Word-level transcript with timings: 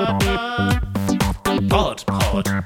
Pod 0.00 2.02
Pod. 2.06 2.64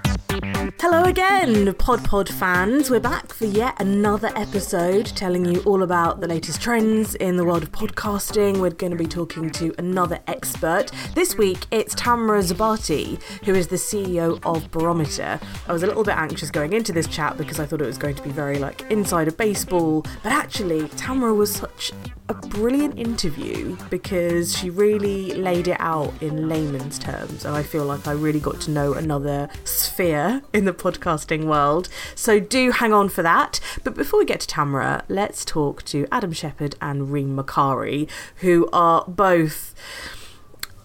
Hello 0.80 1.02
again, 1.02 1.74
Pod 1.74 2.04
Pod 2.04 2.28
fans. 2.28 2.90
We're 2.90 3.00
back 3.00 3.32
for 3.32 3.46
yet 3.46 3.80
another 3.80 4.30
episode 4.36 5.06
telling 5.06 5.44
you 5.44 5.60
all 5.62 5.82
about 5.82 6.20
the 6.20 6.28
latest 6.28 6.62
trends 6.62 7.16
in 7.16 7.36
the 7.36 7.44
world 7.44 7.64
of 7.64 7.72
podcasting. 7.72 8.58
We're 8.58 8.70
going 8.70 8.92
to 8.92 8.96
be 8.96 9.08
talking 9.08 9.50
to 9.50 9.74
another 9.78 10.20
expert. 10.28 10.92
This 11.16 11.36
week 11.36 11.66
it's 11.72 11.96
Tamara 11.96 12.38
Zubatiy, 12.38 13.20
who 13.44 13.54
is 13.54 13.66
the 13.66 13.76
CEO 13.76 14.38
of 14.44 14.70
Barometer. 14.70 15.40
I 15.66 15.72
was 15.72 15.82
a 15.82 15.88
little 15.88 16.04
bit 16.04 16.16
anxious 16.16 16.52
going 16.52 16.72
into 16.72 16.92
this 16.92 17.08
chat 17.08 17.36
because 17.36 17.58
I 17.58 17.66
thought 17.66 17.82
it 17.82 17.86
was 17.86 17.98
going 17.98 18.14
to 18.14 18.22
be 18.22 18.30
very 18.30 18.60
like 18.60 18.82
inside 18.92 19.26
of 19.26 19.36
baseball, 19.36 20.02
but 20.22 20.30
actually, 20.30 20.86
Tamara 20.90 21.34
was 21.34 21.52
such 21.52 21.90
a 22.28 22.34
brilliant 22.34 22.98
interview 22.98 23.76
because 23.90 24.56
she 24.56 24.70
really 24.70 25.34
laid 25.34 25.68
it 25.68 25.76
out 25.78 26.12
in 26.22 26.48
layman's 26.48 26.98
terms, 26.98 27.44
and 27.44 27.54
I 27.54 27.62
feel 27.62 27.84
like 27.84 28.06
I 28.06 28.12
really 28.12 28.40
got 28.40 28.60
to 28.62 28.70
know 28.70 28.94
another 28.94 29.50
sphere 29.64 30.42
in 30.52 30.64
the 30.64 30.72
podcasting 30.72 31.44
world. 31.44 31.88
So 32.14 32.40
do 32.40 32.70
hang 32.70 32.94
on 32.94 33.10
for 33.10 33.22
that. 33.22 33.60
But 33.82 33.94
before 33.94 34.20
we 34.20 34.24
get 34.24 34.40
to 34.40 34.46
Tamara, 34.46 35.04
let's 35.08 35.44
talk 35.44 35.84
to 35.84 36.06
Adam 36.10 36.32
Shepherd 36.32 36.76
and 36.80 37.12
Reem 37.12 37.36
Makari, 37.36 38.08
who 38.36 38.68
are 38.72 39.04
both. 39.06 39.74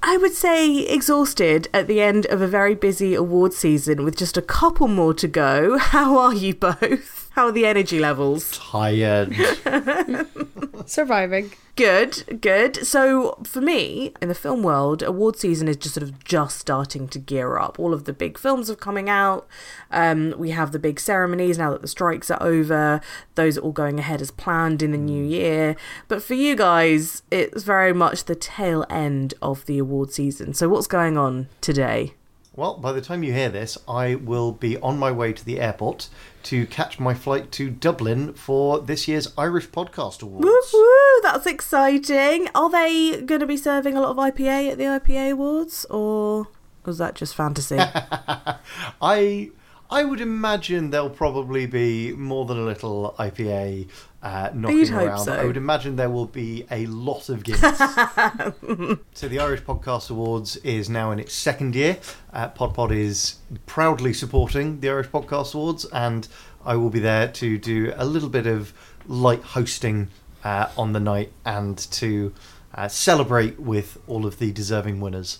I 0.01 0.17
would 0.17 0.33
say 0.33 0.79
exhausted 0.79 1.67
at 1.73 1.87
the 1.87 2.01
end 2.01 2.25
of 2.27 2.41
a 2.41 2.47
very 2.47 2.73
busy 2.75 3.15
award 3.15 3.53
season 3.53 4.03
with 4.03 4.17
just 4.17 4.37
a 4.37 4.41
couple 4.41 4.87
more 4.87 5.13
to 5.13 5.27
go. 5.27 5.77
How 5.77 6.17
are 6.17 6.33
you 6.33 6.53
both? 6.53 7.18
How 7.39 7.45
are 7.45 7.51
the 7.53 7.65
energy 7.65 8.01
levels? 8.01 8.51
Tired. 8.51 9.33
Surviving. 10.85 11.53
Good, 11.77 12.41
good. 12.41 12.85
So 12.85 13.39
for 13.45 13.61
me, 13.61 14.13
in 14.21 14.27
the 14.27 14.35
film 14.35 14.61
world, 14.61 15.01
award 15.01 15.37
season 15.37 15.69
is 15.69 15.77
just 15.77 15.95
sort 15.95 16.03
of 16.03 16.21
just 16.25 16.59
starting 16.59 17.07
to 17.07 17.17
gear 17.17 17.57
up. 17.57 17.79
All 17.79 17.93
of 17.93 18.03
the 18.03 18.11
big 18.11 18.37
films 18.37 18.69
are 18.69 18.75
coming 18.75 19.09
out. 19.09 19.47
Um, 19.89 20.35
we 20.37 20.49
have 20.49 20.73
the 20.73 20.79
big 20.79 20.99
ceremonies 20.99 21.57
now 21.57 21.71
that 21.71 21.81
the 21.81 21.87
strikes 21.87 22.29
are 22.29 22.43
over. 22.43 22.99
Those 23.35 23.57
are 23.57 23.61
all 23.61 23.71
going 23.71 23.99
ahead 23.99 24.21
as 24.21 24.31
planned 24.31 24.81
in 24.81 24.91
the 24.91 24.97
new 24.97 25.23
year. 25.23 25.77
But 26.09 26.21
for 26.21 26.33
you 26.33 26.57
guys, 26.57 27.23
it's 27.31 27.63
very 27.63 27.93
much 27.93 28.25
the 28.25 28.35
tail 28.35 28.85
end 28.89 29.33
of 29.41 29.65
the 29.65 29.77
award 29.77 30.11
season. 30.11 30.53
So 30.53 30.67
what's 30.67 30.87
going 30.87 31.17
on 31.17 31.47
today? 31.61 32.15
well, 32.59 32.75
by 32.75 32.91
the 32.91 32.99
time 32.99 33.23
you 33.23 33.31
hear 33.31 33.47
this, 33.47 33.77
I 33.87 34.15
will 34.15 34.51
be 34.51 34.75
on 34.79 34.99
my 34.99 35.13
way 35.13 35.31
to 35.31 35.45
the 35.45 35.61
airport 35.61 36.09
to 36.49 36.65
catch 36.65 36.99
my 36.99 37.13
flight 37.13 37.51
to 37.51 37.69
Dublin 37.69 38.33
for 38.33 38.79
this 38.79 39.07
year's 39.07 39.31
Irish 39.37 39.69
Podcast 39.69 40.23
Awards. 40.23 40.43
Woo 40.43 40.61
woo, 40.73 41.21
that's 41.21 41.45
exciting. 41.45 42.47
Are 42.55 42.71
they 42.71 43.21
going 43.21 43.41
to 43.41 43.45
be 43.45 43.55
serving 43.55 43.95
a 43.95 44.01
lot 44.01 44.09
of 44.09 44.17
IPA 44.17 44.71
at 44.71 44.77
the 44.79 44.85
IPA 44.85 45.33
Awards, 45.33 45.85
or 45.91 46.47
was 46.85 46.97
that 46.97 47.13
just 47.13 47.35
fantasy? 47.35 47.77
I 48.99 49.51
I 49.91 50.03
would 50.03 50.21
imagine 50.21 50.91
there'll 50.91 51.09
probably 51.09 51.65
be 51.65 52.13
more 52.13 52.45
than 52.45 52.57
a 52.59 52.63
little 52.63 53.15
IPA 53.17 53.87
uh, 54.21 54.49
knocking 54.53 54.77
You'd 54.77 54.89
hope 54.89 55.07
around. 55.07 55.19
so. 55.25 55.33
I 55.33 55.45
would 55.45 55.57
imagine 55.57 55.95
there 55.95 56.09
will 56.09 56.27
be 56.27 56.65
a 56.69 56.85
lot 56.85 57.29
of 57.29 57.43
Guinness. 57.43 57.77
so 59.13 59.27
the 59.27 59.39
Irish 59.39 59.61
Podcast 59.61 60.11
Awards 60.11 60.57
is 60.57 60.89
now 60.89 61.09
in 61.11 61.19
its 61.19 61.33
second 61.33 61.73
year. 61.75 61.97
Uh, 62.31 62.49
Pod 62.49 62.73
Pod 62.75 62.91
is 62.91 63.37
proudly 63.65 64.13
supporting 64.13 64.79
the 64.79 64.89
Irish 64.89 65.07
Podcast 65.07 65.55
Awards, 65.55 65.85
and 65.85 66.27
I 66.63 66.75
will 66.75 66.89
be 66.91 66.99
there 66.99 67.27
to 67.27 67.57
do 67.57 67.91
a 67.95 68.05
little 68.05 68.29
bit 68.29 68.45
of 68.45 68.73
light 69.07 69.41
hosting 69.41 70.09
uh, 70.43 70.69
on 70.77 70.93
the 70.93 70.99
night 70.99 71.31
and 71.45 71.77
to. 71.77 72.33
Uh, 72.73 72.87
celebrate 72.87 73.59
with 73.59 73.97
all 74.07 74.25
of 74.25 74.37
the 74.37 74.51
deserving 74.51 75.01
winners. 75.01 75.39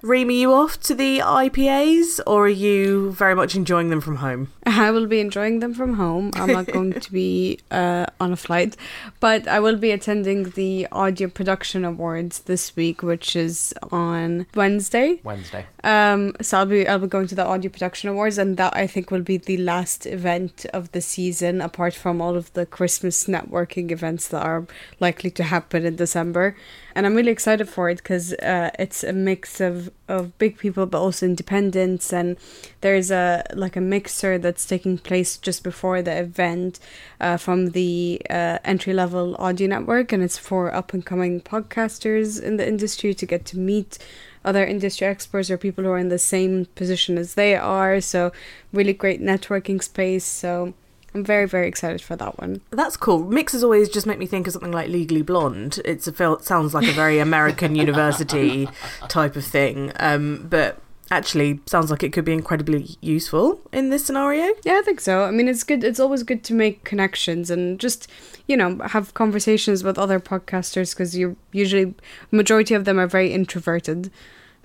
Reem, 0.00 0.28
are 0.28 0.32
you 0.32 0.52
off 0.52 0.80
to 0.80 0.94
the 0.94 1.18
IPAs, 1.18 2.20
or 2.26 2.46
are 2.46 2.48
you 2.48 3.10
very 3.12 3.34
much 3.34 3.56
enjoying 3.56 3.90
them 3.90 4.00
from 4.00 4.16
home? 4.16 4.52
I 4.76 4.90
will 4.90 5.06
be 5.06 5.20
enjoying 5.20 5.60
them 5.60 5.72
from 5.72 5.94
home. 5.94 6.30
I'm 6.34 6.52
not 6.52 6.66
going 6.66 6.92
to 6.92 7.12
be 7.12 7.58
uh, 7.70 8.04
on 8.20 8.32
a 8.32 8.36
flight, 8.36 8.76
but 9.18 9.48
I 9.48 9.60
will 9.60 9.76
be 9.76 9.92
attending 9.92 10.50
the 10.50 10.86
Audio 10.92 11.28
Production 11.28 11.86
Awards 11.86 12.40
this 12.40 12.76
week, 12.76 13.02
which 13.02 13.34
is 13.34 13.72
on 13.90 14.46
Wednesday. 14.54 15.20
Wednesday. 15.24 15.64
Um, 15.84 16.34
so 16.42 16.58
I'll 16.58 16.66
be 16.66 16.86
I'll 16.86 16.98
be 16.98 17.06
going 17.06 17.28
to 17.28 17.34
the 17.34 17.46
Audio 17.46 17.70
Production 17.70 18.10
Awards, 18.10 18.36
and 18.36 18.58
that 18.58 18.76
I 18.76 18.86
think 18.86 19.10
will 19.10 19.22
be 19.22 19.38
the 19.38 19.56
last 19.56 20.04
event 20.04 20.66
of 20.74 20.92
the 20.92 21.00
season, 21.00 21.62
apart 21.62 21.94
from 21.94 22.20
all 22.20 22.36
of 22.36 22.52
the 22.52 22.66
Christmas 22.66 23.24
networking 23.24 23.90
events 23.90 24.28
that 24.28 24.44
are 24.44 24.66
likely 25.00 25.30
to 25.30 25.44
happen 25.44 25.86
in 25.86 25.96
December. 25.96 26.56
And 26.98 27.06
I'm 27.06 27.14
really 27.14 27.30
excited 27.30 27.68
for 27.68 27.88
it 27.88 27.98
because 27.98 28.32
uh, 28.32 28.70
it's 28.76 29.04
a 29.04 29.12
mix 29.12 29.60
of, 29.60 29.88
of 30.08 30.36
big 30.38 30.58
people, 30.58 30.84
but 30.84 30.98
also 30.98 31.26
independents, 31.26 32.12
and 32.12 32.36
there's 32.80 33.12
a 33.12 33.44
like 33.54 33.76
a 33.76 33.80
mixer 33.80 34.36
that's 34.36 34.66
taking 34.66 34.98
place 34.98 35.36
just 35.36 35.62
before 35.62 36.02
the 36.02 36.18
event 36.18 36.80
uh, 37.20 37.36
from 37.36 37.70
the 37.70 38.20
uh, 38.28 38.58
entry 38.64 38.92
level 38.92 39.36
audio 39.36 39.68
network, 39.68 40.10
and 40.10 40.24
it's 40.24 40.38
for 40.38 40.74
up 40.74 40.92
and 40.92 41.06
coming 41.06 41.40
podcasters 41.40 42.42
in 42.42 42.56
the 42.56 42.66
industry 42.66 43.14
to 43.14 43.24
get 43.24 43.44
to 43.44 43.58
meet 43.58 43.98
other 44.44 44.66
industry 44.66 45.06
experts 45.06 45.52
or 45.52 45.56
people 45.56 45.84
who 45.84 45.90
are 45.90 45.98
in 45.98 46.08
the 46.08 46.18
same 46.18 46.66
position 46.74 47.16
as 47.16 47.34
they 47.34 47.54
are. 47.54 48.00
So, 48.00 48.32
really 48.72 48.92
great 48.92 49.22
networking 49.22 49.80
space. 49.80 50.24
So, 50.24 50.74
I'm 51.14 51.24
very, 51.24 51.46
very 51.46 51.66
excited 51.66 52.02
for 52.02 52.16
that 52.16 52.38
one. 52.38 52.60
That's 52.70 52.96
cool. 52.96 53.24
Mixes 53.24 53.64
always 53.64 53.88
just 53.88 54.06
make 54.06 54.18
me 54.18 54.26
think 54.26 54.46
of 54.46 54.52
something 54.52 54.72
like 54.72 54.88
Legally 54.88 55.22
Blonde. 55.22 55.80
It's 55.84 56.06
a 56.06 56.12
feel, 56.12 56.38
sounds 56.40 56.74
like 56.74 56.86
a 56.86 56.92
very 56.92 57.18
American 57.18 57.74
university 57.86 58.68
type 59.08 59.36
of 59.36 59.44
thing, 59.44 59.92
um, 59.98 60.46
but 60.48 60.80
actually 61.10 61.60
sounds 61.66 61.90
like 61.90 62.02
it 62.02 62.12
could 62.12 62.24
be 62.24 62.32
incredibly 62.32 62.96
useful 63.00 63.60
in 63.72 63.90
this 63.90 64.04
scenario. 64.04 64.54
Yeah, 64.64 64.78
I 64.78 64.82
think 64.82 65.00
so. 65.00 65.24
I 65.24 65.30
mean, 65.30 65.48
it's 65.48 65.64
good. 65.64 65.82
It's 65.82 66.00
always 66.00 66.22
good 66.22 66.44
to 66.44 66.54
make 66.54 66.84
connections 66.84 67.50
and 67.50 67.80
just, 67.80 68.10
you 68.46 68.56
know, 68.56 68.78
have 68.86 69.14
conversations 69.14 69.82
with 69.82 69.98
other 69.98 70.20
podcasters 70.20 70.94
because 70.94 71.16
you 71.16 71.36
usually, 71.52 71.94
majority 72.30 72.74
of 72.74 72.84
them 72.84 72.98
are 72.98 73.06
very 73.06 73.32
introverted. 73.32 74.10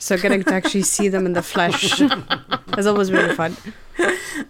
So 0.03 0.17
getting 0.17 0.43
to 0.43 0.53
actually 0.53 0.81
see 0.83 1.07
them 1.07 1.25
in 1.25 1.31
the 1.31 1.41
flesh 1.41 2.01
is 2.77 2.85
always 2.85 3.09
really 3.09 3.33
fun. 3.35 3.55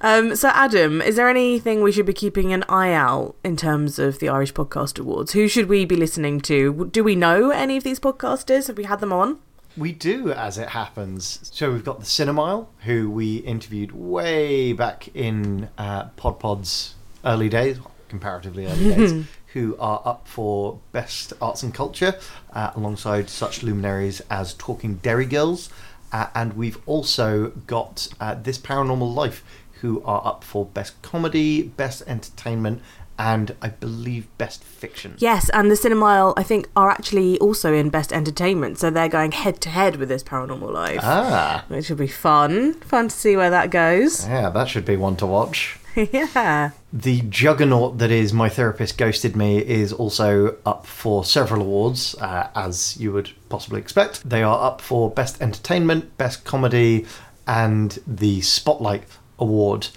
Um, 0.02 0.36
so, 0.36 0.50
Adam, 0.50 1.00
is 1.00 1.16
there 1.16 1.30
anything 1.30 1.84
we 1.84 1.92
should 1.92 2.08
be 2.08 2.14
keeping 2.14 2.52
an 2.54 2.64
eye 2.68 2.92
out 2.92 3.36
in 3.44 3.56
terms 3.56 4.00
of 4.00 4.18
the 4.18 4.30
Irish 4.30 4.52
Podcast 4.52 5.00
Awards? 5.00 5.34
Who 5.34 5.48
should 5.48 5.70
we 5.70 5.86
be 5.86 5.96
listening 5.96 6.42
to? 6.42 6.90
Do 6.92 7.04
we 7.04 7.16
know 7.16 7.52
any 7.52 7.78
of 7.78 7.84
these 7.84 8.00
podcasters? 8.00 8.66
Have 8.66 8.78
we 8.78 8.86
had 8.86 9.00
them 9.00 9.14
on? 9.14 9.38
We 9.78 9.92
do, 9.92 10.32
as 10.32 10.58
it 10.58 10.70
happens. 10.70 11.52
So 11.54 11.72
we've 11.72 11.86
got 11.86 12.00
the 12.00 12.06
Cinemile, 12.08 12.66
who 12.86 13.12
we 13.12 13.38
interviewed 13.38 13.92
way 13.92 14.74
back 14.74 15.10
in 15.16 15.70
uh, 15.78 16.06
Pod 16.16 16.40
Pod's 16.40 16.96
early 17.24 17.50
days, 17.50 17.78
comparatively 18.10 18.66
early 18.66 18.96
days, 18.96 19.26
who 19.54 19.76
are 19.80 20.02
up 20.04 20.28
for 20.28 20.80
Best 20.92 21.34
Arts 21.42 21.64
and 21.64 21.74
Culture, 21.74 22.16
uh, 22.54 22.72
alongside 22.76 23.30
such 23.30 23.64
luminaries 23.64 24.22
as 24.30 24.54
Talking 24.56 24.96
Derry 24.96 25.26
Girls. 25.26 25.70
Uh, 26.12 26.28
and 26.36 26.54
we've 26.54 26.78
also 26.86 27.50
got 27.68 28.08
uh, 28.20 28.36
This 28.36 28.58
Paranormal 28.58 29.14
Life, 29.16 29.44
who 29.82 30.02
are 30.04 30.22
up 30.26 30.44
for 30.44 30.66
Best 30.66 31.02
Comedy, 31.02 31.64
Best 31.64 32.04
Entertainment, 32.08 32.82
and 33.20 33.56
I 33.62 33.70
believe 33.70 34.28
Best 34.40 34.64
Fiction. 34.64 35.16
Yes, 35.20 35.50
and 35.50 35.70
the 35.70 35.76
Cinemile, 35.76 36.34
I 36.36 36.42
think, 36.44 36.68
are 36.76 36.90
actually 36.90 37.38
also 37.40 37.74
in 37.74 37.90
Best 37.90 38.12
Entertainment, 38.12 38.80
so 38.80 38.90
they're 38.90 39.08
going 39.10 39.34
head 39.34 39.62
to 39.62 39.70
head 39.70 39.98
with 39.98 40.10
this 40.10 40.24
Paranormal 40.24 40.72
Life, 40.72 41.00
Ah, 41.04 41.66
which 41.68 41.90
will 41.90 41.98
be 41.98 42.08
fun. 42.08 42.74
Fun 42.82 43.10
to 43.10 43.16
see 43.16 43.36
where 43.36 43.52
that 43.52 43.70
goes. 43.70 44.28
yeah, 44.28 44.50
that 44.50 44.68
should 44.68 44.86
be 44.86 44.96
one 44.96 45.16
to 45.18 45.26
watch. 45.28 45.78
yeah. 45.96 46.72
The 46.96 47.22
juggernaut 47.22 47.98
that 47.98 48.12
is 48.12 48.34
My 48.34 48.50
Therapist 48.50 49.00
Ghosted 49.00 49.36
Me 49.36 49.58
is 49.58 49.92
also 49.92 50.58
up 50.64 50.86
for 50.86 51.26
several 51.26 51.64
awards, 51.64 52.14
uh, 52.22 52.50
as 52.54 52.98
you 52.98 53.12
would 53.12 53.32
possibly 53.50 53.82
expect. 53.82 54.22
They 54.30 54.44
are 54.44 54.64
up 54.64 54.80
for 54.80 55.10
Best 55.10 55.42
Entertainment, 55.42 56.16
Best 56.20 56.44
Comedy, 56.44 57.08
and 57.48 57.98
the 58.06 58.42
Spotlight 58.42 59.06
Award. 59.40 59.88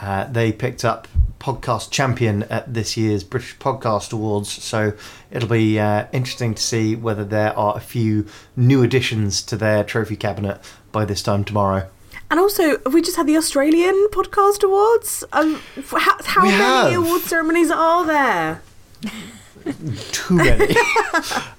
Uh, 0.00 0.24
they 0.24 0.50
picked 0.50 0.84
up 0.84 1.06
Podcast 1.38 1.92
Champion 1.92 2.42
at 2.44 2.74
this 2.74 2.96
year's 2.96 3.22
British 3.22 3.56
Podcast 3.58 4.12
Awards, 4.12 4.50
so 4.50 4.92
it'll 5.30 5.48
be 5.48 5.78
uh, 5.78 6.06
interesting 6.12 6.56
to 6.56 6.62
see 6.62 6.96
whether 6.96 7.24
there 7.24 7.56
are 7.56 7.76
a 7.76 7.80
few 7.80 8.26
new 8.56 8.82
additions 8.82 9.40
to 9.42 9.56
their 9.56 9.84
trophy 9.84 10.16
cabinet 10.16 10.60
by 10.90 11.04
this 11.04 11.22
time 11.22 11.44
tomorrow. 11.44 11.88
And 12.30 12.38
also, 12.38 12.78
we 12.90 13.02
just 13.02 13.16
had 13.16 13.26
the 13.26 13.36
Australian 13.36 14.06
Podcast 14.12 14.62
Awards? 14.62 15.24
Um, 15.32 15.60
how 15.90 16.16
how 16.24 16.42
many 16.42 16.92
have. 16.92 17.04
award 17.04 17.22
ceremonies 17.22 17.70
are 17.70 18.06
there? 18.06 18.62
too 20.12 20.34
many. 20.34 20.74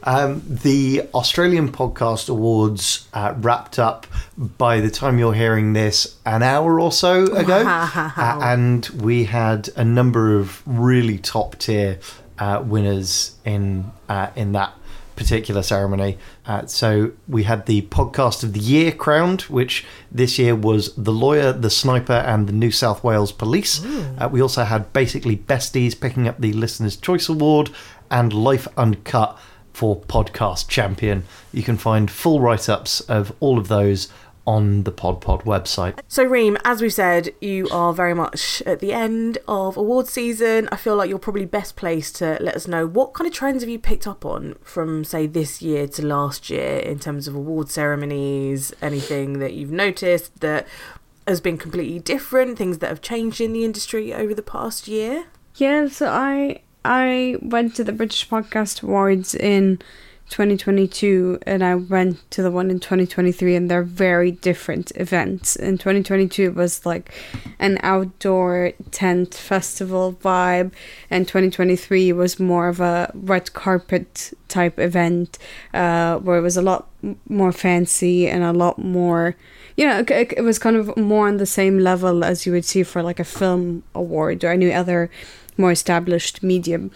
um, 0.03 0.41
the 0.47 1.03
Australian 1.13 1.71
Podcast 1.71 2.29
Awards 2.29 3.07
uh, 3.13 3.33
wrapped 3.37 3.79
up 3.79 4.07
by 4.37 4.79
the 4.79 4.89
time 4.89 5.19
you're 5.19 5.33
hearing 5.33 5.73
this 5.73 6.17
an 6.25 6.41
hour 6.41 6.79
or 6.79 6.91
so 6.91 7.25
ago. 7.25 7.63
Wow. 7.63 8.13
Uh, 8.15 8.39
and 8.41 8.87
we 8.87 9.25
had 9.25 9.69
a 9.75 9.83
number 9.83 10.37
of 10.37 10.63
really 10.65 11.17
top 11.17 11.57
tier 11.57 11.99
uh, 12.39 12.63
winners 12.65 13.35
in 13.45 13.91
uh, 14.09 14.29
in 14.35 14.53
that 14.53 14.73
particular 15.21 15.61
ceremony. 15.61 16.17
Uh, 16.45 16.65
so 16.65 17.11
we 17.27 17.43
had 17.43 17.65
the 17.65 17.83
podcast 17.83 18.43
of 18.43 18.53
the 18.53 18.59
year 18.59 18.91
crowned, 18.91 19.41
which 19.43 19.85
this 20.11 20.39
year 20.39 20.55
was 20.55 20.95
The 20.95 21.11
Lawyer, 21.11 21.53
The 21.53 21.69
Sniper, 21.69 22.13
and 22.13 22.47
the 22.47 22.53
New 22.53 22.71
South 22.71 23.03
Wales 23.03 23.31
Police. 23.31 23.85
Uh, 23.85 24.27
we 24.31 24.41
also 24.41 24.63
had 24.63 24.91
basically 24.93 25.37
Besties 25.37 25.99
picking 25.99 26.27
up 26.27 26.39
the 26.39 26.53
Listener's 26.53 26.97
Choice 26.97 27.29
Award 27.29 27.69
and 28.09 28.33
Life 28.33 28.67
Uncut 28.77 29.37
for 29.73 30.01
Podcast 30.01 30.67
Champion. 30.67 31.23
You 31.53 31.63
can 31.63 31.77
find 31.77 32.09
full 32.09 32.39
write 32.39 32.67
ups 32.67 32.99
of 33.01 33.31
all 33.39 33.57
of 33.57 33.67
those 33.67 34.09
on 34.45 34.83
the 34.83 34.91
Pod 34.91 35.21
Pod 35.21 35.43
website. 35.43 35.99
So, 36.07 36.23
Reem, 36.23 36.57
as 36.65 36.81
we've 36.81 36.93
said, 36.93 37.33
you 37.41 37.67
are 37.71 37.93
very 37.93 38.13
much 38.13 38.61
at 38.65 38.79
the 38.79 38.93
end 38.93 39.37
of 39.47 39.77
award 39.77 40.07
season. 40.07 40.67
I 40.71 40.75
feel 40.75 40.95
like 40.95 41.09
you're 41.09 41.19
probably 41.19 41.45
best 41.45 41.75
placed 41.75 42.15
to 42.17 42.37
let 42.41 42.55
us 42.55 42.67
know 42.67 42.87
what 42.87 43.13
kind 43.13 43.27
of 43.27 43.33
trends 43.33 43.63
have 43.63 43.69
you 43.69 43.79
picked 43.79 44.07
up 44.07 44.25
on 44.25 44.55
from, 44.63 45.03
say, 45.03 45.27
this 45.27 45.61
year 45.61 45.87
to 45.87 46.05
last 46.05 46.49
year 46.49 46.77
in 46.77 46.99
terms 46.99 47.27
of 47.27 47.35
award 47.35 47.69
ceremonies, 47.69 48.73
anything 48.81 49.39
that 49.39 49.53
you've 49.53 49.71
noticed 49.71 50.39
that 50.41 50.67
has 51.27 51.39
been 51.39 51.57
completely 51.57 51.99
different, 51.99 52.57
things 52.57 52.79
that 52.79 52.87
have 52.87 53.01
changed 53.01 53.39
in 53.39 53.53
the 53.53 53.63
industry 53.63 54.13
over 54.13 54.33
the 54.33 54.41
past 54.41 54.87
year? 54.87 55.25
Yeah, 55.55 55.87
so 55.87 56.07
I 56.07 56.61
I 56.83 57.37
went 57.41 57.75
to 57.75 57.83
the 57.83 57.91
British 57.91 58.27
Podcast 58.27 58.83
Awards 58.83 59.35
in 59.35 59.79
2022 60.31 61.39
and 61.45 61.61
I 61.61 61.75
went 61.75 62.31
to 62.31 62.41
the 62.41 62.49
one 62.49 62.71
in 62.71 62.79
2023 62.79 63.53
and 63.53 63.69
they're 63.69 63.83
very 63.83 64.31
different 64.31 64.91
events. 64.95 65.57
In 65.57 65.77
2022 65.77 66.43
it 66.43 66.55
was 66.55 66.85
like 66.85 67.11
an 67.59 67.77
outdoor 67.83 68.71
tent 68.91 69.35
festival 69.35 70.13
vibe 70.13 70.71
and 71.09 71.27
2023 71.27 72.13
was 72.13 72.39
more 72.39 72.69
of 72.69 72.79
a 72.79 73.11
red 73.13 73.51
carpet 73.51 74.33
type 74.47 74.79
event 74.79 75.37
uh, 75.73 76.17
where 76.19 76.37
it 76.37 76.41
was 76.41 76.55
a 76.55 76.61
lot 76.61 76.87
more 77.27 77.51
fancy 77.51 78.27
and 78.27 78.43
a 78.43 78.53
lot 78.53 78.79
more 78.79 79.35
you 79.77 79.87
know, 79.87 79.99
it, 79.99 80.33
it 80.37 80.43
was 80.43 80.59
kind 80.59 80.75
of 80.75 80.95
more 80.97 81.27
on 81.27 81.37
the 81.37 81.45
same 81.45 81.79
level 81.79 82.23
as 82.23 82.45
you 82.45 82.51
would 82.51 82.65
see 82.65 82.83
for 82.83 83.01
like 83.01 83.19
a 83.19 83.23
film 83.23 83.83
award 83.95 84.43
or 84.43 84.51
any 84.51 84.71
other 84.73 85.09
more 85.61 85.71
established 85.71 86.43
medium. 86.43 86.91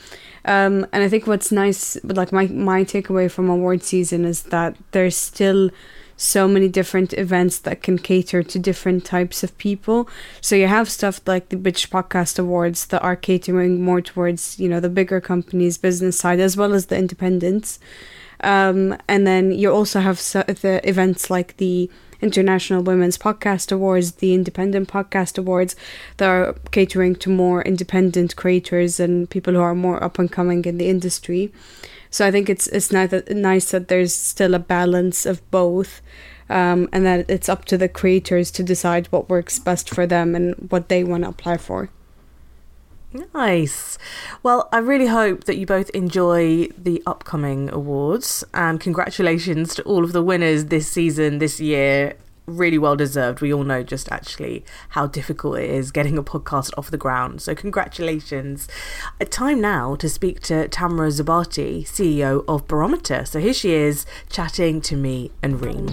Um, 0.46 0.86
and 0.92 1.04
I 1.04 1.10
think 1.10 1.26
what's 1.26 1.52
nice, 1.52 1.98
but 2.04 2.18
like 2.18 2.32
my 2.32 2.48
my 2.48 2.84
takeaway 2.84 3.30
from 3.32 3.50
award 3.50 3.84
season 3.84 4.26
is 4.26 4.44
that 4.44 4.76
there's 4.92 5.18
still 5.18 5.72
so 6.18 6.48
many 6.48 6.70
different 6.70 7.14
events 7.14 7.60
that 7.60 7.84
can 7.84 7.98
cater 7.98 8.42
to 8.42 8.60
different 8.60 9.04
types 9.04 9.44
of 9.44 9.58
people. 9.58 10.08
So 10.40 10.56
you 10.56 10.68
have 10.68 10.90
stuff 10.90 11.20
like 11.26 11.50
the 11.50 11.58
British 11.58 11.90
Podcast 11.90 12.40
Awards 12.40 12.86
that 12.88 13.02
are 13.02 13.16
catering 13.16 13.82
more 13.82 14.02
towards 14.02 14.60
you 14.60 14.70
know 14.70 14.80
the 14.80 14.90
bigger 14.90 15.20
companies, 15.22 15.78
business 15.78 16.18
side, 16.18 16.40
as 16.40 16.56
well 16.56 16.74
as 16.74 16.86
the 16.88 16.98
independents. 16.98 17.80
Um, 18.42 18.98
and 19.08 19.26
then 19.26 19.52
you 19.52 19.72
also 19.72 20.00
have 20.02 20.20
so- 20.20 20.44
the 20.44 20.82
events 20.88 21.30
like 21.30 21.58
the 21.58 21.90
International 22.22 22.82
Women's 22.82 23.18
Podcast 23.18 23.72
Awards, 23.72 24.14
the 24.14 24.34
Independent 24.34 24.90
Podcast 24.90 25.38
Awards, 25.38 25.76
that 26.18 26.30
are 26.30 26.54
catering 26.72 27.16
to 27.16 27.30
more 27.30 27.62
independent 27.62 28.36
creators 28.36 29.00
and 29.00 29.30
people 29.30 29.54
who 29.54 29.62
are 29.62 29.76
more 29.76 30.04
up 30.04 30.20
and 30.20 30.32
coming 30.32 30.66
in 30.66 30.78
the 30.78 30.90
industry. 30.90 31.52
So 32.10 32.26
I 32.26 32.32
think 32.32 32.50
it's 32.50 32.68
it's 32.68 32.92
nice 32.92 33.12
that, 33.12 33.30
nice 33.36 33.72
that 33.72 33.88
there's 33.88 34.14
still 34.14 34.54
a 34.54 34.60
balance 34.60 35.26
of 35.26 35.42
both, 35.52 36.02
um, 36.50 36.88
and 36.94 37.06
that 37.06 37.30
it's 37.30 37.50
up 37.50 37.66
to 37.66 37.78
the 37.78 37.90
creators 37.90 38.52
to 38.52 38.64
decide 38.64 39.08
what 39.08 39.30
works 39.30 39.60
best 39.60 39.90
for 39.90 40.08
them 40.08 40.36
and 40.36 40.56
what 40.70 40.90
they 40.90 41.04
want 41.04 41.24
to 41.24 41.30
apply 41.30 41.58
for. 41.58 41.90
Nice. 43.34 43.98
Well, 44.44 44.68
I 44.72 44.80
really 44.80 45.08
hope 45.08 45.46
that 45.46 45.58
you 45.58 45.66
both 45.66 45.90
enjoy 45.92 46.68
the 46.78 47.02
upcoming 47.06 47.70
awards 47.70 48.44
and 48.54 48.80
congratulations 48.80 49.74
to 49.76 49.84
all 49.84 50.04
of 50.04 50.12
the 50.12 50.24
winners 50.24 50.66
this 50.66 50.88
season, 50.88 51.40
this 51.40 51.60
year. 51.60 52.16
Really 52.46 52.78
well 52.78 52.96
deserved. 52.96 53.42
We 53.42 53.54
all 53.54 53.64
know 53.64 53.82
just 53.82 54.12
actually 54.12 54.64
how 54.90 55.08
difficult 55.08 55.58
it 55.58 55.70
is 55.70 55.92
getting 55.92 56.18
a 56.18 56.24
podcast 56.24 56.72
off 56.78 56.92
the 56.92 56.98
ground. 56.98 57.42
So, 57.42 57.56
congratulations. 57.56 58.68
A 59.20 59.26
time 59.26 59.62
now 59.62 59.96
to 59.96 60.08
speak 60.08 60.42
to 60.42 60.68
Tamara 60.68 61.08
Zubatiy, 61.10 61.88
CEO 61.88 62.44
of 62.48 62.68
Barometer. 62.68 63.26
So, 63.26 63.40
here 63.40 63.54
she 63.54 63.74
is 63.74 64.06
chatting 64.30 64.80
to 64.82 64.96
me 64.96 65.32
and 65.42 65.60
Reem. 65.60 65.88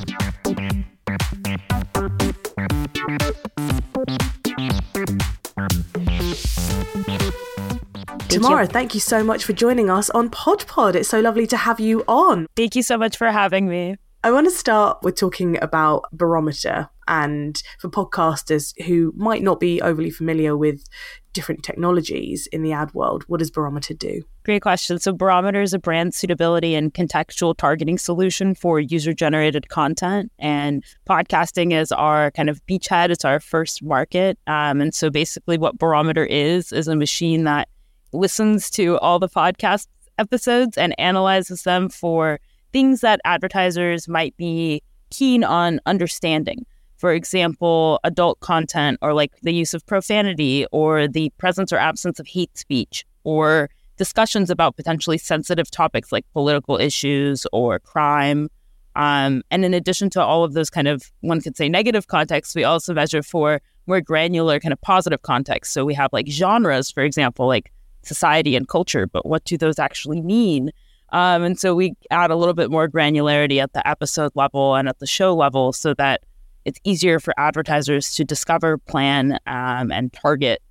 Tamara, 8.28 8.66
thank 8.66 8.94
you 8.94 9.00
so 9.00 9.22
much 9.22 9.44
for 9.44 9.52
joining 9.52 9.90
us 9.90 10.08
on 10.10 10.30
Pod 10.30 10.66
Pod. 10.66 10.96
It's 10.96 11.08
so 11.08 11.20
lovely 11.20 11.46
to 11.48 11.56
have 11.56 11.80
you 11.80 12.02
on. 12.08 12.46
Thank 12.56 12.74
you 12.74 12.82
so 12.82 12.96
much 12.96 13.16
for 13.16 13.30
having 13.30 13.68
me. 13.68 13.96
I 14.24 14.30
want 14.30 14.46
to 14.46 14.50
start 14.50 15.02
with 15.02 15.16
talking 15.16 15.58
about 15.62 16.04
Barometer. 16.12 16.88
And 17.08 17.60
for 17.78 17.88
podcasters 17.88 18.80
who 18.84 19.12
might 19.16 19.42
not 19.42 19.60
be 19.60 19.80
overly 19.80 20.10
familiar 20.10 20.56
with 20.56 20.84
different 21.32 21.62
technologies 21.62 22.46
in 22.48 22.62
the 22.62 22.72
ad 22.72 22.92
world, 22.94 23.24
what 23.26 23.38
does 23.38 23.50
Barometer 23.50 23.94
do? 23.94 24.22
Great 24.44 24.62
question. 24.62 24.98
So, 24.98 25.12
Barometer 25.12 25.62
is 25.62 25.72
a 25.72 25.78
brand 25.78 26.14
suitability 26.14 26.74
and 26.74 26.92
contextual 26.92 27.56
targeting 27.56 27.98
solution 27.98 28.54
for 28.54 28.80
user 28.80 29.12
generated 29.12 29.68
content. 29.68 30.30
And 30.38 30.84
podcasting 31.08 31.72
is 31.72 31.92
our 31.92 32.30
kind 32.32 32.50
of 32.50 32.64
beachhead, 32.66 33.10
it's 33.10 33.24
our 33.24 33.40
first 33.40 33.82
market. 33.82 34.38
Um, 34.46 34.80
and 34.80 34.94
so, 34.94 35.10
basically, 35.10 35.58
what 35.58 35.78
Barometer 35.78 36.24
is, 36.24 36.72
is 36.72 36.88
a 36.88 36.96
machine 36.96 37.44
that 37.44 37.68
listens 38.12 38.68
to 38.70 38.98
all 38.98 39.18
the 39.18 39.28
podcast 39.28 39.86
episodes 40.18 40.76
and 40.76 40.94
analyzes 40.98 41.62
them 41.62 41.88
for 41.88 42.38
things 42.72 43.00
that 43.00 43.20
advertisers 43.24 44.08
might 44.08 44.36
be 44.36 44.82
keen 45.10 45.44
on 45.44 45.80
understanding. 45.86 46.64
For 47.02 47.12
example, 47.12 47.98
adult 48.04 48.38
content 48.38 49.00
or 49.02 49.12
like 49.12 49.32
the 49.42 49.52
use 49.52 49.74
of 49.74 49.84
profanity 49.86 50.66
or 50.70 51.08
the 51.08 51.32
presence 51.36 51.72
or 51.72 51.76
absence 51.76 52.20
of 52.20 52.28
hate 52.28 52.56
speech 52.56 53.04
or 53.24 53.70
discussions 53.96 54.50
about 54.50 54.76
potentially 54.76 55.18
sensitive 55.18 55.68
topics 55.68 56.12
like 56.12 56.24
political 56.32 56.78
issues 56.78 57.44
or 57.52 57.80
crime. 57.80 58.48
Um, 58.94 59.42
and 59.50 59.64
in 59.64 59.74
addition 59.74 60.10
to 60.10 60.22
all 60.22 60.44
of 60.44 60.52
those 60.52 60.70
kind 60.70 60.86
of, 60.86 61.02
one 61.22 61.40
could 61.40 61.56
say 61.56 61.68
negative 61.68 62.06
contexts, 62.06 62.54
we 62.54 62.62
also 62.62 62.94
measure 62.94 63.24
for 63.24 63.60
more 63.88 64.00
granular 64.00 64.60
kind 64.60 64.72
of 64.72 64.80
positive 64.80 65.22
contexts. 65.22 65.74
So 65.74 65.84
we 65.84 65.94
have 65.94 66.12
like 66.12 66.28
genres, 66.28 66.92
for 66.92 67.02
example, 67.02 67.48
like 67.48 67.72
society 68.02 68.54
and 68.54 68.68
culture, 68.68 69.08
but 69.08 69.26
what 69.26 69.42
do 69.42 69.58
those 69.58 69.80
actually 69.80 70.20
mean? 70.20 70.70
Um, 71.08 71.42
and 71.42 71.58
so 71.58 71.74
we 71.74 71.94
add 72.12 72.30
a 72.30 72.36
little 72.36 72.54
bit 72.54 72.70
more 72.70 72.88
granularity 72.88 73.60
at 73.60 73.72
the 73.72 73.84
episode 73.88 74.30
level 74.36 74.76
and 74.76 74.88
at 74.88 75.00
the 75.00 75.06
show 75.08 75.34
level 75.34 75.72
so 75.72 75.94
that 75.94 76.20
it's 76.64 76.80
easier 76.84 77.20
for 77.20 77.34
advertisers 77.38 78.14
to 78.14 78.24
discover, 78.24 78.78
plan, 78.78 79.38
um, 79.46 79.90
and 79.90 80.12
target 80.12 80.62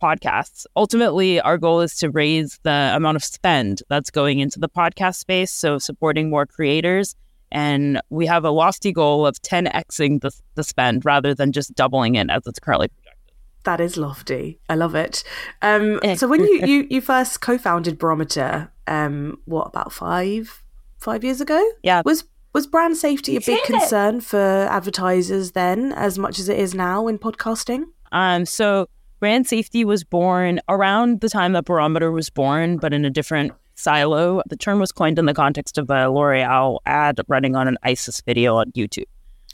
podcasts. 0.00 0.66
Ultimately, 0.76 1.40
our 1.40 1.58
goal 1.58 1.80
is 1.80 1.96
to 1.98 2.10
raise 2.10 2.58
the 2.62 2.92
amount 2.94 3.16
of 3.16 3.24
spend 3.24 3.82
that's 3.88 4.10
going 4.10 4.38
into 4.38 4.58
the 4.58 4.68
podcast 4.68 5.16
space, 5.16 5.52
so 5.52 5.78
supporting 5.78 6.30
more 6.30 6.46
creators. 6.46 7.14
And 7.52 8.00
we 8.10 8.26
have 8.26 8.44
a 8.44 8.50
lofty 8.50 8.92
goal 8.92 9.26
of 9.26 9.36
10xing 9.42 10.20
the, 10.22 10.30
the 10.54 10.64
spend 10.64 11.04
rather 11.04 11.34
than 11.34 11.52
just 11.52 11.74
doubling 11.74 12.14
it 12.14 12.30
as 12.30 12.46
it's 12.46 12.60
currently 12.60 12.88
projected. 12.88 13.34
That 13.64 13.80
is 13.80 13.96
lofty. 13.96 14.58
I 14.68 14.76
love 14.76 14.94
it. 14.94 15.24
Um, 15.60 16.00
so 16.16 16.28
when 16.28 16.44
you, 16.44 16.66
you, 16.66 16.86
you 16.88 17.00
first 17.00 17.40
co-founded 17.40 17.98
Barometer, 17.98 18.72
um, 18.86 19.38
what 19.44 19.66
about 19.66 19.92
five 19.92 20.62
five 20.98 21.24
years 21.24 21.40
ago? 21.40 21.60
Yeah. 21.82 22.02
Was 22.04 22.24
was 22.52 22.66
brand 22.66 22.96
safety 22.96 23.36
a 23.36 23.40
big 23.40 23.62
concern 23.64 24.20
for 24.20 24.38
advertisers 24.38 25.52
then, 25.52 25.92
as 25.92 26.18
much 26.18 26.38
as 26.38 26.48
it 26.48 26.58
is 26.58 26.74
now 26.74 27.06
in 27.06 27.18
podcasting? 27.18 27.84
Um, 28.12 28.44
so 28.44 28.88
brand 29.20 29.46
safety 29.46 29.84
was 29.84 30.04
born 30.04 30.60
around 30.68 31.20
the 31.20 31.28
time 31.28 31.52
that 31.52 31.64
Barometer 31.64 32.10
was 32.10 32.30
born, 32.30 32.78
but 32.78 32.92
in 32.92 33.04
a 33.04 33.10
different 33.10 33.52
silo. 33.74 34.42
The 34.48 34.56
term 34.56 34.78
was 34.78 34.92
coined 34.92 35.18
in 35.18 35.26
the 35.26 35.34
context 35.34 35.78
of 35.78 35.90
a 35.90 36.08
L'Oreal 36.08 36.78
ad 36.86 37.20
running 37.28 37.56
on 37.56 37.66
an 37.68 37.76
ISIS 37.82 38.20
video 38.20 38.56
on 38.56 38.72
YouTube. 38.72 39.04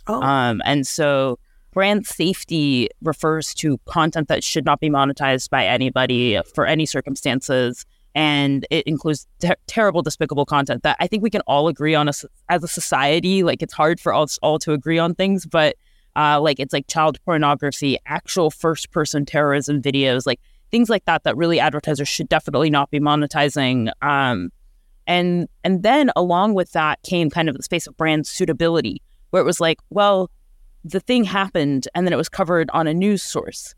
Oh, 0.07 0.21
Um, 0.23 0.63
and 0.65 0.87
so 0.87 1.39
brand 1.73 2.07
safety 2.07 2.89
refers 3.03 3.55
to 3.55 3.79
content 3.87 4.29
that 4.29 4.43
should 4.43 4.65
not 4.65 4.81
be 4.81 4.89
monetized 4.89 5.51
by 5.51 5.67
anybody 5.67 6.41
for 6.55 6.67
any 6.67 6.87
circumstances. 6.87 7.85
And 8.17 8.67
it 8.71 8.87
includes 8.87 9.27
ter- 9.41 9.57
terrible, 9.67 10.01
despicable 10.01 10.47
content 10.47 10.83
that 10.85 10.97
I 10.99 11.07
think 11.07 11.23
we 11.23 11.29
can 11.29 11.43
all 11.43 11.69
agree 11.69 11.95
on 11.95 12.09
as, 12.09 12.25
a 12.49 12.67
society. 12.67 13.43
Like 13.43 13.63
it's 13.63 13.75
hard 13.75 14.01
for 14.01 14.15
us 14.15 14.39
all 14.41 14.59
to 14.61 14.73
agree 14.73 14.99
on 14.99 15.15
things, 15.15 15.45
but 15.45 15.77
uh, 16.17 16.41
like 16.41 16.59
it's 16.59 16.73
like 16.73 16.89
child 16.89 17.19
pornography, 17.27 17.99
actual 18.07 18.51
first 18.51 18.91
person 18.91 19.27
terrorism 19.27 19.83
videos, 19.83 20.27
like 20.27 20.41
things 20.71 20.89
like 20.89 21.05
that, 21.05 21.25
that 21.25 21.37
really 21.37 21.61
advertisers 21.61 22.09
should 22.09 22.29
definitely 22.31 22.71
not 22.71 22.91
be 22.91 22.99
monetizing. 22.99 23.91
Um, 24.01 24.51
and 25.07 25.47
and 25.63 25.83
then 25.83 26.11
along 26.17 26.55
with 26.55 26.73
that 26.73 27.03
came 27.03 27.29
kind 27.29 27.51
of 27.51 27.57
the 27.57 27.63
space 27.63 27.87
of 27.87 27.99
brand 27.99 28.27
suitability, 28.27 29.03
where 29.29 29.43
it 29.43 29.47
was 29.47 29.61
like, 29.61 29.79
well, 29.91 30.31
the 30.85 31.01
thing 31.01 31.25
happened 31.25 31.87
and 31.95 32.07
then 32.07 32.15
it 32.15 32.17
was 32.17 32.31
covered 32.31 32.71
on 32.73 32.87
a 32.87 32.95
news 32.95 33.23
source. 33.23 33.75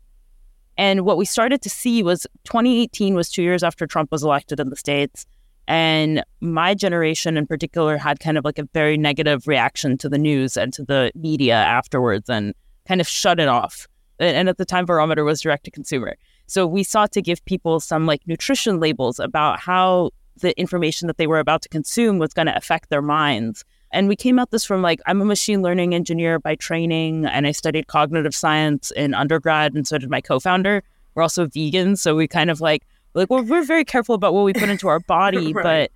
And 0.79 1.01
what 1.01 1.17
we 1.17 1.25
started 1.25 1.61
to 1.63 1.69
see 1.69 2.03
was 2.03 2.25
2018 2.45 3.13
was 3.13 3.29
two 3.29 3.43
years 3.43 3.63
after 3.63 3.85
Trump 3.85 4.13
was 4.13 4.23
elected 4.23 4.61
in 4.61 4.69
the 4.69 4.77
States. 4.77 5.25
And 5.67 6.23
my 6.39 6.73
generation 6.73 7.35
in 7.35 7.47
particular 7.47 7.97
had 7.97 8.21
kind 8.21 8.37
of 8.37 8.45
like 8.45 8.57
a 8.57 8.63
very 8.73 8.95
negative 8.95 9.45
reaction 9.45 9.97
to 9.97 10.07
the 10.07 10.17
news 10.17 10.55
and 10.55 10.71
to 10.71 10.85
the 10.85 11.11
media 11.15 11.55
afterwards 11.55 12.29
and 12.29 12.53
kind 12.87 13.01
of 13.01 13.09
shut 13.09 13.41
it 13.41 13.49
off. 13.49 13.89
And 14.19 14.47
at 14.47 14.57
the 14.57 14.63
time, 14.63 14.85
Barometer 14.85 15.25
was 15.25 15.41
direct 15.41 15.65
to 15.65 15.71
consumer. 15.71 16.15
So 16.47 16.65
we 16.65 16.83
sought 16.83 17.11
to 17.11 17.21
give 17.21 17.43
people 17.43 17.81
some 17.81 18.05
like 18.05 18.21
nutrition 18.25 18.79
labels 18.79 19.19
about 19.19 19.59
how 19.59 20.11
the 20.37 20.57
information 20.57 21.07
that 21.07 21.17
they 21.17 21.27
were 21.27 21.39
about 21.39 21.61
to 21.63 21.69
consume 21.69 22.19
was 22.19 22.33
going 22.33 22.47
to 22.47 22.55
affect 22.55 22.89
their 22.89 23.01
minds. 23.01 23.65
And 23.91 24.07
we 24.07 24.15
came 24.15 24.39
at 24.39 24.51
this 24.51 24.65
from 24.65 24.81
like, 24.81 24.99
I'm 25.07 25.21
a 25.21 25.25
machine 25.25 25.61
learning 25.61 25.95
engineer 25.95 26.39
by 26.39 26.55
training, 26.55 27.25
and 27.25 27.47
I 27.47 27.51
studied 27.51 27.87
cognitive 27.87 28.35
science 28.35 28.91
in 28.91 29.13
undergrad, 29.13 29.73
and 29.73 29.87
so 29.87 29.97
did 29.97 30.09
my 30.09 30.21
co 30.21 30.39
founder. 30.39 30.83
We're 31.15 31.23
also 31.23 31.47
vegans. 31.47 31.99
So 31.99 32.15
we 32.15 32.27
kind 32.27 32.49
of 32.49 32.61
like, 32.61 32.83
like 33.13 33.29
well, 33.29 33.43
we're 33.43 33.63
very 33.63 33.83
careful 33.83 34.15
about 34.15 34.33
what 34.33 34.43
we 34.43 34.53
put 34.53 34.69
into 34.69 34.87
our 34.87 34.99
body, 35.07 35.53
right. 35.53 35.63
but 35.63 35.91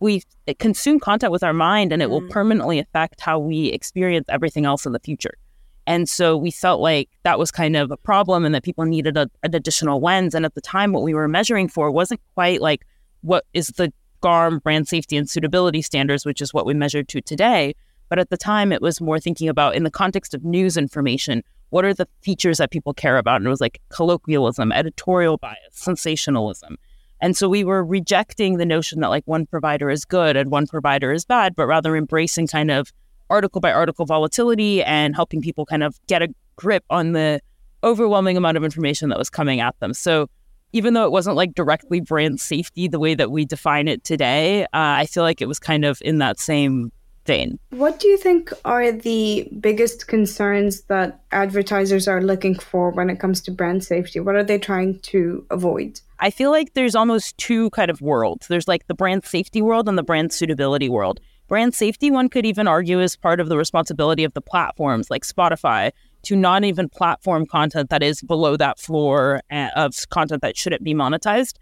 we 0.00 0.22
consume 0.58 1.00
content 1.00 1.32
with 1.32 1.42
our 1.42 1.54
mind 1.54 1.92
and 1.92 2.02
it 2.02 2.08
mm. 2.08 2.10
will 2.10 2.28
permanently 2.28 2.78
affect 2.78 3.20
how 3.20 3.38
we 3.38 3.68
experience 3.68 4.26
everything 4.28 4.66
else 4.66 4.84
in 4.84 4.92
the 4.92 5.00
future. 5.00 5.38
And 5.86 6.08
so 6.08 6.36
we 6.36 6.50
felt 6.50 6.80
like 6.80 7.08
that 7.22 7.38
was 7.38 7.50
kind 7.50 7.76
of 7.76 7.90
a 7.90 7.96
problem 7.96 8.44
and 8.44 8.54
that 8.54 8.64
people 8.64 8.84
needed 8.84 9.16
a, 9.16 9.30
an 9.42 9.54
additional 9.54 10.00
lens. 10.00 10.34
And 10.34 10.44
at 10.44 10.54
the 10.54 10.60
time, 10.60 10.92
what 10.92 11.04
we 11.04 11.14
were 11.14 11.28
measuring 11.28 11.68
for 11.68 11.90
wasn't 11.90 12.20
quite 12.34 12.60
like 12.60 12.84
what 13.22 13.44
is 13.54 13.68
the 13.68 13.92
GARM 14.20 14.58
brand 14.58 14.88
safety 14.88 15.16
and 15.16 15.28
suitability 15.28 15.82
standards, 15.82 16.24
which 16.24 16.40
is 16.40 16.54
what 16.54 16.66
we 16.66 16.74
measured 16.74 17.08
to 17.08 17.20
today. 17.20 17.74
But 18.08 18.18
at 18.18 18.30
the 18.30 18.36
time, 18.36 18.72
it 18.72 18.82
was 18.82 19.00
more 19.00 19.18
thinking 19.18 19.48
about 19.48 19.74
in 19.74 19.84
the 19.84 19.90
context 19.90 20.34
of 20.34 20.44
news 20.44 20.76
information, 20.76 21.42
what 21.70 21.84
are 21.84 21.94
the 21.94 22.08
features 22.22 22.58
that 22.58 22.70
people 22.70 22.94
care 22.94 23.18
about? 23.18 23.36
And 23.36 23.46
it 23.46 23.50
was 23.50 23.60
like 23.60 23.80
colloquialism, 23.88 24.70
editorial 24.72 25.36
bias, 25.36 25.58
sensationalism. 25.72 26.76
And 27.20 27.36
so 27.36 27.48
we 27.48 27.64
were 27.64 27.84
rejecting 27.84 28.58
the 28.58 28.66
notion 28.66 29.00
that 29.00 29.08
like 29.08 29.24
one 29.26 29.46
provider 29.46 29.90
is 29.90 30.04
good 30.04 30.36
and 30.36 30.50
one 30.50 30.66
provider 30.66 31.12
is 31.12 31.24
bad, 31.24 31.56
but 31.56 31.66
rather 31.66 31.96
embracing 31.96 32.46
kind 32.46 32.70
of 32.70 32.92
article 33.30 33.60
by 33.60 33.72
article 33.72 34.06
volatility 34.06 34.82
and 34.84 35.16
helping 35.16 35.40
people 35.40 35.66
kind 35.66 35.82
of 35.82 35.98
get 36.06 36.22
a 36.22 36.28
grip 36.56 36.84
on 36.90 37.12
the 37.12 37.40
overwhelming 37.82 38.36
amount 38.36 38.56
of 38.56 38.64
information 38.64 39.08
that 39.08 39.18
was 39.18 39.30
coming 39.30 39.60
at 39.60 39.78
them. 39.80 39.94
So 39.94 40.28
even 40.72 40.94
though 40.94 41.04
it 41.04 41.12
wasn't 41.12 41.36
like 41.36 41.54
directly 41.54 42.00
brand 42.00 42.40
safety 42.40 42.88
the 42.88 42.98
way 42.98 43.14
that 43.14 43.30
we 43.30 43.44
define 43.44 43.88
it 43.88 44.04
today, 44.04 44.64
uh, 44.64 44.66
I 44.72 45.06
feel 45.06 45.22
like 45.22 45.40
it 45.40 45.48
was 45.48 45.58
kind 45.58 45.84
of 45.84 46.00
in 46.02 46.18
that 46.18 46.38
same 46.38 46.92
vein. 47.26 47.58
What 47.70 47.98
do 48.00 48.08
you 48.08 48.16
think 48.16 48.52
are 48.64 48.92
the 48.92 49.48
biggest 49.60 50.06
concerns 50.06 50.82
that 50.82 51.20
advertisers 51.32 52.08
are 52.08 52.22
looking 52.22 52.54
for 52.54 52.90
when 52.90 53.10
it 53.10 53.20
comes 53.20 53.40
to 53.42 53.50
brand 53.50 53.84
safety? 53.84 54.20
What 54.20 54.36
are 54.36 54.44
they 54.44 54.58
trying 54.58 55.00
to 55.00 55.44
avoid? 55.50 56.00
I 56.18 56.30
feel 56.30 56.50
like 56.50 56.72
there's 56.74 56.94
almost 56.94 57.36
two 57.36 57.70
kind 57.70 57.90
of 57.90 58.00
worlds. 58.00 58.46
There's 58.48 58.68
like 58.68 58.86
the 58.86 58.94
brand 58.94 59.24
safety 59.24 59.60
world 59.60 59.88
and 59.88 59.98
the 59.98 60.02
brand 60.02 60.32
suitability 60.32 60.88
world. 60.88 61.20
Brand 61.48 61.74
safety, 61.74 62.10
one 62.10 62.28
could 62.28 62.44
even 62.46 62.66
argue, 62.66 63.00
is 63.00 63.16
part 63.16 63.38
of 63.38 63.48
the 63.48 63.56
responsibility 63.56 64.24
of 64.24 64.34
the 64.34 64.40
platforms 64.40 65.10
like 65.10 65.24
Spotify 65.24 65.92
to 66.26 66.36
not 66.36 66.64
even 66.64 66.88
platform 66.88 67.46
content 67.46 67.90
that 67.90 68.02
is 68.02 68.22
below 68.22 68.56
that 68.56 68.78
floor 68.78 69.42
eh, 69.50 69.70
of 69.76 69.94
content 70.10 70.42
that 70.42 70.56
shouldn't 70.56 70.84
be 70.84 70.94
monetized. 70.94 71.54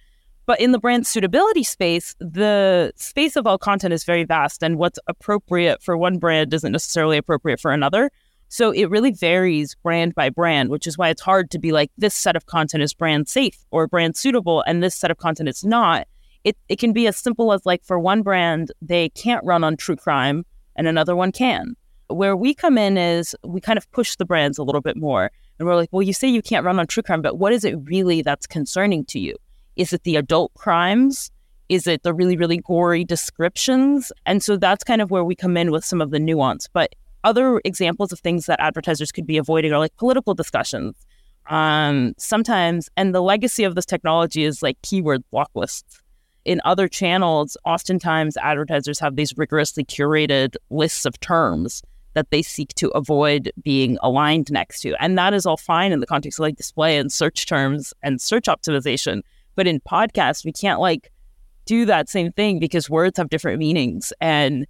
But 0.46 0.60
in 0.60 0.72
the 0.72 0.78
brand 0.78 1.06
suitability 1.06 1.62
space, 1.62 2.14
the 2.18 2.92
space 2.96 3.36
of 3.36 3.46
all 3.46 3.56
content 3.56 3.94
is 3.94 4.04
very 4.04 4.24
vast, 4.24 4.62
and 4.62 4.76
what's 4.76 4.98
appropriate 5.06 5.82
for 5.82 5.96
one 5.96 6.18
brand 6.18 6.52
isn't 6.52 6.72
necessarily 6.72 7.16
appropriate 7.16 7.60
for 7.60 7.72
another. 7.72 8.10
So 8.48 8.70
it 8.70 8.90
really 8.90 9.10
varies 9.10 9.74
brand 9.82 10.14
by 10.14 10.28
brand, 10.28 10.68
which 10.68 10.86
is 10.86 10.98
why 10.98 11.08
it's 11.08 11.22
hard 11.22 11.50
to 11.52 11.58
be 11.58 11.72
like, 11.72 11.90
this 11.96 12.14
set 12.14 12.36
of 12.36 12.46
content 12.46 12.82
is 12.82 12.92
brand 12.92 13.28
safe 13.28 13.64
or 13.70 13.86
brand 13.86 14.16
suitable, 14.16 14.62
and 14.66 14.82
this 14.82 14.94
set 14.94 15.10
of 15.10 15.16
content 15.16 15.48
is 15.48 15.64
not 15.64 16.06
it, 16.44 16.56
it 16.68 16.78
can 16.78 16.92
be 16.92 17.06
as 17.06 17.16
simple 17.16 17.52
as 17.52 17.64
like 17.64 17.82
for 17.82 17.98
one 17.98 18.22
brand, 18.22 18.70
they 18.80 19.08
can't 19.08 19.44
run 19.44 19.64
on 19.64 19.76
true 19.76 19.96
crime 19.96 20.44
and 20.76 20.86
another 20.86 21.16
one 21.16 21.32
can. 21.32 21.74
Where 22.08 22.36
we 22.36 22.54
come 22.54 22.78
in 22.78 22.96
is 22.96 23.34
we 23.44 23.60
kind 23.60 23.76
of 23.76 23.90
push 23.92 24.16
the 24.16 24.24
brands 24.24 24.58
a 24.58 24.62
little 24.62 24.80
bit 24.80 24.96
more. 24.96 25.30
And 25.58 25.66
we're 25.66 25.76
like, 25.76 25.88
well, 25.92 26.02
you 26.02 26.12
say 26.12 26.28
you 26.28 26.42
can't 26.42 26.64
run 26.64 26.78
on 26.78 26.86
true 26.86 27.02
crime, 27.02 27.22
but 27.22 27.38
what 27.38 27.52
is 27.52 27.64
it 27.64 27.76
really 27.84 28.22
that's 28.22 28.46
concerning 28.46 29.04
to 29.06 29.18
you? 29.18 29.36
Is 29.76 29.92
it 29.92 30.02
the 30.02 30.16
adult 30.16 30.52
crimes? 30.54 31.30
Is 31.68 31.86
it 31.86 32.02
the 32.02 32.12
really, 32.12 32.36
really 32.36 32.58
gory 32.58 33.04
descriptions? 33.04 34.12
And 34.26 34.42
so 34.42 34.56
that's 34.56 34.84
kind 34.84 35.00
of 35.00 35.10
where 35.10 35.24
we 35.24 35.34
come 35.34 35.56
in 35.56 35.70
with 35.70 35.84
some 35.84 36.00
of 36.00 36.10
the 36.10 36.18
nuance. 36.18 36.68
But 36.72 36.94
other 37.22 37.60
examples 37.64 38.12
of 38.12 38.20
things 38.20 38.46
that 38.46 38.60
advertisers 38.60 39.10
could 39.10 39.26
be 39.26 39.38
avoiding 39.38 39.72
are 39.72 39.78
like 39.78 39.96
political 39.96 40.34
discussions. 40.34 40.94
Um, 41.46 42.14
sometimes, 42.18 42.88
and 42.96 43.14
the 43.14 43.22
legacy 43.22 43.64
of 43.64 43.74
this 43.74 43.86
technology 43.86 44.44
is 44.44 44.62
like 44.62 44.80
keyword 44.82 45.22
block 45.30 45.50
lists 45.54 46.02
in 46.44 46.60
other 46.64 46.88
channels, 46.88 47.56
oftentimes 47.64 48.36
advertisers 48.36 48.98
have 48.98 49.16
these 49.16 49.36
rigorously 49.36 49.84
curated 49.84 50.56
lists 50.70 51.06
of 51.06 51.18
terms 51.20 51.82
that 52.14 52.30
they 52.30 52.42
seek 52.42 52.74
to 52.74 52.88
avoid 52.90 53.52
being 53.62 53.98
aligned 54.02 54.50
next 54.50 54.80
to. 54.80 54.94
And 55.02 55.18
that 55.18 55.34
is 55.34 55.46
all 55.46 55.56
fine 55.56 55.92
in 55.92 56.00
the 56.00 56.06
context 56.06 56.38
of 56.38 56.44
like 56.44 56.56
display 56.56 56.98
and 56.98 57.12
search 57.12 57.46
terms 57.46 57.92
and 58.02 58.20
search 58.20 58.46
optimization. 58.46 59.22
But 59.54 59.66
in 59.66 59.80
podcasts, 59.80 60.44
we 60.44 60.52
can't 60.52 60.80
like 60.80 61.10
do 61.66 61.84
that 61.86 62.08
same 62.08 62.32
thing 62.32 62.58
because 62.58 62.90
words 62.90 63.18
have 63.18 63.30
different 63.30 63.58
meanings. 63.58 64.12
And 64.20 64.66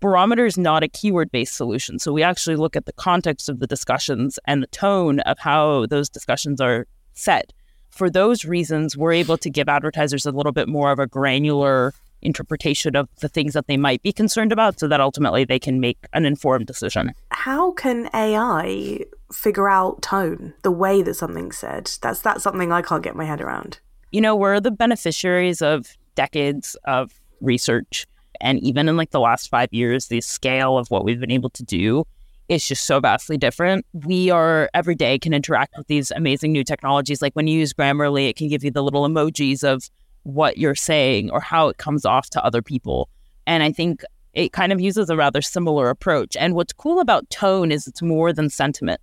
Barometer 0.00 0.46
is 0.46 0.56
not 0.56 0.82
a 0.82 0.88
keyword 0.88 1.30
based 1.30 1.56
solution. 1.56 1.98
So 1.98 2.12
we 2.12 2.22
actually 2.22 2.56
look 2.56 2.76
at 2.76 2.86
the 2.86 2.92
context 2.92 3.48
of 3.48 3.60
the 3.60 3.66
discussions 3.66 4.38
and 4.46 4.62
the 4.62 4.68
tone 4.68 5.20
of 5.20 5.38
how 5.38 5.86
those 5.86 6.08
discussions 6.08 6.60
are 6.60 6.86
set 7.12 7.52
for 7.90 8.08
those 8.08 8.44
reasons, 8.44 8.96
we're 8.96 9.12
able 9.12 9.36
to 9.38 9.50
give 9.50 9.68
advertisers 9.68 10.24
a 10.24 10.30
little 10.30 10.52
bit 10.52 10.68
more 10.68 10.90
of 10.90 10.98
a 10.98 11.06
granular 11.06 11.92
interpretation 12.22 12.96
of 12.96 13.08
the 13.20 13.28
things 13.28 13.54
that 13.54 13.66
they 13.66 13.76
might 13.76 14.02
be 14.02 14.12
concerned 14.12 14.52
about 14.52 14.78
so 14.78 14.88
that 14.88 15.00
ultimately 15.00 15.44
they 15.44 15.58
can 15.58 15.80
make 15.80 15.98
an 16.12 16.24
informed 16.24 16.66
decision. 16.66 17.12
How 17.30 17.72
can 17.72 18.08
AI 18.14 19.00
figure 19.32 19.68
out 19.68 20.02
tone, 20.02 20.54
the 20.62 20.70
way 20.70 21.02
that 21.02 21.14
something's 21.14 21.58
said? 21.58 21.90
That's 22.02 22.20
that's 22.20 22.42
something 22.42 22.72
I 22.72 22.82
can't 22.82 23.02
get 23.02 23.16
my 23.16 23.24
head 23.24 23.40
around. 23.40 23.80
You 24.10 24.20
know, 24.20 24.34
we're 24.34 24.60
the 24.60 24.70
beneficiaries 24.70 25.62
of 25.62 25.96
decades 26.14 26.76
of 26.84 27.12
research 27.40 28.06
and 28.40 28.58
even 28.60 28.88
in 28.88 28.96
like 28.96 29.10
the 29.10 29.20
last 29.20 29.48
5 29.48 29.68
years 29.72 30.08
the 30.08 30.20
scale 30.20 30.78
of 30.78 30.90
what 30.90 31.04
we've 31.04 31.20
been 31.20 31.30
able 31.30 31.50
to 31.50 31.62
do 31.62 32.04
is 32.48 32.66
just 32.66 32.84
so 32.84 32.98
vastly 32.98 33.38
different. 33.38 33.86
We 33.92 34.28
are 34.28 34.68
every 34.74 34.96
day 34.96 35.18
can 35.20 35.32
interact 35.32 35.74
with 35.78 35.86
these 35.86 36.10
amazing 36.10 36.50
new 36.50 36.64
technologies. 36.64 37.22
Like 37.22 37.34
when 37.34 37.46
you 37.46 37.56
use 37.56 37.72
Grammarly, 37.72 38.28
it 38.28 38.36
can 38.36 38.48
give 38.48 38.64
you 38.64 38.72
the 38.72 38.82
little 38.82 39.08
emojis 39.08 39.62
of 39.62 39.88
what 40.24 40.58
you're 40.58 40.74
saying 40.74 41.30
or 41.30 41.40
how 41.40 41.68
it 41.68 41.78
comes 41.78 42.04
off 42.04 42.30
to 42.30 42.44
other 42.44 42.62
people. 42.62 43.08
And 43.46 43.62
I 43.62 43.72
think 43.72 44.02
it 44.32 44.52
kind 44.52 44.72
of 44.72 44.80
uses 44.80 45.10
a 45.10 45.16
rather 45.16 45.42
similar 45.42 45.90
approach. 45.90 46.36
And 46.36 46.54
what's 46.54 46.72
cool 46.72 47.00
about 47.00 47.28
tone 47.30 47.72
is 47.72 47.86
it's 47.86 48.02
more 48.02 48.32
than 48.32 48.48
sentiment. 48.48 49.00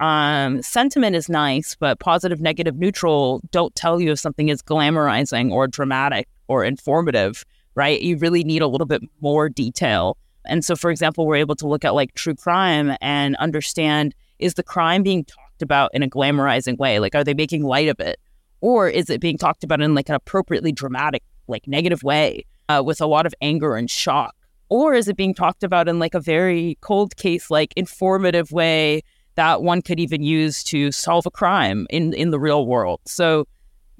Um, 0.00 0.60
sentiment 0.62 1.16
is 1.16 1.28
nice, 1.28 1.74
but 1.74 2.00
positive, 2.00 2.40
negative, 2.40 2.76
neutral 2.76 3.40
don't 3.50 3.74
tell 3.74 4.00
you 4.00 4.12
if 4.12 4.18
something 4.18 4.48
is 4.48 4.60
glamorizing 4.60 5.50
or 5.50 5.66
dramatic 5.66 6.28
or 6.48 6.64
informative, 6.64 7.44
right? 7.74 8.00
You 8.00 8.18
really 8.18 8.44
need 8.44 8.60
a 8.60 8.66
little 8.66 8.86
bit 8.86 9.02
more 9.20 9.48
detail 9.48 10.18
and 10.46 10.64
so, 10.64 10.76
for 10.76 10.90
example, 10.90 11.26
we're 11.26 11.36
able 11.36 11.56
to 11.56 11.66
look 11.66 11.84
at 11.84 11.94
like 11.94 12.14
true 12.14 12.34
crime 12.34 12.96
and 13.00 13.36
understand 13.36 14.14
is 14.38 14.54
the 14.54 14.62
crime 14.62 15.02
being 15.02 15.24
talked 15.24 15.62
about 15.62 15.90
in 15.94 16.02
a 16.02 16.08
glamorizing 16.08 16.78
way? 16.78 16.98
Like, 16.98 17.14
are 17.14 17.24
they 17.24 17.34
making 17.34 17.62
light 17.62 17.88
of 17.88 18.00
it? 18.00 18.18
Or 18.66 18.88
is 18.88 19.10
it 19.10 19.20
being 19.20 19.38
talked 19.38 19.62
about 19.62 19.80
in 19.80 19.94
like 19.94 20.08
an 20.08 20.16
appropriately 20.16 20.72
dramatic, 20.72 21.22
like 21.46 21.68
negative 21.68 22.02
way 22.02 22.46
uh, 22.68 22.82
with 22.84 23.00
a 23.00 23.06
lot 23.06 23.24
of 23.24 23.32
anger 23.40 23.76
and 23.76 23.88
shock? 23.88 24.34
Or 24.68 24.92
is 24.92 25.06
it 25.06 25.16
being 25.16 25.34
talked 25.34 25.62
about 25.62 25.86
in 25.86 26.00
like 26.00 26.14
a 26.14 26.20
very 26.20 26.76
cold 26.80 27.14
case, 27.14 27.48
like 27.48 27.72
informative 27.76 28.50
way 28.50 29.02
that 29.36 29.62
one 29.62 29.82
could 29.82 30.00
even 30.00 30.24
use 30.24 30.64
to 30.64 30.90
solve 30.90 31.26
a 31.26 31.30
crime 31.30 31.86
in, 31.90 32.12
in 32.12 32.30
the 32.30 32.40
real 32.40 32.66
world? 32.66 32.98
So 33.04 33.46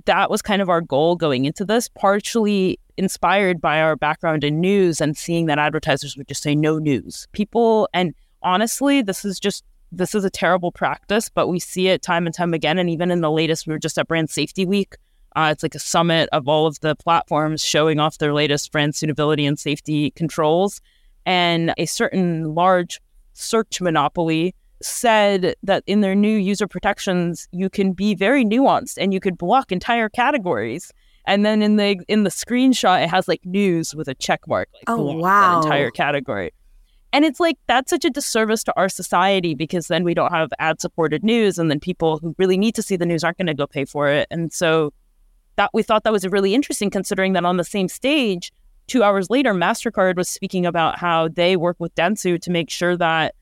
that 0.06 0.30
was 0.30 0.42
kind 0.42 0.60
of 0.60 0.68
our 0.68 0.80
goal 0.80 1.14
going 1.14 1.44
into 1.44 1.64
this, 1.64 1.88
partially 1.88 2.80
inspired 2.96 3.60
by 3.60 3.80
our 3.80 3.94
background 3.94 4.42
in 4.42 4.60
news 4.60 5.00
and 5.00 5.16
seeing 5.16 5.46
that 5.46 5.60
advertisers 5.60 6.16
would 6.16 6.26
just 6.26 6.42
say 6.42 6.56
no 6.56 6.80
news. 6.80 7.28
People, 7.30 7.88
and 7.94 8.16
honestly, 8.42 9.00
this 9.00 9.24
is 9.24 9.38
just 9.38 9.62
this 9.92 10.14
is 10.14 10.24
a 10.24 10.30
terrible 10.30 10.72
practice, 10.72 11.28
but 11.28 11.48
we 11.48 11.58
see 11.58 11.88
it 11.88 12.02
time 12.02 12.26
and 12.26 12.34
time 12.34 12.54
again. 12.54 12.78
And 12.78 12.90
even 12.90 13.10
in 13.10 13.20
the 13.20 13.30
latest, 13.30 13.66
we 13.66 13.72
were 13.72 13.78
just 13.78 13.98
at 13.98 14.08
Brand 14.08 14.30
Safety 14.30 14.66
Week. 14.66 14.96
Uh, 15.34 15.50
it's 15.52 15.62
like 15.62 15.74
a 15.74 15.80
summit 15.80 16.28
of 16.32 16.48
all 16.48 16.66
of 16.66 16.80
the 16.80 16.96
platforms 16.96 17.62
showing 17.62 18.00
off 18.00 18.18
their 18.18 18.32
latest 18.32 18.72
brand 18.72 18.94
suitability 18.94 19.44
and 19.44 19.58
safety 19.58 20.10
controls. 20.12 20.80
And 21.26 21.74
a 21.76 21.86
certain 21.86 22.54
large 22.54 23.00
search 23.34 23.80
monopoly 23.80 24.54
said 24.82 25.54
that 25.62 25.82
in 25.86 26.00
their 26.00 26.14
new 26.14 26.36
user 26.36 26.66
protections, 26.66 27.48
you 27.52 27.68
can 27.68 27.92
be 27.92 28.14
very 28.14 28.44
nuanced 28.44 28.96
and 28.98 29.12
you 29.12 29.20
could 29.20 29.36
block 29.36 29.72
entire 29.72 30.08
categories. 30.08 30.92
And 31.26 31.44
then 31.44 31.60
in 31.60 31.76
the 31.76 31.98
in 32.08 32.22
the 32.22 32.30
screenshot, 32.30 33.02
it 33.02 33.10
has 33.10 33.26
like 33.26 33.44
news 33.44 33.94
with 33.94 34.08
a 34.08 34.14
check 34.14 34.46
mark, 34.46 34.68
like 34.74 34.84
oh 34.86 35.16
wow, 35.16 35.60
entire 35.60 35.90
category. 35.90 36.52
And 37.12 37.24
it's 37.24 37.40
like 37.40 37.56
that's 37.66 37.90
such 37.90 38.04
a 38.04 38.10
disservice 38.10 38.62
to 38.64 38.72
our 38.76 38.88
society 38.88 39.54
because 39.54 39.88
then 39.88 40.04
we 40.04 40.12
don't 40.12 40.32
have 40.32 40.50
ad 40.58 40.80
supported 40.80 41.24
news, 41.24 41.58
and 41.58 41.70
then 41.70 41.80
people 41.80 42.18
who 42.18 42.34
really 42.38 42.58
need 42.58 42.74
to 42.74 42.82
see 42.82 42.96
the 42.96 43.06
news 43.06 43.24
aren't 43.24 43.38
going 43.38 43.46
to 43.46 43.54
go 43.54 43.66
pay 43.66 43.84
for 43.84 44.08
it. 44.08 44.26
And 44.30 44.52
so 44.52 44.92
that 45.56 45.70
we 45.72 45.82
thought 45.82 46.04
that 46.04 46.12
was 46.12 46.26
really 46.26 46.54
interesting, 46.54 46.90
considering 46.90 47.32
that 47.32 47.44
on 47.44 47.56
the 47.56 47.64
same 47.64 47.88
stage, 47.88 48.52
two 48.86 49.02
hours 49.02 49.30
later, 49.30 49.54
MasterCard 49.54 50.16
was 50.16 50.28
speaking 50.28 50.66
about 50.66 50.98
how 50.98 51.28
they 51.28 51.56
work 51.56 51.76
with 51.78 51.94
Dentsu 51.94 52.40
to 52.42 52.50
make 52.50 52.70
sure 52.70 52.96
that 52.96 53.34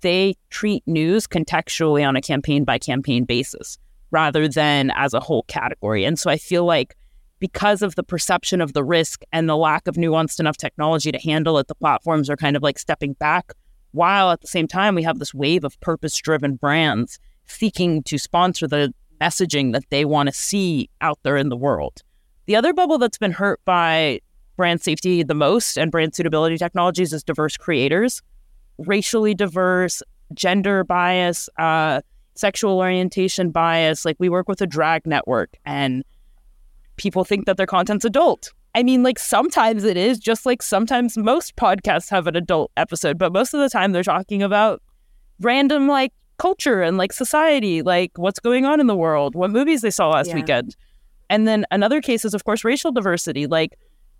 they 0.00 0.34
treat 0.48 0.82
news 0.86 1.26
contextually 1.26 2.06
on 2.06 2.16
a 2.16 2.20
campaign 2.20 2.64
by 2.64 2.78
campaign 2.78 3.24
basis 3.24 3.78
rather 4.10 4.48
than 4.48 4.90
as 4.96 5.14
a 5.14 5.20
whole 5.20 5.44
category. 5.44 6.04
And 6.04 6.18
so 6.18 6.30
I 6.30 6.36
feel 6.36 6.64
like 6.64 6.96
because 7.40 7.82
of 7.82 7.94
the 7.94 8.02
perception 8.02 8.60
of 8.60 8.74
the 8.74 8.84
risk 8.84 9.22
and 9.32 9.48
the 9.48 9.56
lack 9.56 9.88
of 9.88 9.96
nuanced 9.96 10.38
enough 10.38 10.56
technology 10.56 11.10
to 11.10 11.18
handle 11.18 11.58
it, 11.58 11.66
the 11.66 11.74
platforms 11.74 12.30
are 12.30 12.36
kind 12.36 12.56
of 12.56 12.62
like 12.62 12.78
stepping 12.78 13.14
back. 13.14 13.52
While 13.92 14.30
at 14.30 14.42
the 14.42 14.46
same 14.46 14.68
time, 14.68 14.94
we 14.94 15.02
have 15.02 15.18
this 15.18 15.34
wave 15.34 15.64
of 15.64 15.80
purpose 15.80 16.16
driven 16.16 16.54
brands 16.54 17.18
seeking 17.46 18.02
to 18.04 18.18
sponsor 18.18 18.68
the 18.68 18.94
messaging 19.20 19.72
that 19.72 19.84
they 19.90 20.04
want 20.04 20.28
to 20.28 20.32
see 20.32 20.88
out 21.00 21.18
there 21.24 21.36
in 21.36 21.48
the 21.48 21.56
world. 21.56 22.02
The 22.46 22.56
other 22.56 22.72
bubble 22.72 22.98
that's 22.98 23.18
been 23.18 23.32
hurt 23.32 23.60
by 23.64 24.20
brand 24.56 24.82
safety 24.82 25.22
the 25.22 25.34
most 25.34 25.78
and 25.78 25.90
brand 25.90 26.14
suitability 26.14 26.58
technologies 26.58 27.12
is 27.12 27.22
diverse 27.22 27.56
creators, 27.56 28.22
racially 28.78 29.34
diverse, 29.34 30.02
gender 30.34 30.84
bias, 30.84 31.48
uh, 31.58 32.02
sexual 32.34 32.78
orientation 32.78 33.50
bias. 33.50 34.04
Like 34.04 34.16
we 34.18 34.28
work 34.28 34.48
with 34.48 34.60
a 34.60 34.66
drag 34.66 35.06
network 35.06 35.56
and 35.64 36.04
people 37.00 37.24
think 37.24 37.46
that 37.46 37.56
their 37.56 37.66
content's 37.66 38.04
adult. 38.04 38.52
I 38.74 38.82
mean, 38.82 39.02
like 39.02 39.18
sometimes 39.18 39.82
it 39.84 39.96
is, 39.96 40.18
just 40.18 40.46
like 40.46 40.62
sometimes 40.62 41.16
most 41.16 41.56
podcasts 41.56 42.10
have 42.10 42.26
an 42.26 42.36
adult 42.36 42.70
episode, 42.76 43.18
but 43.18 43.32
most 43.32 43.54
of 43.54 43.60
the 43.60 43.68
time 43.68 43.92
they're 43.92 44.04
talking 44.04 44.42
about 44.42 44.82
random 45.40 45.88
like 45.88 46.12
culture 46.38 46.82
and 46.82 46.98
like 46.98 47.12
society, 47.12 47.82
like 47.82 48.12
what's 48.16 48.38
going 48.38 48.66
on 48.66 48.78
in 48.78 48.86
the 48.86 48.94
world, 48.96 49.34
what 49.34 49.50
movies 49.50 49.80
they 49.80 49.90
saw 49.90 50.10
last 50.10 50.28
yeah. 50.28 50.36
weekend. 50.36 50.76
And 51.28 51.48
then 51.48 51.64
another 51.70 52.00
case 52.00 52.24
is, 52.24 52.34
of 52.34 52.44
course, 52.44 52.64
racial 52.64 52.92
diversity. 52.92 53.46
Like 53.46 53.76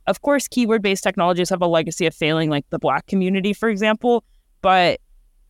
of 0.06 0.22
course, 0.22 0.48
keyword 0.48 0.82
based 0.82 1.04
technologies 1.04 1.50
have 1.50 1.62
a 1.62 1.66
legacy 1.66 2.06
of 2.06 2.14
failing, 2.14 2.50
like 2.50 2.68
the 2.70 2.78
Black 2.78 3.06
community, 3.06 3.52
for 3.52 3.68
example. 3.68 4.24
But 4.62 5.00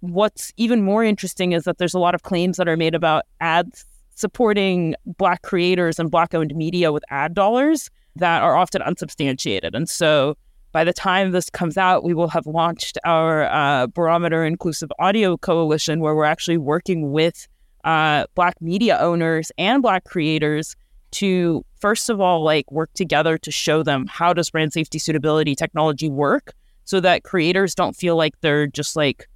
what's 0.01 0.53
even 0.57 0.83
more 0.83 1.05
interesting 1.05 1.53
is 1.53 1.65
that 1.65 1.79
there's 1.79 1.95
a 1.95 1.99
lot 1.99 2.15
of 2.15 2.23
claims 2.23 2.57
that 2.57 2.69
are 2.69 2.77
made 2.77 2.95
about 2.95 3.25
ads 3.41 3.87
supporting 4.14 4.95
Black 5.07 5.43
creators 5.43 5.99
and 5.99 6.11
Black 6.11 6.35
owned 6.35 6.55
media 6.55 6.93
with 6.93 7.05
ad 7.11 7.35
dollars 7.35 7.90
that 8.17 8.43
are 8.43 8.57
often 8.57 8.83
unsubstantiated. 8.83 9.75
And 9.75 9.88
so 9.88 10.37
by 10.73 10.85
the 10.85 10.93
time 10.93 11.33
this 11.33 11.50
comes 11.50 11.76
out, 11.76 12.05
we 12.05 12.14
will 12.14 12.29
have 12.29 12.47
launched 12.47 12.99
our 13.05 13.45
uh, 13.45 13.87
Barometer 13.88 14.45
Inclusive 14.45 14.90
Audio 14.99 15.37
Coalition, 15.37 16.00
where 16.00 16.14
we're 16.14 16.25
actually 16.25 16.59
working 16.59 17.11
with 17.11 17.49
uh, 17.85 18.26
Black 18.35 18.61
media 18.61 18.99
owners 19.00 19.50
and 19.59 19.83
Black 19.83 20.05
creators 20.05 20.76
to 21.12 21.64
first 21.81 22.09
of 22.09 22.21
all 22.21 22.43
like 22.43 22.71
work 22.71 22.90
together 22.95 23.37
to 23.38 23.50
show 23.50 23.83
them 23.83 24.07
how 24.07 24.33
does 24.33 24.50
brand 24.50 24.73
safety 24.73 24.99
suitability 24.99 25.55
technology 25.55 26.09
work 26.09 26.52
so 26.85 27.00
that 27.00 27.25
creators 27.25 27.75
don't 27.75 27.97
feel 27.97 28.17
like 28.17 28.40
they're 28.43 28.67
just 28.67 28.95
like 28.95 29.29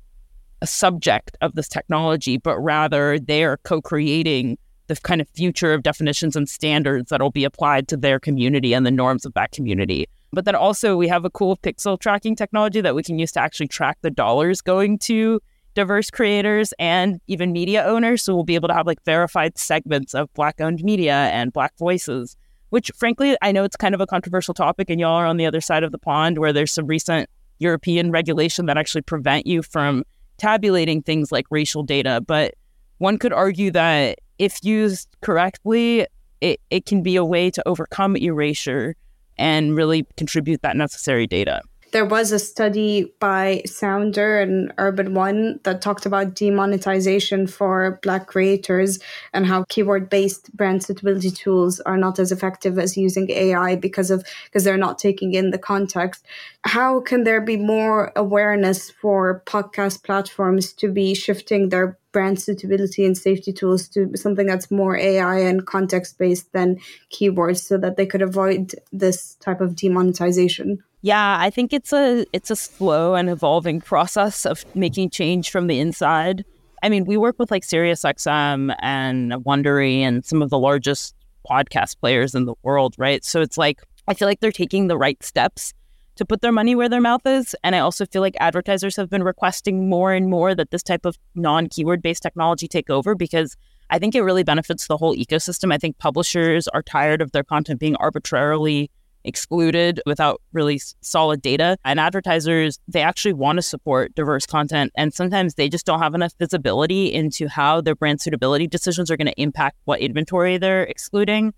a 0.63 0.67
subject 0.67 1.37
of 1.41 1.55
this 1.55 1.69
technology 1.69 2.37
but 2.37 2.57
rather 2.59 3.19
they 3.19 3.43
are 3.45 3.57
co-creating 3.65 4.57
the 4.87 4.97
kind 4.97 5.21
of 5.21 5.29
future 5.31 5.73
of 5.73 5.83
definitions 5.83 6.37
and 6.37 6.49
standards 6.49 7.11
that 7.11 7.21
will 7.21 7.31
be 7.31 7.45
applied 7.45 7.89
to 7.89 7.97
their 7.97 8.19
community 8.21 8.75
and 8.75 8.85
the 8.85 8.91
norms 8.91 9.25
of 9.25 9.35
that 9.35 9.53
community 9.53 10.09
but 10.35 10.45
then 10.45 10.55
also 10.55 10.97
we 10.97 11.09
have 11.09 11.25
a 11.25 11.31
cool 11.31 11.57
pixel 11.57 11.99
tracking 11.99 12.37
technology 12.37 12.81
that 12.81 12.95
we 12.95 13.03
can 13.03 13.19
use 13.19 13.33
to 13.33 13.41
actually 13.41 13.69
track 13.69 13.99
the 14.03 14.11
dollars 14.11 14.61
going 14.61 14.99
to 14.99 15.41
diverse 15.75 16.11
creators 16.11 16.73
and 16.79 17.21
even 17.27 17.53
media 17.53 17.85
owners. 17.85 18.23
So 18.23 18.35
we'll 18.35 18.45
be 18.45 18.55
able 18.55 18.69
to 18.69 18.75
have 18.75 18.87
like 18.87 19.03
verified 19.05 19.59
segments 19.59 20.15
of 20.15 20.33
Black 20.35 20.61
owned 20.61 20.83
media 20.83 21.15
and 21.15 21.53
Black 21.53 21.77
voices, 21.79 22.37
which 22.71 22.91
frankly, 22.97 23.37
I 23.43 23.53
know 23.53 23.65
it's 23.65 23.77
kind 23.77 23.95
of 23.95 24.01
a 24.01 24.07
controversial 24.07 24.55
topic 24.55 24.91
and 24.91 25.01
y'all 25.01 25.15
are 25.15 25.27
on 25.27 25.37
the 25.37 25.47
other 25.47 25.61
side 25.61 25.83
of 25.83 25.93
the 25.93 25.99
pond 25.99 26.39
where 26.39 26.53
there's 26.53 26.73
some 26.73 26.87
recent 26.87 27.29
European 27.59 28.11
regulation 28.11 28.67
that 28.67 28.77
actually 28.77 29.03
prevent 29.03 29.47
you 29.47 29.63
from 29.63 30.05
tabulating 30.39 31.03
things 31.03 31.31
like 31.31 31.47
racial 31.51 31.83
data. 31.83 32.21
But 32.25 32.55
one 32.99 33.19
could 33.19 33.33
argue 33.33 33.71
that 33.73 34.19
if 34.39 34.65
used 34.65 35.09
correctly, 35.21 36.07
it, 36.41 36.61
it 36.71 36.87
can 36.87 37.03
be 37.03 37.17
a 37.17 37.25
way 37.25 37.51
to 37.51 37.63
overcome 37.67 38.17
erasure 38.17 38.97
and 39.37 39.77
really 39.77 40.07
contribute 40.17 40.63
that 40.63 40.77
necessary 40.77 41.27
data 41.27 41.61
there 41.95 42.05
was 42.05 42.33
a 42.33 42.41
study 42.41 43.15
by 43.21 43.63
Sounder 43.67 44.41
and 44.41 44.73
Urban 44.79 45.15
One 45.15 45.61
that 45.63 45.81
talked 45.81 46.07
about 46.07 46.35
demonetization 46.35 47.47
for 47.47 48.01
Black 48.03 48.27
creators 48.27 48.99
and 49.33 49.47
how 49.47 49.63
keyword 49.69 50.11
based 50.11 50.55
brand 50.57 50.83
suitability 50.83 51.31
tools 51.31 51.79
are 51.79 51.97
not 51.97 52.19
as 52.19 52.33
effective 52.33 52.81
as 52.81 52.97
using 52.97 53.31
AI 53.31 53.77
because 53.77 54.11
of 54.11 54.27
because 54.47 54.65
they're 54.65 54.77
not 54.77 54.99
taking 54.99 55.35
in 55.35 55.51
the 55.51 55.59
context. 55.73 56.27
How 56.65 56.99
can 56.99 57.23
there 57.23 57.41
be 57.41 57.57
more 57.57 58.11
awareness 58.17 58.91
for 58.91 59.45
podcast 59.47 60.03
platforms 60.03 60.73
to 60.73 60.91
be 60.91 61.15
shifting 61.15 61.69
their 61.69 61.97
brand 62.11 62.43
suitability 62.43 63.05
and 63.05 63.17
safety 63.17 63.53
tools 63.53 63.87
to 63.91 64.11
something 64.17 64.49
that's 64.49 64.69
more 64.69 64.97
AI 64.97 65.39
and 65.39 65.65
context 65.65 66.19
based 66.19 66.53
than 66.53 66.81
keywords 67.13 67.61
so 67.63 67.79
that 67.79 67.97
they 67.97 68.07
could 68.07 68.23
avoid 68.23 68.75
this 68.93 69.37
type 69.37 69.61
of 69.61 69.77
demonetization? 69.77 70.83
Yeah, 71.05 71.37
I 71.39 71.51
think 71.51 71.75
it's 71.75 71.93
a 71.93 72.25
it's 72.33 72.51
a 72.51 72.57
slow 72.57 73.15
and 73.15 73.29
evolving 73.29 73.83
process 73.83 74.47
of 74.47 74.65
making 74.75 75.11
change 75.11 75.51
from 75.51 75.67
the 75.67 75.79
inside. 75.79 76.47
I 76.83 76.89
mean, 76.89 77.05
we 77.05 77.19
work 77.19 77.39
with 77.39 77.51
like 77.51 77.63
SiriusXM 77.63 78.75
and 78.79 79.33
Wondery 79.33 79.99
and 79.99 80.25
some 80.25 80.41
of 80.41 80.49
the 80.49 80.59
largest 80.59 81.15
podcast 81.47 82.01
players 82.01 82.35
in 82.35 82.47
the 82.47 82.55
world, 82.63 82.95
right? 82.97 83.23
So 83.23 83.43
it's 83.43 83.59
like 83.59 83.83
I 84.09 84.15
feel 84.15 84.27
like 84.27 84.41
they're 84.41 84.51
taking 84.51 84.87
the 84.87 84.97
right 84.97 85.23
steps 85.23 85.75
to 86.15 86.25
put 86.25 86.41
their 86.41 86.53
money 86.53 86.75
where 86.75 86.89
their 86.89 87.03
mouth 87.03 87.27
is. 87.27 87.55
And 87.63 87.77
I 87.77 87.81
also 87.81 88.07
feel 88.07 88.23
like 88.23 88.37
advertisers 88.41 88.97
have 88.97 89.11
been 89.11 89.25
requesting 89.25 89.91
more 89.91 90.15
and 90.15 90.31
more 90.31 90.55
that 90.55 90.71
this 90.71 90.83
type 90.83 91.05
of 91.05 91.19
non 91.35 91.69
keyword 91.69 92.01
based 92.01 92.23
technology 92.23 92.67
take 92.67 92.89
over 92.89 93.15
because 93.15 93.59
I 93.91 93.99
think 93.99 94.15
it 94.15 94.23
really 94.23 94.43
benefits 94.43 94.87
the 94.87 94.97
whole 94.97 95.15
ecosystem. 95.15 95.71
I 95.71 95.77
think 95.77 95.99
publishers 95.99 96.67
are 96.69 96.83
tired 96.83 97.21
of 97.21 97.33
their 97.33 97.45
content 97.45 97.79
being 97.79 97.97
arbitrarily 97.97 98.91
excluded 99.25 100.01
without 100.07 100.41
really 100.53 100.81
solid 101.01 101.43
data. 101.43 101.77
And 101.85 101.99
advertisers, 101.99 102.79
they 102.87 103.03
actually 103.03 103.33
want 103.33 103.57
to 103.57 103.63
support 103.63 104.15
diverse 104.15 104.47
content. 104.47 104.93
And 104.97 105.13
sometimes 105.13 105.55
they 105.55 105.69
just 105.69 105.87
don't 105.87 106.01
have 106.01 106.15
enough 106.15 106.35
visibility 106.39 107.13
into 107.13 107.49
how 107.49 107.81
their 107.81 107.95
brand 107.95 108.21
suitability 108.21 108.67
decisions 108.67 109.11
are 109.11 109.17
going 109.17 109.27
to 109.27 109.41
impact 109.41 109.77
what 109.85 110.01
inventory 110.01 110.59
they're 110.59 110.85
excluding. 110.85 111.55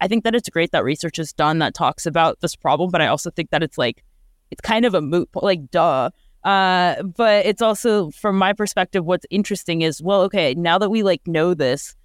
I 0.00 0.08
think 0.08 0.24
that 0.24 0.34
it's 0.34 0.48
great 0.48 0.70
that 0.72 0.84
research 0.84 1.18
is 1.18 1.32
done 1.32 1.58
that 1.58 1.74
talks 1.74 2.06
about 2.06 2.40
this 2.40 2.54
problem, 2.54 2.90
but 2.90 3.02
I 3.02 3.08
also 3.08 3.30
think 3.30 3.50
that 3.50 3.62
it's 3.62 3.78
like, 3.78 4.04
it's 4.50 4.60
kind 4.60 4.84
of 4.84 4.94
a 4.94 5.00
moot, 5.00 5.30
point, 5.32 5.44
like, 5.44 5.70
duh. 5.70 6.10
Uh, 6.44 7.02
but 7.02 7.44
it's 7.44 7.60
also, 7.60 8.10
from 8.12 8.38
my 8.38 8.52
perspective, 8.52 9.04
what's 9.04 9.26
interesting 9.28 9.82
is, 9.82 10.00
well, 10.00 10.22
okay, 10.22 10.54
now 10.54 10.78
that 10.78 10.88
we 10.88 11.02
like 11.02 11.26
know 11.26 11.52
this, 11.52 11.96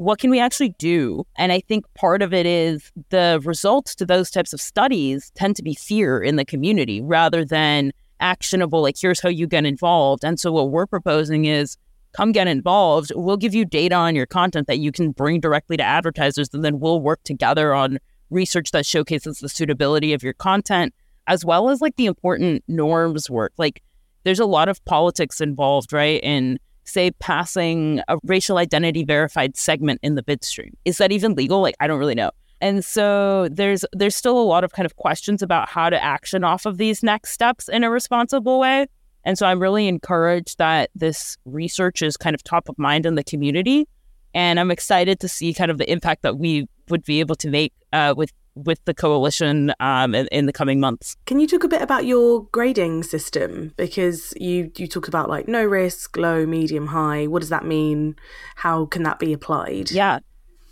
what 0.00 0.18
can 0.18 0.30
we 0.30 0.40
actually 0.40 0.70
do? 0.78 1.24
And 1.36 1.52
I 1.52 1.60
think 1.60 1.84
part 1.94 2.22
of 2.22 2.32
it 2.32 2.46
is 2.46 2.90
the 3.10 3.38
results 3.44 3.94
to 3.96 4.06
those 4.06 4.30
types 4.30 4.54
of 4.54 4.60
studies 4.60 5.30
tend 5.34 5.56
to 5.56 5.62
be 5.62 5.74
fear 5.74 6.22
in 6.22 6.36
the 6.36 6.44
community 6.46 7.02
rather 7.02 7.44
than 7.44 7.92
actionable, 8.18 8.80
like, 8.80 8.96
here's 8.98 9.20
how 9.20 9.28
you 9.28 9.46
get 9.46 9.66
involved. 9.66 10.24
And 10.24 10.40
so 10.40 10.52
what 10.52 10.70
we're 10.70 10.86
proposing 10.86 11.44
is 11.44 11.76
come 12.14 12.32
get 12.32 12.48
involved. 12.48 13.12
We'll 13.14 13.36
give 13.36 13.54
you 13.54 13.66
data 13.66 13.94
on 13.94 14.16
your 14.16 14.24
content 14.24 14.68
that 14.68 14.78
you 14.78 14.90
can 14.90 15.10
bring 15.10 15.38
directly 15.38 15.76
to 15.76 15.82
advertisers, 15.82 16.48
and 16.54 16.64
then 16.64 16.80
we'll 16.80 17.02
work 17.02 17.22
together 17.24 17.74
on 17.74 17.98
research 18.30 18.70
that 18.70 18.86
showcases 18.86 19.40
the 19.40 19.50
suitability 19.50 20.14
of 20.14 20.22
your 20.22 20.32
content, 20.32 20.94
as 21.26 21.44
well 21.44 21.68
as 21.68 21.82
like 21.82 21.96
the 21.96 22.06
important 22.06 22.64
norms 22.68 23.28
work. 23.28 23.52
Like, 23.58 23.82
there's 24.24 24.40
a 24.40 24.46
lot 24.46 24.70
of 24.70 24.82
politics 24.86 25.42
involved, 25.42 25.92
right? 25.92 26.22
In 26.22 26.58
say 26.90 27.10
passing 27.12 28.00
a 28.08 28.18
racial 28.24 28.58
identity 28.58 29.04
verified 29.04 29.56
segment 29.56 30.00
in 30.02 30.14
the 30.14 30.22
bid 30.22 30.44
stream. 30.44 30.76
Is 30.84 30.98
that 30.98 31.12
even 31.12 31.34
legal? 31.34 31.60
Like 31.60 31.76
I 31.80 31.86
don't 31.86 31.98
really 31.98 32.14
know. 32.14 32.30
And 32.60 32.84
so 32.84 33.48
there's 33.50 33.84
there's 33.92 34.14
still 34.14 34.38
a 34.38 34.44
lot 34.44 34.64
of 34.64 34.72
kind 34.72 34.86
of 34.86 34.96
questions 34.96 35.42
about 35.42 35.68
how 35.68 35.88
to 35.88 36.02
action 36.02 36.44
off 36.44 36.66
of 36.66 36.76
these 36.76 37.02
next 37.02 37.32
steps 37.32 37.68
in 37.68 37.84
a 37.84 37.90
responsible 37.90 38.60
way. 38.60 38.86
And 39.24 39.38
so 39.38 39.46
I'm 39.46 39.60
really 39.60 39.86
encouraged 39.88 40.58
that 40.58 40.90
this 40.94 41.36
research 41.44 42.02
is 42.02 42.16
kind 42.16 42.34
of 42.34 42.42
top 42.42 42.68
of 42.68 42.78
mind 42.78 43.06
in 43.06 43.14
the 43.14 43.24
community. 43.24 43.86
And 44.32 44.60
I'm 44.60 44.70
excited 44.70 45.20
to 45.20 45.28
see 45.28 45.52
kind 45.52 45.70
of 45.70 45.78
the 45.78 45.90
impact 45.90 46.22
that 46.22 46.38
we 46.38 46.68
would 46.88 47.04
be 47.04 47.20
able 47.20 47.34
to 47.36 47.48
make 47.48 47.72
uh, 47.92 48.14
with 48.16 48.32
with 48.54 48.84
the 48.84 48.94
coalition 48.94 49.72
um, 49.80 50.14
in, 50.14 50.26
in, 50.28 50.46
the 50.46 50.52
coming 50.52 50.80
months. 50.80 51.16
Can 51.26 51.40
you 51.40 51.46
talk 51.46 51.64
a 51.64 51.68
bit 51.68 51.82
about 51.82 52.04
your 52.04 52.44
grading 52.52 53.04
system? 53.04 53.72
Because 53.76 54.34
you 54.36 54.70
you 54.76 54.86
talked 54.86 55.08
about 55.08 55.28
like 55.28 55.48
no 55.48 55.64
risk, 55.64 56.16
low, 56.16 56.46
medium, 56.46 56.88
high. 56.88 57.26
What 57.26 57.40
does 57.40 57.48
that 57.50 57.64
mean? 57.64 58.16
How 58.56 58.86
can 58.86 59.02
that 59.04 59.18
be 59.18 59.32
applied? 59.32 59.90
Yeah. 59.90 60.20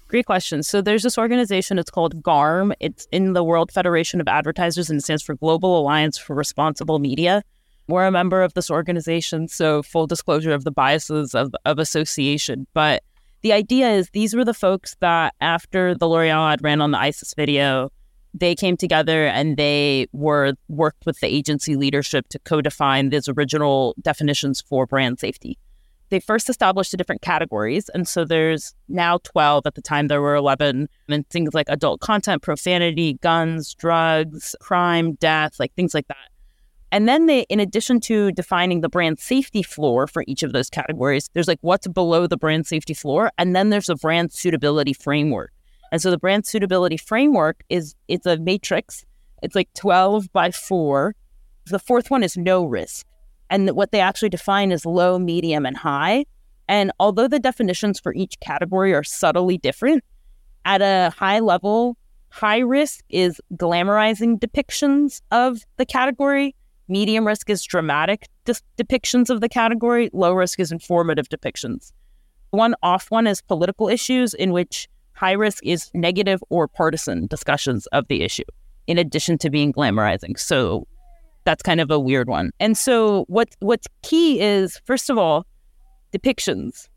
Great 0.09 0.25
question. 0.25 0.62
So 0.62 0.81
there's 0.81 1.03
this 1.03 1.19
organization, 1.19 1.79
it's 1.79 1.91
called 1.91 2.23
GARM. 2.23 2.73
It's 2.81 3.07
in 3.12 3.35
the 3.35 3.45
World 3.45 3.71
Federation 3.71 4.23
of 4.23 4.29
Advertisers 4.29 4.88
and 4.88 5.01
it 5.01 5.03
stands 5.03 5.23
for 5.23 5.35
Global 5.35 5.79
Alliance 5.79 6.17
for 6.17 6.35
Responsible 6.35 6.99
Media. 6.99 7.43
We're 7.88 8.07
a 8.07 8.11
member 8.11 8.43
of 8.43 8.55
this 8.55 8.71
organization, 8.71 9.49
so 9.49 9.83
full 9.83 10.07
disclosure 10.07 10.53
of 10.53 10.64
the 10.64 10.71
biases 10.71 11.35
of, 11.35 11.55
of 11.67 11.79
association. 11.79 12.67
But 12.73 13.03
the 13.42 13.53
idea 13.53 13.90
is 13.90 14.11
these 14.11 14.35
were 14.35 14.44
the 14.44 14.55
folks 14.55 14.96
that 15.01 15.35
after 15.40 15.94
the 15.94 16.09
L'Oreal 16.09 16.53
ad 16.53 16.62
ran 16.62 16.81
on 16.81 16.90
the 16.90 16.98
ISIS 16.98 17.35
video, 17.35 17.90
they 18.35 18.55
came 18.55 18.77
together 18.77 19.27
and 19.27 19.57
they 19.57 20.07
were 20.12 20.55
worked 20.68 21.07
with 21.07 21.20
the 21.20 21.27
agency 21.27 21.77
leadership 21.77 22.29
to 22.29 22.38
co-define 22.40 23.11
these 23.11 23.29
original 23.29 23.94
definitions 24.03 24.61
for 24.61 24.87
brand 24.87 25.18
safety. 25.18 25.59
They 26.11 26.20
first 26.20 26.48
established 26.48 26.90
the 26.90 26.96
different 26.96 27.20
categories, 27.20 27.90
and 27.90 28.09
so 28.09 28.24
there's 28.24 28.74
now 28.88 29.18
12. 29.24 29.66
At 29.66 29.74
the 29.74 29.83
time, 29.83 30.09
there 30.09 30.22
were 30.22 30.37
11, 30.37 30.88
and 31.09 31.29
things 31.29 31.53
like 31.53 31.66
adult 31.68 32.01
content, 32.01 32.42
profanity, 32.42 33.14
guns, 33.14 33.74
drugs, 33.74 34.57
crime, 34.59 35.14
death, 35.14 35.61
like 35.61 35.74
things 35.74 35.92
like 35.92 36.09
that. 36.09 36.16
And 36.90 37.07
then 37.07 37.27
they, 37.27 37.40
in 37.51 37.61
addition 37.61 38.01
to 38.01 38.33
defining 38.33 38.81
the 38.81 38.88
brand 38.88 39.18
safety 39.18 39.62
floor 39.62 40.07
for 40.07 40.24
each 40.27 40.42
of 40.42 40.53
those 40.53 40.70
categories, 40.70 41.29
there's 41.35 41.48
like 41.48 41.59
what's 41.61 41.87
below 41.87 42.27
the 42.27 42.37
brand 42.37 42.66
safety 42.66 42.94
floor, 42.94 43.31
and 43.37 43.55
then 43.55 43.70
there's 43.70 43.90
a 43.90 43.96
brand 43.96 44.33
suitability 44.33 44.94
framework. 44.94 45.53
And 45.92 46.01
so 46.01 46.11
the 46.11 46.18
brand 46.18 46.46
suitability 46.46 46.96
framework 46.96 47.62
is 47.68 47.94
it's 48.09 48.27
a 48.27 48.38
matrix. 48.38 49.05
It's 49.42 49.55
like 49.55 49.68
12 49.74 50.33
by 50.33 50.51
4. 50.51 51.14
The 51.66 51.79
fourth 51.79 52.11
one 52.11 52.22
is 52.22 52.37
no 52.37 52.64
risk. 52.64 53.07
And 53.51 53.70
what 53.70 53.92
they 53.92 54.01
actually 54.01 54.29
define 54.29 54.72
is 54.72 54.85
low, 54.85 55.18
medium, 55.18 55.64
and 55.64 55.77
high. 55.77 56.24
And 56.68 56.92
although 57.01 57.29
the 57.29 57.38
definitions 57.38 57.98
for 57.98 58.12
each 58.14 58.38
category 58.40 58.92
are 58.94 59.05
subtly 59.05 59.57
different, 59.57 60.05
at 60.64 60.83
a 60.83 61.14
high 61.16 61.40
level, 61.40 61.96
high 62.29 62.59
risk 62.59 63.03
is 63.09 63.40
glamorizing 63.55 64.38
depictions 64.38 65.22
of 65.31 65.64
the 65.79 65.87
category. 65.87 66.55
Medium 66.88 67.27
risk 67.27 67.51
is 67.51 67.62
dramatic 67.62 68.29
dis- 68.44 68.62
depictions 68.79 69.31
of 69.31 69.40
the 69.40 69.48
category. 69.48 70.11
Low 70.12 70.33
risk 70.33 70.59
is 70.59 70.72
informative 70.72 71.29
depictions. 71.29 71.92
One 72.51 72.74
off 72.83 73.11
one 73.11 73.27
is 73.27 73.42
political 73.42 73.88
issues, 73.88 74.33
in 74.33 74.53
which 74.53 74.88
high 75.12 75.33
risk 75.33 75.64
is 75.66 75.90
negative 75.92 76.42
or 76.48 76.66
partisan 76.66 77.27
discussions 77.27 77.87
of 77.88 78.09
the 78.09 78.22
issue, 78.22 78.44
in 78.87 78.96
addition 78.96 79.37
to 79.38 79.51
being 79.51 79.72
glamorizing. 79.72 80.38
So 80.38 80.87
that's 81.44 81.62
kind 81.62 81.81
of 81.81 81.90
a 81.90 81.98
weird 81.98 82.29
one. 82.29 82.53
And 82.59 82.77
so 82.77 83.24
what 83.29 83.48
what's 83.61 83.87
key 84.03 84.40
is 84.40 84.81
first 84.87 85.11
of 85.11 85.18
all, 85.18 85.46
depictions, 86.12 86.88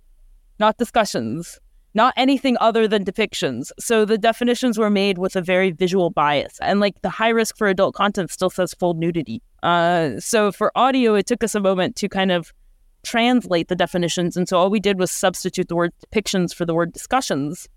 not 0.60 0.77
discussions, 0.77 1.60
not 1.93 2.13
anything 2.17 2.58
other 2.60 2.88
than 2.88 3.04
depictions. 3.04 3.71
So 3.80 4.06
the 4.06 4.17
definitions 4.17 4.77
were 4.77 4.89
made 4.89 5.17
with 5.17 5.36
a 5.36 5.41
very 5.41 5.71
visual 5.71 6.10
bias. 6.10 6.58
And 6.62 6.80
like 6.80 7.01
the 7.01 7.10
high 7.10 7.30
risk 7.30 7.58
for 7.58 7.67
adult 7.67 7.95
content 7.95 8.32
still 8.32 8.49
says 8.49 8.73
full 8.73 8.93
nudity. 8.93 9.41
Uh, 9.63 10.19
so 10.19 10.51
for 10.51 10.71
audio, 10.75 11.15
it 11.15 11.27
took 11.27 11.43
us 11.43 11.56
a 11.56 11.60
moment 11.60 11.95
to 11.97 12.10
kind 12.10 12.32
of 12.32 12.54
translate 13.04 13.67
the 13.67 13.75
definitions. 13.75 14.38
And 14.38 14.47
so 14.47 14.58
all 14.58 14.69
we 14.69 14.80
did 14.80 14.99
was 14.99 15.12
substitute 15.12 15.67
the 15.67 15.75
word 15.75 15.91
depictions 16.06 16.54
for 16.54 16.65
the 16.65 16.73
word 16.73 16.93
discussions 16.93 17.67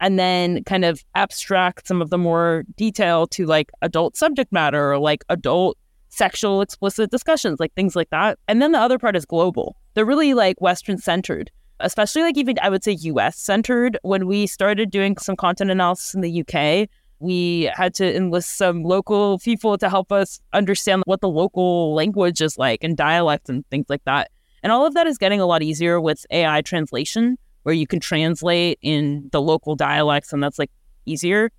and 0.00 0.18
then 0.18 0.62
kind 0.64 0.84
of 0.84 1.04
abstract 1.14 1.88
some 1.88 2.00
of 2.00 2.10
the 2.10 2.18
more 2.18 2.64
detail 2.76 3.26
to 3.26 3.46
like 3.46 3.70
adult 3.82 4.16
subject 4.16 4.52
matter 4.52 4.92
or 4.92 4.98
like 4.98 5.24
adult 5.28 5.76
sexual 6.08 6.60
explicit 6.60 7.10
discussions, 7.10 7.60
like 7.60 7.72
things 7.74 7.94
like 7.96 8.10
that. 8.10 8.38
And 8.48 8.62
then 8.62 8.72
the 8.72 8.78
other 8.78 8.98
part 8.98 9.16
is 9.16 9.24
global. 9.24 9.76
They're 9.94 10.04
really 10.04 10.34
like 10.34 10.60
Western 10.60 10.98
centered, 10.98 11.50
especially 11.80 12.22
like 12.22 12.36
even 12.36 12.56
I 12.62 12.68
would 12.68 12.84
say 12.84 12.92
US 12.92 13.38
centered. 13.38 13.98
When 14.02 14.26
we 14.26 14.46
started 14.46 14.90
doing 14.90 15.16
some 15.18 15.36
content 15.36 15.70
analysis 15.70 16.14
in 16.14 16.20
the 16.20 16.42
UK, 16.42 16.88
we 17.20 17.70
had 17.74 17.94
to 17.94 18.16
enlist 18.16 18.56
some 18.56 18.82
local 18.82 19.38
people 19.38 19.76
to 19.78 19.88
help 19.88 20.12
us 20.12 20.40
understand 20.52 21.02
what 21.06 21.20
the 21.20 21.28
local 21.28 21.94
language 21.94 22.40
is 22.40 22.58
like 22.58 22.84
and 22.84 22.96
dialects 22.96 23.48
and 23.48 23.66
things 23.70 23.86
like 23.88 24.04
that. 24.04 24.30
And 24.62 24.72
all 24.72 24.86
of 24.86 24.94
that 24.94 25.06
is 25.06 25.18
getting 25.18 25.40
a 25.40 25.46
lot 25.46 25.62
easier 25.62 26.00
with 26.00 26.26
AI 26.30 26.62
translation 26.62 27.38
where 27.62 27.74
you 27.74 27.86
can 27.86 28.00
translate 28.00 28.78
in 28.82 29.28
the 29.32 29.40
local 29.40 29.74
dialects 29.76 30.32
and 30.32 30.42
that's 30.42 30.58
like 30.58 30.70
easier. 31.06 31.50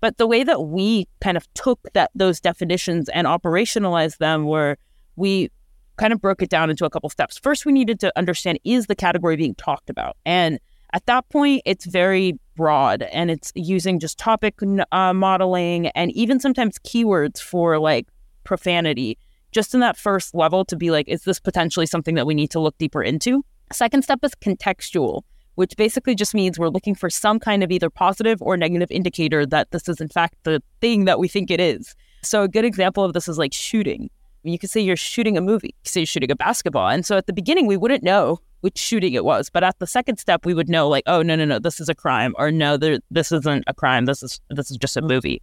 But 0.00 0.16
the 0.16 0.26
way 0.26 0.42
that 0.42 0.62
we 0.62 1.06
kind 1.20 1.36
of 1.36 1.52
took 1.54 1.78
that 1.92 2.10
those 2.14 2.40
definitions 2.40 3.08
and 3.10 3.26
operationalized 3.26 4.18
them 4.18 4.46
were 4.46 4.76
we 5.16 5.50
kind 5.96 6.12
of 6.12 6.20
broke 6.20 6.42
it 6.42 6.48
down 6.48 6.70
into 6.70 6.84
a 6.84 6.90
couple 6.90 7.08
steps. 7.10 7.38
First, 7.38 7.66
we 7.66 7.72
needed 7.72 8.00
to 8.00 8.12
understand 8.16 8.58
is 8.64 8.86
the 8.86 8.94
category 8.94 9.36
being 9.36 9.54
talked 9.54 9.90
about? 9.90 10.16
And 10.24 10.58
at 10.92 11.06
that 11.06 11.28
point, 11.28 11.62
it's 11.64 11.86
very 11.86 12.38
broad 12.54 13.02
and 13.02 13.30
it's 13.30 13.52
using 13.54 13.98
just 13.98 14.18
topic 14.18 14.58
uh, 14.92 15.14
modeling 15.14 15.88
and 15.88 16.12
even 16.12 16.38
sometimes 16.38 16.78
keywords 16.78 17.40
for 17.40 17.78
like 17.78 18.08
profanity, 18.44 19.18
just 19.52 19.74
in 19.74 19.80
that 19.80 19.96
first 19.96 20.34
level 20.34 20.64
to 20.66 20.76
be 20.76 20.90
like, 20.90 21.08
is 21.08 21.24
this 21.24 21.40
potentially 21.40 21.86
something 21.86 22.14
that 22.14 22.26
we 22.26 22.34
need 22.34 22.50
to 22.50 22.60
look 22.60 22.76
deeper 22.78 23.02
into? 23.02 23.44
Second 23.72 24.02
step 24.02 24.20
is 24.22 24.32
contextual 24.34 25.22
which 25.54 25.76
basically 25.76 26.14
just 26.14 26.34
means 26.34 26.58
we're 26.58 26.68
looking 26.68 26.94
for 26.94 27.10
some 27.10 27.38
kind 27.38 27.62
of 27.62 27.70
either 27.70 27.90
positive 27.90 28.40
or 28.40 28.56
negative 28.56 28.90
indicator 28.90 29.44
that 29.44 29.70
this 29.70 29.88
is 29.88 30.00
in 30.00 30.08
fact 30.08 30.34
the 30.44 30.62
thing 30.80 31.04
that 31.04 31.18
we 31.18 31.28
think 31.28 31.50
it 31.50 31.60
is. 31.60 31.94
So 32.22 32.42
a 32.42 32.48
good 32.48 32.64
example 32.64 33.04
of 33.04 33.12
this 33.12 33.28
is 33.28 33.38
like 33.38 33.52
shooting. 33.52 34.10
You 34.44 34.58
could 34.58 34.70
say 34.70 34.80
you're 34.80 34.96
shooting 34.96 35.36
a 35.36 35.40
movie, 35.40 35.68
you 35.68 35.82
could 35.84 35.90
say 35.90 36.00
you're 36.00 36.06
shooting 36.06 36.30
a 36.30 36.36
basketball. 36.36 36.88
And 36.88 37.06
so 37.06 37.16
at 37.16 37.26
the 37.26 37.32
beginning, 37.32 37.66
we 37.66 37.76
wouldn't 37.76 38.02
know 38.02 38.40
which 38.60 38.78
shooting 38.78 39.14
it 39.14 39.24
was. 39.24 39.50
But 39.50 39.64
at 39.64 39.78
the 39.78 39.86
second 39.86 40.18
step, 40.18 40.46
we 40.46 40.54
would 40.54 40.68
know 40.68 40.88
like, 40.88 41.04
oh, 41.06 41.22
no, 41.22 41.36
no, 41.36 41.44
no, 41.44 41.58
this 41.58 41.80
is 41.80 41.88
a 41.88 41.94
crime. 41.94 42.34
Or 42.38 42.50
no, 42.50 42.76
there, 42.76 42.98
this 43.10 43.32
isn't 43.32 43.64
a 43.66 43.74
crime. 43.74 44.06
This 44.06 44.22
is, 44.22 44.40
this 44.50 44.70
is 44.70 44.76
just 44.76 44.96
a 44.96 45.02
movie. 45.02 45.42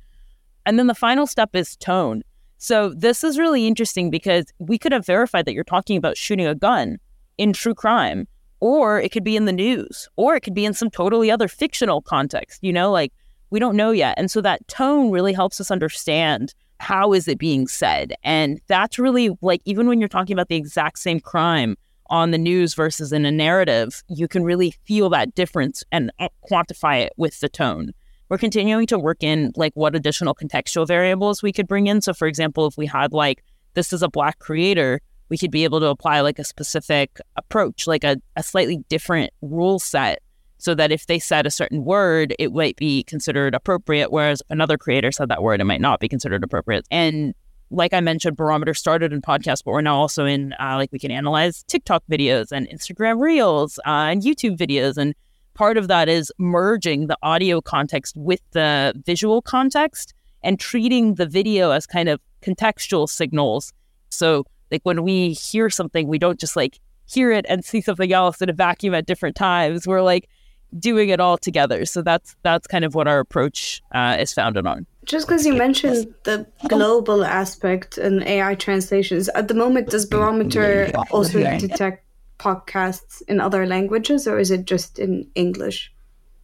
And 0.66 0.78
then 0.80 0.88
the 0.88 0.96
final 0.96 1.28
step 1.28 1.56
is 1.56 1.76
tone. 1.78 2.24
So 2.58 2.90
this 2.90 3.24
is 3.24 3.38
really 3.38 3.68
interesting 3.68 4.10
because 4.10 4.46
we 4.60 4.78
could 4.78 4.92
have 4.92 5.06
verified 5.06 5.46
that 5.46 5.54
you're 5.54 5.64
talking 5.64 5.98
about 5.98 6.18
shooting 6.18 6.46
a 6.46 6.56
gun 6.56 6.98
in 7.38 7.54
true 7.54 7.74
crime 7.74 8.28
or 8.60 9.00
it 9.00 9.12
could 9.12 9.24
be 9.24 9.36
in 9.36 9.46
the 9.46 9.54
news, 9.54 10.10
or 10.16 10.36
it 10.36 10.42
could 10.42 10.54
be 10.54 10.66
in 10.66 10.74
some 10.74 10.90
totally 10.90 11.32
other 11.32 11.48
fictional 11.48 12.02
context, 12.02 12.60
you 12.62 12.74
know, 12.74 12.92
like 12.92 13.14
we 13.50 13.60
don't 13.60 13.76
know 13.76 13.92
yet. 13.92 14.16
And 14.18 14.30
so 14.30 14.42
that 14.42 14.68
tone 14.68 15.12
really 15.12 15.34
helps 15.34 15.62
us 15.62 15.72
understand 15.72 16.54
how 16.80 17.14
is 17.14 17.28
it 17.28 17.38
being 17.38 17.68
said. 17.68 18.14
And 18.24 18.60
that's 18.68 18.98
really 18.98 19.38
like 19.42 19.62
even 19.66 19.88
when 19.88 20.00
you're 20.00 20.10
talking 20.10 20.34
about 20.34 20.48
the 20.48 20.56
exact 20.56 21.00
same 21.00 21.20
crime 21.20 21.76
on 22.08 22.32
the 22.32 22.38
news 22.38 22.74
versus 22.74 23.14
in 23.14 23.26
a 23.26 23.32
narrative, 23.32 24.02
you 24.08 24.28
can 24.28 24.44
really 24.44 24.74
feel 24.86 25.10
that 25.10 25.36
difference 25.36 25.84
and 25.92 26.12
uh, 26.20 26.30
quantify 26.50 27.02
it 27.02 27.14
with 27.18 27.40
the 27.40 27.50
tone. 27.50 27.92
We're 28.30 28.38
continuing 28.38 28.88
to 28.88 29.00
work 29.00 29.24
in 29.24 29.52
like 29.56 29.74
what 29.76 29.96
additional 29.96 30.36
contextual 30.36 30.88
variables 30.88 31.44
we 31.44 31.52
could 31.52 31.68
bring 31.68 31.88
in. 31.88 32.02
So 32.02 32.14
for 32.14 32.28
example, 32.28 32.66
if 32.68 32.78
we 32.78 32.86
had 32.86 33.14
like 33.14 33.44
this 33.74 33.94
is 33.94 34.02
a 34.02 34.10
black 34.10 34.40
creator, 34.40 35.02
we 35.30 35.38
could 35.38 35.52
be 35.52 35.64
able 35.64 35.80
to 35.80 35.88
apply 35.88 36.22
like 36.22 36.40
a 36.40 36.44
specific 36.44 37.20
approach, 37.36 37.86
like 37.86 38.04
a, 38.04 38.18
a 38.36 38.42
slightly 38.42 38.84
different 38.90 39.32
rule 39.42 39.80
set 39.80 40.22
so 40.60 40.76
that 40.76 40.92
if 40.92 41.08
they 41.08 41.18
said 41.18 41.46
a 41.46 41.52
certain 41.52 41.86
word, 41.86 42.36
it 42.38 42.54
might 42.54 42.76
be 42.76 43.04
considered 43.04 43.56
appropriate, 43.56 44.12
whereas 44.12 44.44
another 44.50 44.78
creator 44.78 45.12
said 45.12 45.30
that 45.30 45.42
word, 45.42 45.62
it 45.62 45.66
might 45.66 45.82
not 45.82 46.00
be 46.00 46.10
considered 46.10 46.44
appropriate. 46.44 46.86
And 46.92 47.34
like 47.72 47.94
I 47.94 48.02
mentioned, 48.02 48.36
Barometer 48.36 48.74
started 48.74 49.14
in 49.14 49.22
podcast, 49.22 49.64
but 49.64 49.72
we're 49.72 49.82
now 49.82 49.96
also 49.96 50.26
in 50.26 50.54
uh, 50.60 50.76
like 50.76 50.92
we 50.92 51.00
can 51.00 51.12
analyze 51.12 51.64
TikTok 51.64 52.04
videos 52.12 52.52
and 52.52 52.68
Instagram 52.68 53.22
Reels 53.22 53.80
uh, 53.80 54.12
and 54.12 54.22
YouTube 54.22 54.58
videos. 54.58 54.98
And 54.98 55.16
part 55.54 55.78
of 55.78 55.88
that 55.88 56.10
is 56.10 56.32
merging 56.38 57.08
the 57.08 57.18
audio 57.24 57.62
context 57.62 58.16
with 58.18 58.42
the 58.52 58.94
visual 59.06 59.42
context 59.42 60.14
and 60.44 60.60
treating 60.60 61.16
the 61.16 61.26
video 61.26 61.72
as 61.72 61.86
kind 61.86 62.10
of 62.10 62.20
contextual 62.42 63.08
signals. 63.08 63.72
So 64.10 64.46
like 64.72 64.82
when 64.84 65.04
we 65.04 65.34
hear 65.34 65.70
something, 65.70 66.08
we 66.08 66.18
don't 66.18 66.40
just 66.40 66.56
like 66.56 66.80
hear 67.06 67.32
it 67.32 67.46
and 67.48 67.64
see 67.64 67.82
something 67.82 68.12
else 68.12 68.42
in 68.42 68.50
a 68.50 68.54
vacuum 68.54 68.94
at 68.94 69.06
different 69.06 69.36
times. 69.36 69.88
We're 69.88 70.02
like 70.02 70.28
doing 70.78 71.10
it 71.10 71.20
all 71.20 71.38
together. 71.38 71.86
So 71.86 72.02
that's 72.02 72.36
that's 72.44 72.68
kind 72.68 72.86
of 72.86 72.96
what 72.96 73.08
our 73.08 73.20
approach 73.20 73.82
uh, 73.94 74.18
is 74.20 74.34
founded 74.34 74.66
on. 74.66 74.86
Just 75.06 75.28
because 75.28 75.46
you 75.46 75.54
mentioned 75.54 76.14
the 76.24 76.46
global 76.68 77.26
aspect 77.26 77.98
and 77.98 78.24
AI 78.24 78.56
translations, 78.56 79.28
at 79.30 79.48
the 79.48 79.56
moment, 79.56 79.90
does 79.90 80.06
Barometer 80.06 80.92
also 81.10 81.40
detect 81.58 82.06
podcasts 82.38 83.22
in 83.28 83.40
other 83.42 83.66
languages, 83.66 84.28
or 84.28 84.38
is 84.38 84.52
it 84.52 84.66
just 84.66 85.00
in 85.00 85.28
English? 85.36 85.92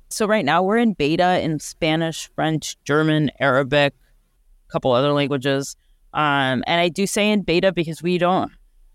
So 0.10 0.26
right 0.26 0.46
now 0.46 0.64
we're 0.64 0.78
in 0.78 0.94
beta 0.94 1.42
in 1.42 1.60
Spanish, 1.60 2.30
French, 2.36 2.78
German, 2.84 3.32
Arabic, 3.40 3.94
a 4.68 4.72
couple 4.72 4.92
other 4.92 5.12
languages. 5.12 5.76
Um, 6.14 6.64
and 6.68 6.80
I 6.80 6.90
do 6.90 7.06
say 7.06 7.30
in 7.30 7.42
beta 7.42 7.72
because 7.72 8.02
we 8.02 8.18
don't, 8.18 8.52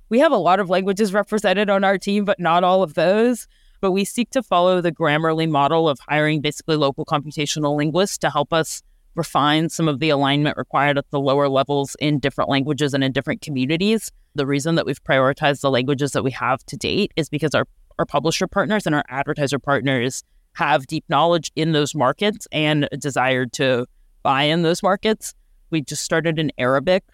we 0.08 0.20
have 0.20 0.32
a 0.32 0.36
lot 0.36 0.60
of 0.60 0.70
languages 0.70 1.12
represented 1.12 1.68
on 1.68 1.84
our 1.84 1.98
team, 1.98 2.24
but 2.24 2.40
not 2.40 2.64
all 2.64 2.82
of 2.82 2.94
those. 2.94 3.46
But 3.80 3.92
we 3.92 4.04
seek 4.04 4.30
to 4.30 4.42
follow 4.42 4.80
the 4.80 4.92
Grammarly 4.92 5.48
model 5.48 5.88
of 5.88 5.98
hiring 6.08 6.40
basically 6.40 6.76
local 6.76 7.04
computational 7.04 7.76
linguists 7.76 8.18
to 8.18 8.30
help 8.30 8.52
us 8.52 8.82
refine 9.14 9.68
some 9.68 9.88
of 9.88 9.98
the 9.98 10.10
alignment 10.10 10.56
required 10.56 10.98
at 10.98 11.10
the 11.10 11.20
lower 11.20 11.48
levels 11.48 11.96
in 12.00 12.18
different 12.18 12.50
languages 12.50 12.94
and 12.94 13.02
in 13.02 13.12
different 13.12 13.40
communities. 13.40 14.10
The 14.34 14.46
reason 14.46 14.76
that 14.76 14.86
we've 14.86 15.02
prioritized 15.02 15.62
the 15.62 15.70
languages 15.70 16.12
that 16.12 16.22
we 16.22 16.30
have 16.32 16.64
to 16.66 16.76
date 16.76 17.12
is 17.16 17.28
because 17.28 17.54
our, 17.54 17.66
our 17.98 18.06
publisher 18.06 18.46
partners 18.46 18.86
and 18.86 18.94
our 18.94 19.04
advertiser 19.08 19.58
partners 19.58 20.22
have 20.54 20.86
deep 20.86 21.04
knowledge 21.08 21.50
in 21.56 21.72
those 21.72 21.94
markets 21.94 22.46
and 22.52 22.88
a 22.92 22.96
desire 22.96 23.46
to 23.46 23.86
buy 24.22 24.44
in 24.44 24.62
those 24.62 24.82
markets 24.82 25.34
we 25.70 25.80
just 25.80 26.02
started 26.02 26.38
in 26.38 26.52
Arabic, 26.58 27.04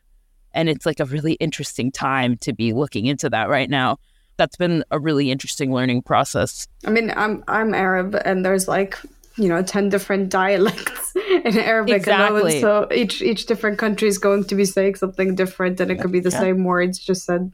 and 0.53 0.69
it's 0.69 0.87
like 0.87 1.01
a 1.01 1.05
really 1.05 1.35
interesting 1.35 1.93
time 1.93 2.37
to 2.39 2.53
be 2.53 2.73
looking 2.73 3.07
into 3.07 3.31
that 3.31 3.49
right 3.49 3.69
now. 3.69 3.99
That's 4.37 4.57
been 4.57 4.85
a 4.91 4.99
really 4.99 5.31
interesting 5.31 5.73
learning 5.73 6.03
process. 6.03 6.69
I 6.85 6.91
mean, 6.91 7.13
I'm 7.17 7.43
I'm 7.49 7.75
Arab, 7.75 8.15
and 8.25 8.45
there's 8.45 8.69
like 8.69 8.99
you 9.39 9.49
know 9.49 9.63
10 9.63 9.89
different 9.91 10.31
dialects 10.31 11.15
in 11.45 11.59
Arabic 11.59 11.95
Exactly. 11.97 12.41
alone. 12.41 12.61
So 12.61 12.89
each 12.95 13.23
each 13.23 13.47
different 13.47 13.79
country 13.79 14.09
is 14.09 14.19
going 14.19 14.45
to 14.45 14.55
be 14.55 14.65
saying 14.65 14.97
something 14.97 15.35
different, 15.35 15.81
and 15.81 15.91
it 15.91 16.01
could 16.01 16.13
be 16.13 16.21
the 16.21 16.31
Yeah. 16.31 16.41
same 16.41 16.65
words 16.65 16.99
just 16.99 17.25
said 17.25 17.53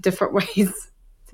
different 0.00 0.34
ways. 0.56 0.72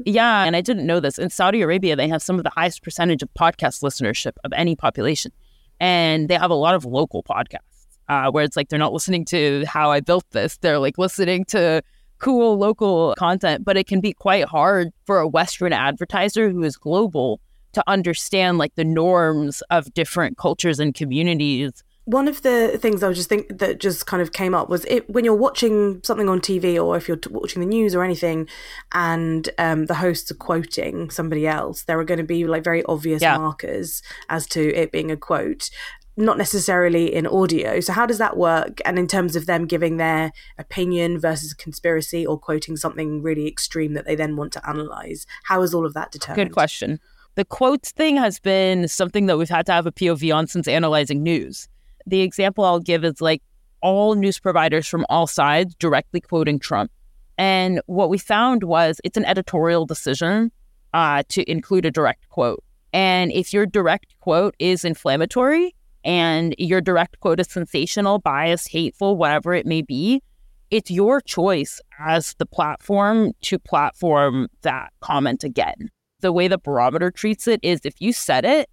Yeah, 0.04 0.44
and 0.44 0.56
I 0.56 0.62
didn't 0.62 0.86
know 0.86 1.00
this. 1.00 1.18
In 1.18 1.30
Saudi 1.30 1.60
Arabia, 1.62 1.94
they 1.96 2.08
have 2.08 2.22
some 2.22 2.38
of 2.38 2.44
the 2.44 2.50
highest 2.50 2.82
percentage 2.82 3.22
of 3.22 3.28
podcast 3.34 3.82
listenership 3.82 4.32
of 4.42 4.52
any 4.54 4.74
population. 4.74 5.32
And 5.80 6.28
they 6.28 6.34
have 6.34 6.50
a 6.50 6.54
lot 6.54 6.74
of 6.74 6.84
local 6.84 7.22
podcasts 7.22 7.86
uh, 8.08 8.30
where 8.30 8.42
it's 8.44 8.56
like 8.56 8.68
they're 8.68 8.78
not 8.78 8.92
listening 8.92 9.24
to 9.26 9.64
how 9.66 9.90
I 9.90 10.00
built 10.00 10.24
this. 10.30 10.56
They're 10.56 10.78
like 10.78 10.96
listening 10.96 11.44
to 11.46 11.82
cool 12.22 12.56
local 12.56 13.14
content. 13.18 13.64
But 13.64 13.76
it 13.76 13.86
can 13.86 14.00
be 14.00 14.12
quite 14.12 14.46
hard 14.46 14.88
for 15.04 15.18
a 15.18 15.28
Western 15.28 15.72
advertiser 15.72 16.48
who 16.50 16.62
is 16.62 16.76
global 16.76 17.40
to 17.72 17.82
understand 17.86 18.58
like 18.58 18.74
the 18.74 18.84
norms 18.84 19.62
of 19.70 19.92
different 19.94 20.36
cultures 20.38 20.78
and 20.78 20.94
communities. 20.94 21.82
One 22.04 22.26
of 22.26 22.42
the 22.42 22.78
things 22.82 23.02
I 23.04 23.08
was 23.08 23.16
just 23.16 23.28
think 23.28 23.58
that 23.60 23.78
just 23.78 24.06
kind 24.06 24.20
of 24.20 24.32
came 24.32 24.54
up 24.56 24.68
was 24.68 24.84
it 24.86 25.08
when 25.08 25.24
you're 25.24 25.36
watching 25.36 26.00
something 26.02 26.28
on 26.28 26.40
TV 26.40 26.76
or 26.84 26.96
if 26.96 27.06
you're 27.06 27.16
t- 27.16 27.30
watching 27.30 27.60
the 27.60 27.66
news 27.66 27.94
or 27.94 28.02
anything, 28.02 28.48
and 28.92 29.48
um, 29.56 29.86
the 29.86 29.94
hosts 29.94 30.28
are 30.32 30.34
quoting 30.34 31.10
somebody 31.10 31.46
else, 31.46 31.84
there 31.84 31.98
are 32.00 32.04
going 32.04 32.18
to 32.18 32.24
be 32.24 32.44
like 32.44 32.64
very 32.64 32.82
obvious 32.86 33.22
Yeah. 33.22 33.38
markers 33.38 34.02
as 34.28 34.48
to 34.48 34.74
it 34.74 34.90
being 34.90 35.12
a 35.12 35.16
quote, 35.16 35.70
not 36.16 36.36
necessarily 36.36 37.12
in 37.12 37.26
audio. 37.26 37.80
So 37.80 37.92
how 37.92 38.06
does 38.06 38.18
that 38.18 38.36
work? 38.36 38.80
And 38.84 38.98
in 38.98 39.06
terms 39.06 39.34
of 39.34 39.46
them 39.46 39.66
giving 39.66 39.96
their 39.96 40.32
opinion 40.58 41.18
versus 41.18 41.54
conspiracy 41.54 42.26
or 42.26 42.38
quoting 42.38 42.76
something 42.76 43.22
really 43.22 43.46
extreme 43.46 43.94
that 43.94 44.04
they 44.04 44.14
then 44.14 44.36
want 44.36 44.52
to 44.52 44.68
analyze, 44.68 45.26
how 45.44 45.62
is 45.62 45.72
all 45.72 45.86
of 45.86 45.94
that 45.94 46.12
determined? 46.12 46.48
Good 46.48 46.54
question. 46.54 47.00
The 47.34 47.46
quotes 47.46 47.92
thing 47.92 48.16
has 48.18 48.38
been 48.38 48.88
something 48.88 49.26
that 49.26 49.38
we've 49.38 49.48
had 49.48 49.64
to 49.66 49.72
have 49.72 49.86
a 49.86 49.92
POV 49.92 50.34
on 50.34 50.46
since 50.46 50.68
analyzing 50.68 51.22
news. 51.22 51.66
The 52.06 52.20
example 52.20 52.64
I'll 52.64 52.80
give 52.80 53.04
is 53.04 53.22
like 53.22 53.42
all 53.80 54.14
news 54.14 54.38
providers 54.38 54.86
from 54.86 55.06
all 55.08 55.26
sides 55.26 55.74
directly 55.76 56.20
quoting 56.20 56.58
Trump. 56.58 56.90
And 57.38 57.80
what 57.86 58.10
we 58.10 58.18
found 58.18 58.64
was 58.64 59.00
it's 59.02 59.16
an 59.16 59.24
editorial 59.24 59.86
decision 59.86 60.52
uh, 60.92 61.22
to 61.30 61.50
include 61.50 61.86
a 61.86 61.90
direct 61.90 62.28
quote. 62.28 62.62
And 62.92 63.32
if 63.32 63.54
your 63.54 63.64
direct 63.64 64.14
quote 64.20 64.54
is 64.58 64.84
inflammatory 64.84 65.74
and 66.04 66.54
your 66.58 66.80
direct 66.80 67.20
quote 67.20 67.40
is 67.40 67.48
sensational, 67.50 68.18
biased, 68.18 68.68
hateful, 68.68 69.16
whatever 69.16 69.54
it 69.54 69.66
may 69.66 69.82
be, 69.82 70.22
it's 70.70 70.90
your 70.90 71.20
choice 71.20 71.80
as 71.98 72.34
the 72.38 72.46
platform 72.46 73.32
to 73.42 73.58
platform 73.58 74.48
that 74.62 74.92
comment 75.00 75.44
again 75.44 75.90
the 76.22 76.32
way 76.32 76.48
the 76.48 76.56
barometer 76.56 77.10
treats 77.10 77.46
it 77.46 77.60
is 77.62 77.80
if 77.84 78.00
you 78.00 78.12
said 78.12 78.44
it, 78.44 78.70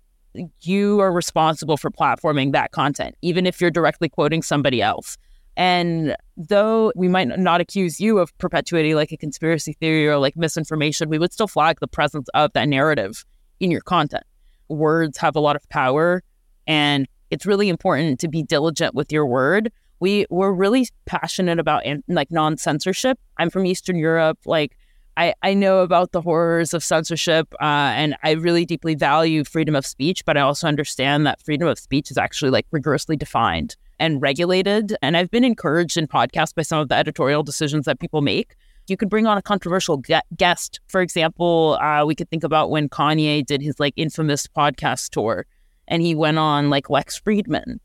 you 0.62 1.02
are 1.02 1.12
responsible 1.12 1.76
for 1.76 1.92
platforming 1.92 2.54
that 2.54 2.72
content, 2.72 3.16
even 3.22 3.46
if 3.46 3.60
you're 3.60 3.72
directly 3.72 4.08
quoting 4.08 4.42
somebody 4.42 4.82
else. 4.82 5.18
And 5.58 6.16
though 6.38 6.94
we 6.96 7.10
might 7.10 7.28
not 7.28 7.60
accuse 7.60 8.00
you 8.00 8.20
of 8.20 8.36
perpetuating 8.38 8.96
like 8.96 9.12
a 9.12 9.18
conspiracy 9.18 9.74
theory 9.74 10.08
or 10.08 10.18
like 10.18 10.38
misinformation, 10.38 11.10
we 11.10 11.20
would 11.20 11.34
still 11.34 11.48
flag 11.48 11.80
the 11.82 11.88
presence 11.88 12.30
of 12.34 12.54
that 12.54 12.70
narrative 12.70 13.26
in 13.60 13.70
your 13.70 13.82
content. 13.82 14.24
Words 14.70 15.18
have 15.18 15.36
a 15.36 15.40
lot 15.42 15.58
of 15.58 15.68
power, 15.70 16.24
and 16.68 17.08
it's 17.32 17.46
really 17.46 17.70
important 17.70 18.20
to 18.22 18.28
be 18.28 18.44
diligent 18.44 18.96
with 18.96 19.12
your 19.12 19.26
word. 19.26 19.72
We 20.00 20.26
we're 20.30 20.52
really 20.52 20.88
passionate 21.06 21.60
about 21.60 21.86
an- 21.86 22.04
like 22.08 22.32
non 22.32 22.58
censorship. 22.58 23.20
I'm 23.38 23.50
from 23.50 23.66
Eastern 23.66 23.98
Europe, 23.98 24.40
like 24.46 24.78
I, 25.20 25.34
I 25.44 25.54
know 25.54 25.80
about 25.80 26.14
the 26.14 26.22
horrors 26.22 26.74
of 26.74 26.82
censorship 26.82 27.54
uh, 27.56 27.92
and 27.94 28.16
I 28.24 28.32
really 28.32 28.66
deeply 28.66 28.96
value 28.96 29.44
freedom 29.44 29.76
of 29.76 29.86
speech, 29.86 30.24
but 30.24 30.38
I 30.38 30.42
also 30.42 30.66
understand 30.66 31.28
that 31.28 31.44
freedom 31.44 31.68
of 31.68 31.78
speech 31.78 32.10
is 32.10 32.18
actually 32.18 32.52
like 32.52 32.66
rigorously 32.72 33.18
defined 33.18 33.76
and 34.00 34.22
regulated. 34.22 34.96
And 35.02 35.18
I've 35.18 35.30
been 35.30 35.44
encouraged 35.44 35.98
in 35.98 36.08
podcasts 36.08 36.56
by 36.56 36.62
some 36.62 36.80
of 36.80 36.88
the 36.88 36.96
editorial 36.96 37.44
decisions 37.44 37.84
that 37.84 38.00
people 38.00 38.22
make. 38.22 38.56
You 38.88 38.96
could 38.96 39.10
bring 39.10 39.28
on 39.28 39.38
a 39.38 39.42
controversial 39.42 40.02
guest. 40.38 40.80
For 40.88 41.02
example, 41.02 41.78
uh, 41.82 42.06
we 42.06 42.16
could 42.16 42.30
think 42.30 42.46
about 42.46 42.70
when 42.70 42.88
Kanye 42.88 43.46
did 43.46 43.62
his 43.62 43.78
like 43.78 43.94
infamous 43.98 44.48
podcast 44.48 45.10
tour 45.10 45.46
and 45.90 46.02
he 46.02 46.16
went 46.16 46.40
on 46.40 46.70
like 46.70 46.90
Lex 46.90 47.20
Fridman. 47.20 47.80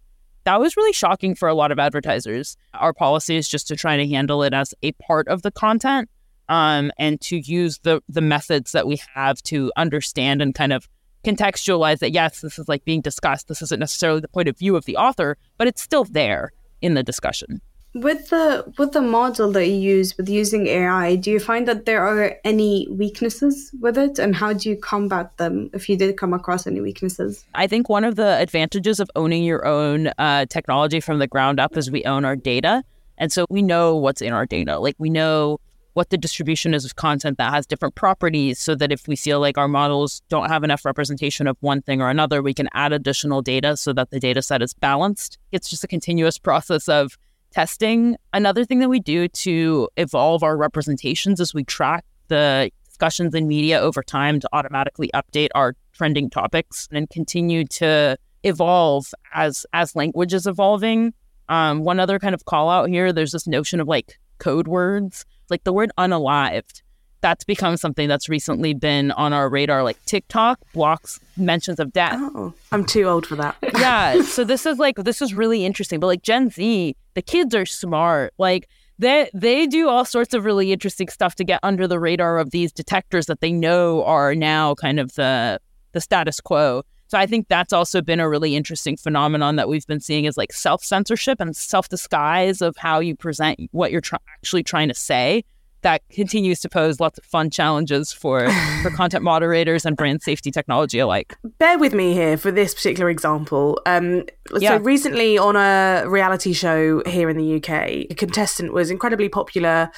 That 0.45 0.61
was 0.61 0.77
really 0.77 0.93
shocking 0.93 1.35
for 1.35 1.49
a 1.49 1.55
lot 1.55 1.73
of 1.73 1.79
advertisers. 1.79 2.57
Our 2.75 2.93
policy 2.93 3.37
is 3.37 3.49
just 3.49 3.67
to 3.69 3.77
try 3.77 3.97
to 3.97 4.07
handle 4.07 4.43
it 4.43 4.55
as 4.55 4.75
a 4.83 4.93
part 4.93 5.27
of 5.27 5.43
the 5.43 5.51
content 5.51 6.09
um, 6.49 6.93
and 6.99 7.21
to 7.23 7.39
use 7.39 7.79
the 7.79 8.03
the 8.09 8.21
methods 8.21 8.73
that 8.73 8.87
we 8.87 9.01
have 9.15 9.43
to 9.45 9.73
understand 9.77 10.43
and 10.43 10.55
kind 10.55 10.73
of 10.73 10.89
contextualize 11.25 12.01
that 12.01 12.13
yes 12.13 12.43
this 12.43 12.59
is 12.59 12.69
like 12.69 12.85
being 12.85 13.01
discussed 13.01 13.49
this 13.49 13.63
isn't 13.63 13.81
necessarily 13.81 14.21
the 14.21 14.29
point 14.29 14.47
of 14.47 14.59
view 14.59 14.77
of 14.77 14.85
the 14.85 14.97
author 14.97 15.39
but 15.57 15.67
it's 15.67 15.81
still 15.81 16.05
there 16.05 16.53
in 16.83 16.93
the 16.93 17.03
discussion 17.03 17.63
With 17.95 18.31
the 18.31 18.73
with 18.77 18.91
the 18.91 19.01
model 19.01 19.53
that 19.53 19.69
you 19.69 19.77
use 19.77 20.17
with 20.17 20.29
using 20.29 20.67
AI, 20.67 21.15
do 21.15 21.31
you 21.31 21.39
find 21.39 21.69
that 21.69 21.87
there 21.87 22.05
are 22.05 22.37
any 22.43 22.89
weaknesses 22.91 23.71
with 23.81 23.97
it, 23.97 24.19
and 24.19 24.35
how 24.35 24.53
do 24.53 24.69
you 24.69 24.77
combat 24.77 25.37
them 25.37 25.71
if 25.73 25.89
you 25.89 25.97
did 25.97 26.17
come 26.17 26.35
across 26.35 26.67
any 26.67 26.81
weaknesses? 26.81 27.45
i 27.55 27.67
think 27.67 27.89
one 27.89 28.05
of 28.05 28.17
the 28.17 28.37
advantages 28.41 28.99
of 28.99 29.09
owning 29.15 29.45
your 29.45 29.65
own 29.65 30.09
uh, 30.19 30.45
technology 30.47 31.01
from 31.01 31.19
the 31.19 31.27
ground 31.27 31.61
up 31.61 31.77
is 31.77 31.91
we 31.91 32.05
own 32.05 32.25
our 32.25 32.37
data 32.37 32.83
and 33.17 33.31
so 33.31 33.47
we 33.49 33.63
know 33.63 33.97
what's 33.97 34.21
in 34.21 34.33
our 34.33 34.47
data 34.47 34.79
like 34.79 34.97
we 34.99 35.09
know 35.09 35.59
what 35.95 36.11
the 36.11 36.19
distribution 36.19 36.75
is 36.75 36.85
of 36.85 36.97
content 36.97 37.39
that 37.39 37.53
has 37.53 37.67
different 37.67 37.95
properties 37.95 38.59
so 38.59 38.75
that 38.75 38.93
if 38.93 39.07
we 39.09 39.17
feel 39.17 39.41
like 39.41 39.57
our 39.57 39.69
models 39.69 40.23
don't 40.29 40.49
have 40.49 40.65
enough 40.65 40.85
representation 40.85 41.47
of 41.47 41.57
one 41.61 41.81
thing 41.81 42.03
or 42.03 42.11
another, 42.11 42.43
we 42.43 42.53
can 42.53 42.69
add 42.75 42.93
additional 42.93 43.41
data 43.41 43.77
so 43.77 43.93
that 43.93 44.11
the 44.11 44.19
data 44.19 44.43
set 44.43 44.61
is 44.61 44.75
balanced. 44.75 45.39
It's 45.53 45.71
just 45.71 45.85
a 45.85 45.87
continuous 45.87 46.37
process 46.37 46.89
of 46.89 47.17
testing. 47.55 48.17
Another 48.33 48.65
thing 48.65 48.81
that 48.81 48.89
we 48.89 49.01
do 49.01 49.29
to 49.29 49.89
evolve 49.97 50.43
our 50.43 50.57
representations 50.57 51.41
is 51.41 51.55
we 51.55 51.65
track 51.65 52.05
the 52.29 52.71
discussions 52.87 53.35
in 53.35 53.47
media 53.47 53.79
over 53.79 54.03
time 54.03 54.41
to 54.41 54.49
automatically 54.53 55.11
update 55.15 55.49
our 55.55 55.75
trending 55.93 56.29
topics 56.29 56.89
and 56.91 57.09
continue 57.11 57.65
to 57.65 58.17
evolve 58.43 59.15
as 59.33 59.65
as 59.73 59.95
language 59.95 60.35
is 60.35 60.47
evolving. 60.47 61.15
Um, 61.49 61.85
one 61.85 62.01
other 62.01 62.19
kind 62.19 62.35
of 62.35 62.45
call 62.45 62.71
out 62.71 62.89
here, 62.89 63.13
there's 63.13 63.33
this 63.33 63.47
notion 63.47 63.81
of 63.81 63.87
like 63.87 64.19
code 64.39 64.67
words 64.67 65.25
like 65.51 65.65
the 65.65 65.73
word 65.73 65.93
unalived 65.99 66.83
that's 67.25 67.43
become 67.43 67.79
something 67.79 68.07
that's 68.07 68.29
recently 68.29 68.75
been 68.75 69.11
on 69.13 69.33
our 69.33 69.49
radar 69.49 69.83
like 69.83 69.97
tiktok 70.05 70.61
blocks 70.75 71.19
mentions 71.39 71.81
of 71.81 71.91
death. 71.91 72.19
Oh, 72.21 72.53
I'm 72.71 72.85
too 72.85 73.05
old 73.05 73.25
for 73.27 73.35
that. 73.37 73.57
yeah 73.79 74.21
so 74.21 74.45
this 74.45 74.67
is 74.67 74.79
like 74.79 74.97
this 74.97 75.23
is 75.23 75.33
really 75.33 75.65
interesting 75.65 76.01
but 76.01 76.07
like 76.07 76.21
gen 76.21 76.51
z 76.51 76.95
the 77.15 77.23
kids 77.23 77.55
are 77.55 77.65
smart 77.65 78.35
like 78.37 78.69
they 78.99 79.31
they 79.33 79.67
do 79.67 79.89
all 79.89 80.05
sorts 80.05 80.35
of 80.35 80.45
really 80.45 80.71
interesting 80.71 81.09
stuff 81.09 81.35
to 81.37 81.45
get 81.45 81.61
under 81.63 81.89
the 81.89 81.99
radar 81.99 82.39
of 82.39 82.51
these 82.51 82.73
detectors 82.73 83.25
that 83.25 83.41
they 83.41 83.53
know 83.53 84.05
are 84.05 84.35
now 84.35 84.75
kind 84.75 85.01
of 85.01 85.15
the 85.15 85.59
the 85.93 86.03
status 86.03 86.41
quo. 86.41 86.83
So 87.09 87.17
i 87.17 87.25
think 87.25 87.49
that's 87.49 87.73
also 87.73 88.03
been 88.03 88.21
a 88.21 88.29
really 88.29 88.55
interesting 88.55 88.99
phenomenon 88.99 89.57
that 89.57 89.67
we've 89.67 89.87
been 89.87 90.01
seeing 90.01 90.27
is 90.27 90.37
like 90.37 90.53
self 90.53 90.85
censorship 90.85 91.41
and 91.41 91.57
self 91.57 91.89
disguise 91.89 92.61
of 92.61 92.77
how 92.77 93.01
you 93.01 93.17
present 93.17 93.59
what 93.71 93.93
you're 93.93 94.03
try- 94.03 94.19
actually 94.43 94.63
trying 94.63 94.89
to 94.89 94.95
say 94.95 95.43
that 95.85 96.03
continues 96.11 96.61
to 96.61 96.69
pose 96.69 96.99
lots 96.99 97.19
of 97.19 97.25
fun 97.25 97.49
challenges 97.49 98.13
for 98.13 98.51
for 98.83 98.91
content 98.97 99.23
moderators 99.23 99.87
and 99.87 99.97
brand 99.97 100.21
safety 100.21 100.51
technology 100.51 100.99
alike 100.99 101.37
bear 101.59 101.79
with 101.79 101.95
me 101.95 102.13
here 102.13 102.37
for 102.37 102.51
this 102.51 102.75
particular 102.75 103.11
example. 103.11 103.81
Um, 103.87 104.25
Yeah. 104.59 104.77
So 104.77 104.85
recently 104.85 105.39
on 105.39 105.57
a 105.57 106.05
reality 106.07 106.53
show 106.53 107.03
here 107.07 107.31
in 107.31 107.37
the 107.37 107.57
UK, 107.57 108.11
a 108.11 108.15
contestant 108.15 108.73
was 108.73 108.91
incredibly 108.91 109.29
popular, 109.29 109.91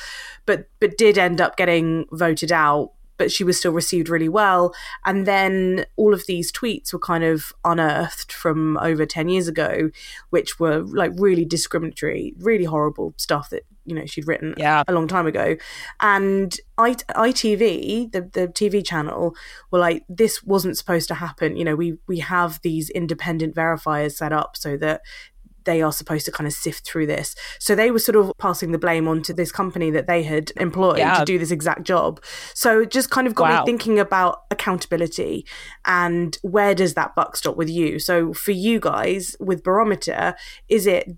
but 0.45 0.69
but 0.81 0.97
did 0.97 1.19
end 1.19 1.41
up 1.41 1.57
getting 1.57 2.07
voted 2.13 2.53
out. 2.53 2.93
But 3.19 3.33
she 3.33 3.45
was 3.45 3.59
still 3.59 3.73
received 3.73 4.11
really 4.11 4.29
well. 4.29 4.75
And 5.07 5.27
then 5.27 5.87
all 5.97 6.13
of 6.13 6.27
these 6.27 6.53
tweets 6.53 6.93
were 6.93 6.99
kind 6.99 7.25
of 7.25 7.51
unearthed 7.65 8.31
from 8.31 8.77
over 8.77 9.07
10 9.07 9.31
years 9.31 9.49
ago, 9.49 9.91
which 10.29 10.61
were 10.61 10.81
like 10.81 11.13
really 11.17 11.47
discriminatory, 11.47 12.35
really 12.39 12.65
horrible 12.65 13.15
stuff 13.17 13.49
that, 13.49 13.63
you 13.87 13.95
know, 13.95 14.05
she'd 14.07 14.27
written 14.27 14.55
Yeah. 14.57 14.83
a 14.89 14.93
long 14.93 15.09
time 15.09 15.27
ago. 15.27 15.57
And 16.01 16.57
I, 16.79 16.95
ITV, 16.95 18.13
the, 18.13 18.21
the 18.23 18.49
TV 18.49 18.85
channel, 18.85 19.35
were 19.71 19.79
like, 19.79 20.05
this 20.09 20.43
wasn't 20.43 20.77
supposed 20.77 21.09
to 21.09 21.15
happen. 21.15 21.57
You 21.57 21.65
know, 21.65 21.77
we, 21.77 21.99
we 22.07 22.19
have 22.21 22.61
these 22.63 22.91
independent 22.91 23.55
verifiers 23.55 24.13
set 24.13 24.33
up 24.33 24.57
so 24.57 24.77
that 24.79 25.03
they 25.65 25.83
are 25.83 25.91
supposed 25.91 26.25
to 26.25 26.31
kind 26.31 26.47
of 26.47 26.53
sift 26.53 26.87
through 26.87 27.07
this. 27.07 27.35
So 27.59 27.75
they 27.75 27.91
were 27.91 27.99
sort 27.99 28.15
of 28.15 28.31
passing 28.39 28.71
the 28.71 28.79
blame 28.79 29.09
onto 29.09 29.33
this 29.33 29.51
company 29.51 29.91
that 29.91 30.07
they 30.07 30.23
had 30.23 30.53
employed 30.59 30.99
Yeah. 30.99 31.19
to 31.19 31.25
do 31.25 31.41
this 31.41 31.51
exact 31.51 31.83
job. 31.83 32.23
So 32.55 32.83
it 32.83 32.93
just 32.93 33.11
kind 33.11 33.27
of 33.27 33.35
got 33.35 33.51
Wow. 33.51 33.61
me 33.63 33.67
thinking 33.67 33.99
about 33.99 34.43
accountability 34.53 35.45
and 35.85 36.39
where 36.43 36.73
does 36.73 36.95
that 36.95 37.17
buck 37.17 37.35
stop 37.37 37.57
with 37.57 37.69
you? 37.69 37.99
So 37.99 38.33
for 38.33 38.53
you 38.53 38.79
guys 38.79 39.35
with 39.41 39.65
Barometer, 39.65 40.37
is 40.69 40.87
it 40.87 41.09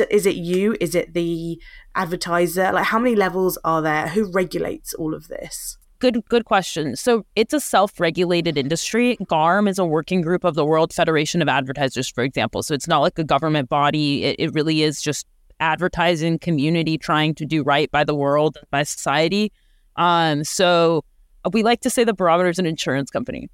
is 0.00 0.26
it 0.26 0.36
you? 0.36 0.76
Is 0.80 0.94
it 0.94 1.14
the 1.14 1.60
advertiser? 1.94 2.72
Like 2.72 2.86
how 2.86 2.98
many 2.98 3.16
levels 3.16 3.58
are 3.64 3.82
there? 3.82 4.08
Who 4.08 4.30
regulates 4.30 4.94
all 4.94 5.14
of 5.14 5.28
this? 5.28 5.76
good 5.98 6.24
good 6.28 6.44
question. 6.44 6.96
So 6.96 7.24
it's 7.36 7.52
a 7.52 7.60
self-regulated 7.60 8.56
industry. 8.56 9.16
GARM 9.26 9.68
is 9.68 9.78
a 9.78 9.84
working 9.84 10.20
group 10.20 10.44
of 10.44 10.54
the 10.54 10.64
World 10.64 10.92
Federation 10.92 11.42
of 11.42 11.48
Advertisers, 11.48 12.08
for 12.08 12.22
example. 12.22 12.62
So 12.62 12.74
it's 12.74 12.88
not 12.88 13.00
like 13.00 13.18
a 13.18 13.24
government 13.24 13.68
body. 13.68 14.24
It, 14.24 14.36
it 14.38 14.54
really 14.54 14.82
is 14.82 15.02
just 15.02 15.26
advertising 15.60 16.38
community 16.38 16.98
trying 16.98 17.34
to 17.34 17.44
do 17.44 17.62
right 17.62 17.90
by 17.90 18.04
the 18.04 18.14
world, 18.14 18.58
by 18.70 18.84
society. 18.84 19.52
Um, 19.96 20.44
so 20.44 21.04
we 21.52 21.62
like 21.62 21.80
to 21.80 21.90
say 21.90 22.04
the 22.04 22.14
barometer 22.14 22.48
is 22.48 22.58
an 22.58 22.66
insurance 22.66 23.10
company 23.10 23.48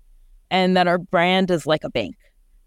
and 0.50 0.76
that 0.76 0.86
our 0.86 0.98
brand 0.98 1.50
is 1.50 1.66
like 1.66 1.84
a 1.84 1.90
bank. 1.90 2.16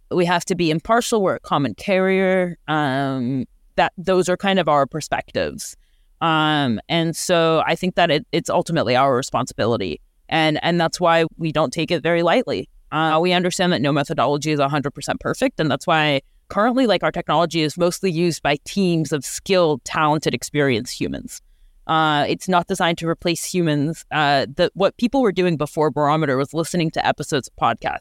We 0.10 0.26
have 0.26 0.46
to 0.46 0.56
be 0.56 0.72
impartial. 0.72 1.22
We're 1.22 1.36
a 1.36 1.40
common 1.40 1.76
carrier. 1.76 2.58
Um, 2.68 3.46
that 3.78 3.94
those 3.98 4.30
are 4.30 4.38
kind 4.38 4.60
of 4.60 4.68
our 4.68 4.86
perspectives. 4.86 5.76
Um, 6.22 6.80
and 6.90 7.16
so 7.16 7.63
I 7.66 7.76
think 7.76 7.96
that 7.96 8.12
it, 8.12 8.28
it's 8.32 8.50
ultimately 8.50 8.96
our 8.96 9.16
responsibility. 9.16 10.02
And, 10.30 10.60
and 10.63 10.80
that's 10.80 11.00
why 11.00 11.26
we 11.38 11.52
don't 11.52 11.72
take 11.72 11.90
it 11.90 12.04
very 12.04 12.24
lightly. 12.24 12.70
Uh, 12.92 13.20
we 13.22 13.34
understand 13.34 13.72
that 13.74 13.82
no 13.82 13.92
methodology 13.92 14.52
is 14.52 14.60
100% 14.60 15.20
perfect. 15.20 15.60
And 15.60 15.70
that's 15.72 15.88
why 15.88 16.22
currently, 16.50 16.88
like 16.88 17.04
our 17.04 17.12
technology 17.12 17.62
is 17.62 17.78
mostly 17.78 18.12
used 18.12 18.42
by 18.42 18.58
teams 18.66 19.12
of 19.12 19.26
skilled, 19.26 19.84
talented, 19.86 20.34
experienced 20.34 21.00
humans. 21.00 21.42
Uh, 21.88 22.26
it's 22.28 22.50
not 22.50 22.68
designed 22.68 22.98
to 22.98 23.08
replace 23.08 23.46
humans. 23.46 24.06
Uh, 24.12 24.46
the, 24.56 24.70
what 24.74 24.98
people 24.98 25.22
were 25.22 25.32
doing 25.32 25.56
before 25.56 25.90
Barometer 25.90 26.36
was 26.36 26.54
listening 26.54 26.92
to 26.92 27.06
episodes 27.06 27.48
of 27.48 27.56
podcasts 27.56 28.00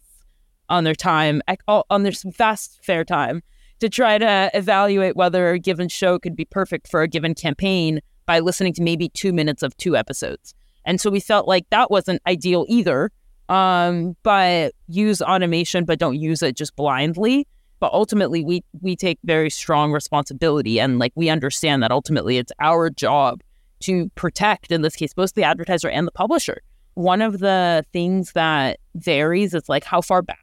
on 0.68 0.82
their 0.82 0.94
time, 0.94 1.40
on 1.68 2.02
their 2.02 2.12
vast 2.24 2.84
fair 2.84 3.04
time, 3.04 3.42
to 3.80 3.88
try 3.88 4.18
to 4.18 4.50
evaluate 4.54 5.16
whether 5.16 5.50
a 5.50 5.58
given 5.58 5.88
show 5.88 6.18
could 6.18 6.36
be 6.36 6.44
perfect 6.44 6.88
for 6.88 7.02
a 7.02 7.08
given 7.08 7.34
campaign 7.34 8.00
by 8.24 8.40
listening 8.40 8.72
to 8.74 8.82
maybe 8.82 9.08
two 9.10 9.32
minutes 9.32 9.62
of 9.62 9.76
two 9.76 9.96
episodes. 9.96 10.54
And 10.84 11.00
so 11.00 11.10
we 11.10 11.20
felt 11.20 11.48
like 11.48 11.66
that 11.70 11.90
wasn't 11.90 12.22
ideal 12.26 12.64
either. 12.68 13.10
Um, 13.48 14.16
but 14.22 14.72
use 14.88 15.22
automation, 15.22 15.84
but 15.84 15.98
don't 15.98 16.18
use 16.18 16.42
it 16.42 16.56
just 16.56 16.74
blindly. 16.74 17.46
But 17.78 17.92
ultimately, 17.92 18.42
we 18.42 18.64
we 18.80 18.96
take 18.96 19.18
very 19.22 19.50
strong 19.50 19.92
responsibility, 19.92 20.80
and 20.80 20.98
like 20.98 21.12
we 21.14 21.28
understand 21.28 21.82
that 21.82 21.92
ultimately 21.92 22.38
it's 22.38 22.50
our 22.58 22.88
job 22.88 23.42
to 23.80 24.08
protect, 24.14 24.72
in 24.72 24.80
this 24.80 24.96
case, 24.96 25.12
both 25.12 25.34
the 25.34 25.44
advertiser 25.44 25.88
and 25.88 26.06
the 26.06 26.12
publisher. 26.12 26.62
One 26.94 27.20
of 27.20 27.40
the 27.40 27.84
things 27.92 28.32
that 28.32 28.78
varies 28.94 29.52
is 29.52 29.68
like 29.68 29.84
how 29.84 30.00
far 30.00 30.22
back 30.22 30.38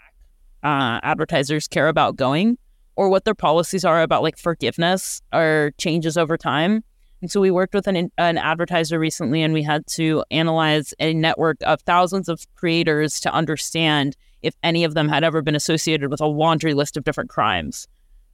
uh, 0.62 1.00
advertisers 1.02 1.68
care 1.68 1.88
about 1.88 2.16
going 2.16 2.58
or 2.96 3.10
what 3.10 3.26
their 3.26 3.36
policies 3.36 3.84
are 3.86 4.02
about 4.02 4.24
like 4.24 4.38
forgiveness 4.38 5.22
or 5.34 5.72
changes 5.78 6.18
over 6.18 6.38
time. 6.38 6.84
And 7.22 7.32
so 7.32 7.40
we 7.40 7.52
worked 7.52 7.74
with 7.74 7.88
an, 7.88 8.12
an 8.18 8.38
advertiser 8.38 9.00
recently 9.00 9.42
and 9.42 9.54
we 9.54 9.64
had 9.64 9.88
to 9.88 10.26
analyze 10.30 10.94
a 11.00 11.14
network 11.14 11.58
of 11.62 11.82
thousands 11.82 12.28
of 12.28 12.46
creators 12.56 13.20
to 13.22 13.34
understand 13.34 14.18
if 14.42 14.54
any 14.62 14.84
of 14.84 14.94
them 14.94 15.08
had 15.08 15.24
ever 15.24 15.42
been 15.42 15.56
associated 15.56 16.12
with 16.12 16.20
a 16.20 16.26
laundry 16.26 16.74
list 16.74 16.98
of 16.98 17.06
different 17.06 17.30
crimes. 17.30 17.88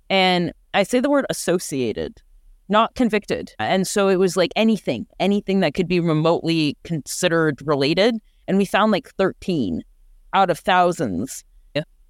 And 0.10 0.54
I 0.74 0.84
say 0.84 1.00
the 1.00 1.10
word 1.10 1.28
associated 1.30 2.22
not 2.70 2.94
convicted. 2.96 3.54
And 3.60 3.88
so 3.88 4.08
it 4.08 4.18
was 4.18 4.38
like 4.38 4.52
anything, 4.56 5.08
anything 5.20 5.60
that 5.62 5.74
could 5.74 5.88
be 5.88 6.00
remotely 6.00 6.78
considered 6.84 7.62
related. 7.66 8.16
And 8.48 8.58
we 8.58 8.66
found 8.66 8.92
like 8.92 9.10
13 9.16 9.84
out 10.34 10.50
of 10.50 10.60
thousands. 10.60 11.44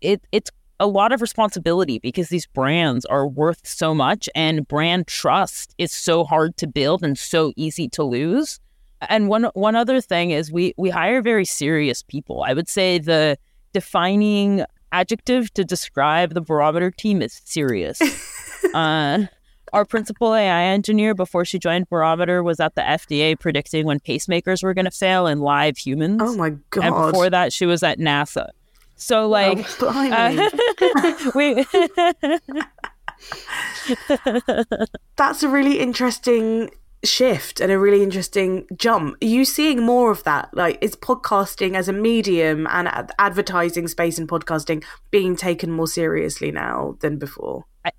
It, 0.01 0.21
it's 0.31 0.51
a 0.79 0.87
lot 0.87 1.11
of 1.11 1.21
responsibility 1.21 1.99
because 1.99 2.29
these 2.29 2.45
brands 2.47 3.05
are 3.05 3.27
worth 3.27 3.67
so 3.67 3.93
much 3.93 4.29
and 4.33 4.67
brand 4.67 5.07
trust 5.07 5.75
is 5.77 5.91
so 5.91 6.23
hard 6.23 6.55
to 6.57 6.67
build 6.67 7.03
and 7.03 7.17
so 7.17 7.51
easy 7.55 7.89
to 7.89 8.03
lose. 8.03 8.59
And 9.01 9.29
one 9.29 9.45
one 9.53 9.75
other 9.75 10.01
thing 10.01 10.31
is 10.31 10.51
we 10.51 10.73
we 10.77 10.89
hire 10.89 11.21
very 11.21 11.45
serious 11.45 12.03
people. 12.03 12.43
I 12.45 12.53
would 12.53 12.67
say 12.67 12.99
the 12.99 13.37
defining 13.73 14.65
adjective 14.91 15.53
to 15.53 15.63
describe 15.63 16.33
the 16.33 16.41
barometer 16.41 16.91
team 16.91 17.21
is 17.21 17.41
serious. 17.45 18.01
uh, 18.73 19.25
our 19.71 19.85
principal 19.85 20.33
AI 20.33 20.63
engineer 20.63 21.13
before 21.13 21.45
she 21.45 21.59
joined 21.59 21.89
Barometer 21.89 22.41
was 22.41 22.59
at 22.59 22.75
the 22.75 22.81
FDA 22.81 23.39
predicting 23.39 23.85
when 23.85 23.99
pacemakers 23.99 24.63
were 24.63 24.73
going 24.73 24.85
to 24.85 24.91
fail 24.91 25.27
in 25.27 25.39
live 25.39 25.77
humans. 25.77 26.21
Oh 26.23 26.35
my 26.35 26.51
god! 26.71 26.83
And 26.83 26.95
before 26.95 27.29
that, 27.29 27.53
she 27.53 27.65
was 27.65 27.83
at 27.83 27.99
NASA. 27.99 28.49
So 28.99 29.27
like, 29.29 29.65
oh, 29.81 30.11
uh, 30.11 30.49
we. 31.35 31.65
That's 35.15 35.41
a 35.41 35.47
really 35.47 35.79
interesting 35.79 36.69
shift 37.05 37.61
and 37.61 37.71
a 37.71 37.79
really 37.79 38.03
interesting 38.03 38.67
jump. 38.75 39.15
Are 39.21 39.25
you 39.25 39.45
seeing 39.45 39.83
more 39.83 40.11
of 40.11 40.25
that? 40.25 40.49
Like, 40.53 40.79
is 40.81 40.97
podcasting 40.97 41.75
as 41.75 41.87
a 41.87 41.93
medium 41.93 42.67
and 42.69 42.89
advertising 43.17 43.87
space 43.87 44.17
and 44.17 44.27
podcasting 44.27 44.83
being 45.11 45.37
taken 45.37 45.71
more 45.71 45.87
seriously 45.87 46.51
now 46.51 46.97
than 46.99 47.17
before? 47.17 47.63
I, 47.85 47.91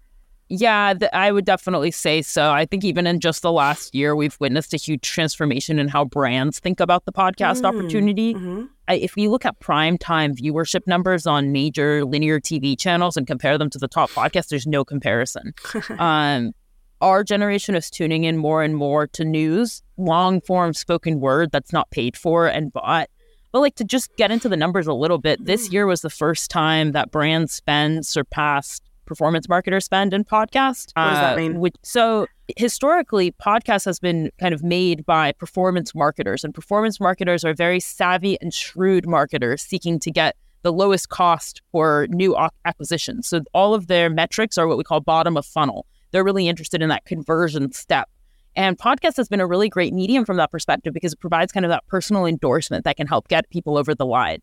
yeah, 0.51 0.95
th- 0.95 1.11
I 1.13 1.31
would 1.31 1.45
definitely 1.45 1.93
say 1.93 2.23
so. 2.23 2.51
I 2.51 2.67
think 2.67 2.83
even 2.83 3.07
in 3.07 3.21
just 3.21 3.41
the 3.41 3.53
last 3.53 3.95
year, 3.95 4.17
we've 4.17 4.37
witnessed 4.41 4.75
a 4.75 4.77
huge 4.77 5.03
transformation 5.03 5.79
in 5.79 5.87
how 5.87 6.05
brands 6.05 6.59
think 6.59 6.81
about 6.81 7.05
the 7.05 7.13
podcast 7.13 7.63
mm, 7.63 7.67
opportunity. 7.67 8.35
Mm-hmm. 8.35 8.65
I, 8.89 8.95
if 8.95 9.17
you 9.17 9.31
look 9.31 9.47
at 9.47 9.61
prime 9.61 9.97
time 9.97 10.35
viewership 10.35 10.89
numbers 10.89 11.25
on 11.25 11.53
major 11.53 12.05
linear 12.05 12.41
TV 12.41 12.77
channels 12.77 13.17
and 13.17 13.29
compare 13.29 13.59
them 13.59 13.71
to 13.71 13.79
the 13.79 13.87
top 13.87 14.11
podcasts, 14.11 14.49
there's 14.49 14.67
no 14.67 14.85
comparison. 14.85 15.55
um, 16.01 16.53
our 17.01 17.23
generation 17.23 17.77
is 17.77 17.89
tuning 17.89 18.25
in 18.25 18.37
more 18.37 18.65
and 18.65 18.75
more 18.75 19.07
to 19.07 19.25
news, 19.25 19.85
long 19.99 20.41
form 20.41 20.75
spoken 20.75 21.21
word 21.21 21.53
that's 21.53 21.73
not 21.73 21.89
paid 21.91 22.17
for 22.17 22.49
and 22.49 22.73
bought. 22.73 23.09
But 23.53 23.61
like 23.61 23.77
to 23.77 23.85
just 23.85 24.17
get 24.17 24.33
into 24.33 24.49
the 24.49 24.57
numbers 24.57 24.89
a 24.89 24.95
little 24.95 25.19
bit, 25.19 25.45
this 25.45 25.69
mm. 25.69 25.73
year 25.75 25.87
was 25.87 26.01
the 26.01 26.11
first 26.11 26.51
time 26.51 26.91
that 26.91 27.13
brand 27.13 27.51
spend 27.51 28.05
surpassed 28.05 28.83
performance 29.11 29.49
marketer 29.49 29.83
spend 29.83 30.15
in 30.15 30.25
podcast. 30.25 30.93
What 30.95 31.11
does 31.11 31.19
that 31.19 31.33
uh, 31.33 31.37
mean? 31.37 31.59
which, 31.59 31.75
so 31.83 32.29
historically, 32.57 33.33
podcast 33.33 33.85
has 33.87 33.99
been 33.99 34.31
kind 34.39 34.55
of 34.55 34.63
made 34.63 35.05
by 35.05 35.33
performance 35.33 35.97
marketers, 35.97 36.45
and 36.45 36.55
performance 36.55 37.01
marketers 37.01 37.45
are 37.45 37.53
very 37.53 37.81
savvy 37.81 38.41
and 38.41 38.55
shrewd 38.55 39.09
marketers 39.09 39.63
seeking 39.63 39.99
to 39.99 40.13
get 40.13 40.37
the 40.63 40.73
lowest 40.73 41.09
cost 41.09 41.61
for 41.73 42.07
new 42.11 42.37
acquisitions. 42.65 43.27
So 43.27 43.41
all 43.53 43.75
of 43.75 43.89
their 43.89 44.09
metrics 44.09 44.57
are 44.57 44.69
what 44.69 44.79
we 44.79 44.85
call 44.85 45.01
bottom 45.01 45.37
of 45.37 45.45
funnel. 45.45 45.87
They're 46.13 46.23
really 46.23 46.47
interested 46.47 46.83
in 46.83 46.89
that 46.91 47.05
conversion 47.05 47.73
step. 47.73 48.09
And 48.55 48.79
podcast 48.79 49.17
has 49.17 49.29
been 49.29 49.41
a 49.41 49.47
really 49.47 49.69
great 49.69 49.93
medium 49.93 50.25
from 50.25 50.37
that 50.37 50.53
perspective 50.53 50.95
because 50.95 51.15
it 51.15 51.19
provides 51.19 51.51
kind 51.51 51.67
of 51.67 51.71
that 51.71 51.85
personal 51.89 52.27
endorsement 52.27 52.85
that 52.85 52.97
can 52.97 53.09
help 53.09 53.27
get 53.27 53.51
people 53.51 53.77
over 53.77 53.93
the 53.93 54.07
line. 54.07 54.39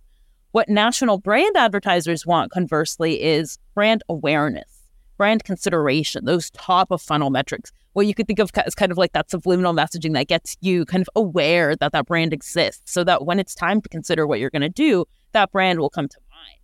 What 0.51 0.69
national 0.69 1.17
brand 1.17 1.55
advertisers 1.57 2.25
want, 2.25 2.51
conversely, 2.51 3.21
is 3.21 3.57
brand 3.75 4.03
awareness, 4.07 4.83
brand 5.17 5.43
consideration, 5.43 6.25
those 6.25 6.49
top 6.51 6.89
of 6.89 7.01
funnel 7.01 7.29
metrics. 7.29 7.71
What 7.93 8.07
you 8.07 8.13
could 8.13 8.27
think 8.27 8.39
of 8.39 8.51
as 8.65 8.75
kind 8.75 8.91
of 8.91 8.97
like 8.97 9.13
that 9.13 9.29
subliminal 9.29 9.73
messaging 9.73 10.13
that 10.13 10.27
gets 10.27 10.55
you 10.61 10.85
kind 10.85 11.01
of 11.01 11.09
aware 11.15 11.75
that 11.75 11.91
that 11.91 12.05
brand 12.05 12.31
exists 12.31 12.91
so 12.91 13.03
that 13.03 13.25
when 13.25 13.39
it's 13.39 13.55
time 13.55 13.81
to 13.81 13.89
consider 13.89 14.25
what 14.25 14.39
you're 14.39 14.49
going 14.49 14.61
to 14.61 14.69
do, 14.69 15.05
that 15.33 15.51
brand 15.51 15.79
will 15.79 15.89
come 15.89 16.07
to 16.07 16.17
mind. 16.29 16.59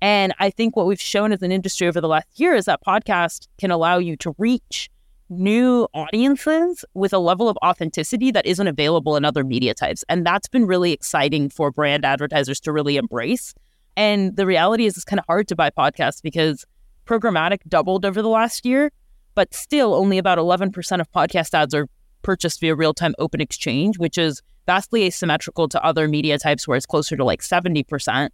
And 0.00 0.34
I 0.38 0.50
think 0.50 0.76
what 0.76 0.86
we've 0.86 1.00
shown 1.00 1.32
as 1.32 1.42
an 1.42 1.50
industry 1.50 1.88
over 1.88 2.00
the 2.00 2.08
last 2.08 2.28
year 2.38 2.54
is 2.54 2.66
that 2.66 2.84
podcast 2.86 3.48
can 3.58 3.70
allow 3.70 3.98
you 3.98 4.16
to 4.18 4.34
reach 4.38 4.90
new 5.28 5.88
audiences 5.94 6.84
with 6.94 7.12
a 7.12 7.18
level 7.18 7.48
of 7.48 7.56
authenticity 7.64 8.30
that 8.30 8.44
isn't 8.46 8.66
available 8.66 9.16
in 9.16 9.24
other 9.24 9.44
media 9.44 9.74
types. 9.74 10.04
And 10.08 10.26
that's 10.26 10.48
been 10.48 10.66
really 10.66 10.92
exciting 10.92 11.48
for 11.48 11.70
brand 11.70 12.04
advertisers 12.04 12.60
to 12.60 12.72
really 12.72 12.96
embrace. 12.96 13.54
And 13.96 14.36
the 14.36 14.46
reality 14.46 14.86
is, 14.86 14.96
it's 14.96 15.04
kind 15.04 15.20
of 15.20 15.26
hard 15.26 15.48
to 15.48 15.56
buy 15.56 15.70
podcasts 15.70 16.22
because 16.22 16.64
programmatic 17.06 17.58
doubled 17.68 18.04
over 18.04 18.22
the 18.22 18.28
last 18.28 18.66
year, 18.66 18.90
but 19.34 19.54
still 19.54 19.94
only 19.94 20.18
about 20.18 20.38
11% 20.38 21.00
of 21.00 21.10
podcast 21.12 21.54
ads 21.54 21.74
are 21.74 21.86
purchased 22.22 22.60
via 22.60 22.74
real 22.74 22.94
time 22.94 23.14
open 23.18 23.40
exchange, 23.40 23.98
which 23.98 24.18
is 24.18 24.42
vastly 24.66 25.04
asymmetrical 25.04 25.68
to 25.68 25.84
other 25.84 26.08
media 26.08 26.38
types 26.38 26.66
where 26.66 26.76
it's 26.76 26.86
closer 26.86 27.16
to 27.16 27.24
like 27.24 27.40
70%. 27.40 28.30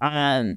Um, 0.00 0.56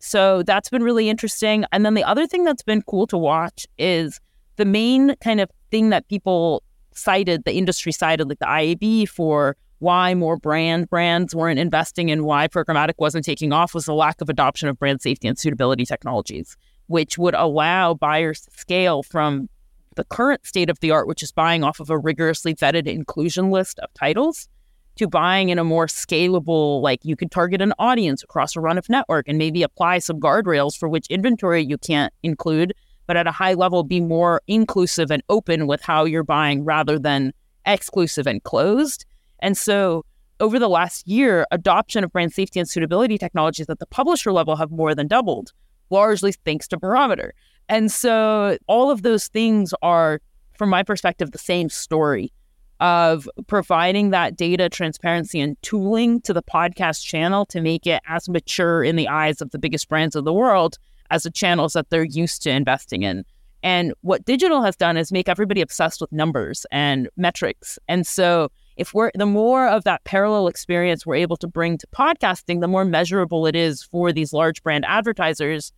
so 0.00 0.42
that's 0.42 0.68
been 0.68 0.82
really 0.82 1.08
interesting. 1.08 1.64
And 1.72 1.84
then 1.84 1.94
the 1.94 2.04
other 2.04 2.26
thing 2.26 2.44
that's 2.44 2.62
been 2.62 2.82
cool 2.82 3.06
to 3.08 3.18
watch 3.18 3.66
is 3.78 4.20
the 4.58 4.64
main 4.64 5.14
kind 5.16 5.40
of 5.40 5.50
thing 5.70 5.88
that 5.90 6.06
people 6.08 6.62
cited, 6.92 7.44
the 7.44 7.54
industry 7.54 7.92
cited, 7.92 8.28
like 8.28 8.40
the 8.40 8.46
IAB 8.46 9.08
for 9.08 9.56
why 9.78 10.12
more 10.14 10.36
brand 10.36 10.90
brands 10.90 11.34
weren't 11.34 11.60
investing 11.60 12.10
and 12.10 12.24
why 12.24 12.48
programmatic 12.48 12.94
wasn't 12.98 13.24
taking 13.24 13.52
off 13.52 13.72
was 13.72 13.84
the 13.84 13.94
lack 13.94 14.20
of 14.20 14.28
adoption 14.28 14.68
of 14.68 14.78
brand 14.78 15.00
safety 15.00 15.28
and 15.28 15.38
suitability 15.38 15.86
technologies, 15.86 16.56
which 16.88 17.16
would 17.16 17.34
allow 17.34 17.94
buyers 17.94 18.40
to 18.40 18.50
scale 18.50 19.04
from 19.04 19.48
the 19.94 20.02
current 20.04 20.44
state 20.44 20.68
of 20.68 20.80
the 20.80 20.90
art, 20.90 21.06
which 21.06 21.22
is 21.22 21.30
buying 21.30 21.62
off 21.62 21.78
of 21.78 21.90
a 21.90 21.98
rigorously 21.98 22.54
vetted 22.54 22.88
inclusion 22.88 23.50
list 23.50 23.78
of 23.78 23.92
titles, 23.94 24.48
to 24.96 25.06
buying 25.06 25.48
in 25.48 25.60
a 25.60 25.64
more 25.64 25.86
scalable, 25.86 26.82
like 26.82 26.98
you 27.04 27.14
could 27.14 27.30
target 27.30 27.62
an 27.62 27.72
audience 27.78 28.24
across 28.24 28.56
a 28.56 28.60
run 28.60 28.76
of 28.78 28.88
network 28.88 29.28
and 29.28 29.38
maybe 29.38 29.62
apply 29.62 30.00
some 30.00 30.18
guardrails 30.18 30.76
for 30.76 30.88
which 30.88 31.06
inventory 31.08 31.64
you 31.64 31.78
can't 31.78 32.12
include 32.24 32.74
but 33.08 33.16
at 33.16 33.26
a 33.26 33.32
high 33.32 33.54
level, 33.54 33.82
be 33.82 34.00
more 34.00 34.42
inclusive 34.46 35.10
and 35.10 35.22
open 35.30 35.66
with 35.66 35.82
how 35.82 36.04
you're 36.04 36.22
buying 36.22 36.62
rather 36.62 36.98
than 36.98 37.32
exclusive 37.66 38.26
and 38.26 38.44
closed. 38.44 39.04
And 39.40 39.56
so 39.56 40.04
over 40.40 40.58
the 40.58 40.68
last 40.68 41.08
year, 41.08 41.46
adoption 41.50 42.04
of 42.04 42.12
brand 42.12 42.32
safety 42.32 42.60
and 42.60 42.68
suitability 42.68 43.18
technologies 43.18 43.68
at 43.68 43.78
the 43.78 43.86
publisher 43.86 44.30
level 44.30 44.56
have 44.56 44.70
more 44.70 44.94
than 44.94 45.08
doubled, 45.08 45.52
largely 45.90 46.32
thanks 46.44 46.68
to 46.68 46.76
Barometer. 46.76 47.34
And 47.68 47.90
so 47.90 48.58
all 48.66 48.90
of 48.90 49.02
those 49.02 49.28
things 49.28 49.72
are, 49.82 50.20
from 50.56 50.68
my 50.68 50.82
perspective, 50.82 51.32
the 51.32 51.38
same 51.38 51.70
story 51.70 52.30
of 52.78 53.28
providing 53.46 54.10
that 54.10 54.36
data 54.36 54.68
transparency 54.68 55.40
and 55.40 55.60
tooling 55.62 56.20
to 56.20 56.34
the 56.34 56.42
podcast 56.42 57.04
channel 57.04 57.46
to 57.46 57.60
make 57.60 57.86
it 57.86 58.02
as 58.06 58.28
mature 58.28 58.84
in 58.84 58.96
the 58.96 59.08
eyes 59.08 59.40
of 59.40 59.50
the 59.50 59.58
biggest 59.58 59.88
brands 59.88 60.14
of 60.14 60.24
the 60.24 60.32
world 60.32 60.78
as 61.10 61.22
the 61.22 61.30
channels 61.30 61.72
that 61.72 61.90
they're 61.90 62.04
used 62.04 62.42
to 62.42 62.50
investing 62.50 63.02
in. 63.02 63.24
And 63.62 63.92
what 64.02 64.24
digital 64.24 64.62
has 64.62 64.76
done 64.76 64.96
is 64.96 65.10
make 65.10 65.28
everybody 65.28 65.60
obsessed 65.60 66.00
with 66.00 66.12
numbers 66.12 66.64
and 66.70 67.08
metrics. 67.16 67.78
And 67.88 68.06
so 68.06 68.50
if 68.76 68.94
we're 68.94 69.10
the 69.14 69.26
more 69.26 69.66
of 69.66 69.84
that 69.84 70.04
parallel 70.04 70.46
experience 70.46 71.04
we're 71.04 71.16
able 71.16 71.36
to 71.38 71.48
bring 71.48 71.76
to 71.78 71.86
podcasting, 71.88 72.60
the 72.60 72.68
more 72.68 72.84
measurable 72.84 73.46
it 73.46 73.56
is 73.56 73.82
for 73.82 74.12
these 74.12 74.32
large 74.32 74.62
brand 74.62 74.84
advertisers. 74.86 75.72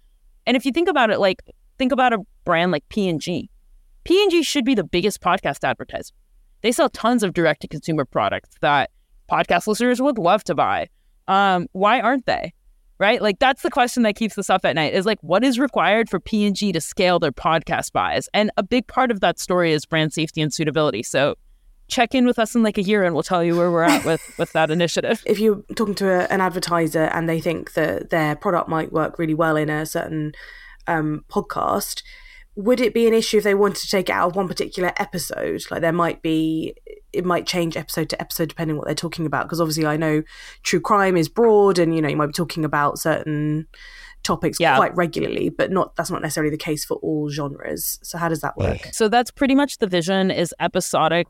And 0.47 0.57
if 0.57 0.67
you 0.67 0.73
think 0.73 0.89
about 0.89 1.11
it, 1.11 1.19
like 1.21 1.43
think 1.79 1.93
about 1.93 2.13
a 2.13 2.19
brand 2.45 2.73
like 2.73 2.87
P&G. 2.91 3.49
P&G 4.05 4.43
should 4.43 4.65
be 4.65 4.75
the 4.75 4.85
biggest 4.85 5.21
podcast 5.21 5.65
advertiser. 5.65 6.15
They 6.63 6.73
sell 6.73 6.91
tons 6.91 7.23
of 7.23 7.33
direct 7.33 7.63
to 7.63 7.69
consumer 7.69 8.05
products 8.05 8.51
that 8.61 8.91
podcast 9.31 9.67
listeners 9.67 10.03
would 10.03 10.19
love 10.19 10.45
to 10.45 10.55
buy. 10.55 10.89
Um, 11.29 11.69
why 11.73 12.01
aren't 12.01 12.27
they? 12.27 12.53
Right? 13.01 13.23
Like 13.23 13.39
that's 13.39 13.63
the 13.63 13.71
question 13.71 14.03
that 14.03 14.15
keeps 14.15 14.37
us 14.37 14.51
up 14.51 14.65
at 14.67 14.75
night 14.75 14.93
is 14.93 15.07
like 15.07 15.19
what 15.23 15.43
is 15.43 15.59
required 15.59 16.11
for 16.11 16.21
P&G 16.21 16.71
to 16.73 16.81
scale 16.83 17.19
their 17.19 17.33
podcast 17.33 17.93
buys? 17.93 18.29
And 18.35 18.51
a 18.59 18.63
big 18.63 18.87
part 18.87 19.11
of 19.11 19.21
that 19.21 19.39
story 19.39 19.73
is 19.73 19.87
brand 19.87 20.13
safety 20.13 20.43
and 20.43 20.53
suitability. 20.53 21.03
So 21.03 21.37
check 21.89 22.15
in 22.15 22.27
with 22.27 22.39
us 22.39 22.55
in 22.55 22.63
like 22.63 22.77
a 22.77 22.83
year 22.83 23.03
and 23.03 23.15
we'll 23.15 23.23
tell 23.23 23.43
you 23.43 23.57
where 23.57 23.71
we're 23.71 23.83
at 23.85 24.05
with 24.05 24.23
with 24.39 24.53
that 24.53 24.71
initiative. 24.71 25.23
If 25.27 25.39
you're 25.39 25.63
talking 25.77 25.95
to 25.97 26.09
a, 26.09 26.33
an 26.33 26.43
advertiser 26.43 27.05
and 27.05 27.27
they 27.27 27.41
think 27.41 27.73
that 27.73 28.11
their 28.11 28.37
product 28.37 28.69
might 28.69 28.93
work 28.93 29.19
really 29.19 29.35
well 29.35 29.57
in 29.57 29.71
a 29.71 29.87
certain 29.87 30.33
um, 30.87 31.25
podcast, 31.31 32.03
would 32.55 32.81
it 32.81 32.93
be 32.93 33.07
an 33.07 33.15
issue 33.15 33.39
if 33.39 33.45
they 33.45 33.55
wanted 33.55 33.81
to 33.81 33.89
take 33.89 34.09
it 34.09 34.13
out 34.13 34.31
of 34.31 34.37
one 34.37 34.49
particular 34.49 34.93
episode? 34.99 35.63
Like 35.71 35.81
there 35.81 35.93
might 35.93 36.21
be, 36.21 36.75
it 37.13 37.25
might 37.25 37.47
change 37.47 37.77
episode 37.77 38.09
to 38.11 38.21
episode 38.21 38.49
depending 38.49 38.77
what 38.77 38.87
they're 38.87 38.95
talking 38.95 39.27
about. 39.27 39.45
Because 39.47 39.61
obviously, 39.61 39.87
I 39.87 39.97
know 39.97 40.23
true 40.63 40.81
crime 40.81 41.17
is 41.17 41.29
broad, 41.29 41.79
and 41.79 41.95
you 41.95 42.03
know 42.03 42.09
you 42.09 42.17
might 42.17 42.27
be 42.27 42.33
talking 42.33 42.65
about 42.65 42.99
certain 42.99 43.67
topics 44.23 44.59
yeah. 44.61 44.77
quite 44.77 44.95
regularly, 44.95 45.49
but 45.49 45.71
not 45.71 45.97
that's 45.97 46.11
not 46.11 46.23
necessarily 46.23 46.51
the 46.51 46.59
case 46.59 46.85
for 46.85 46.97
all 46.99 47.31
genres. 47.31 47.99
So 48.03 48.19
how 48.19 48.29
does 48.29 48.41
that 48.41 48.57
work? 48.57 48.89
So 48.93 49.09
that's 49.09 49.31
pretty 49.31 49.55
much 49.55 49.79
the 49.79 49.87
vision: 49.87 50.31
is 50.31 50.55
episodic 50.61 51.27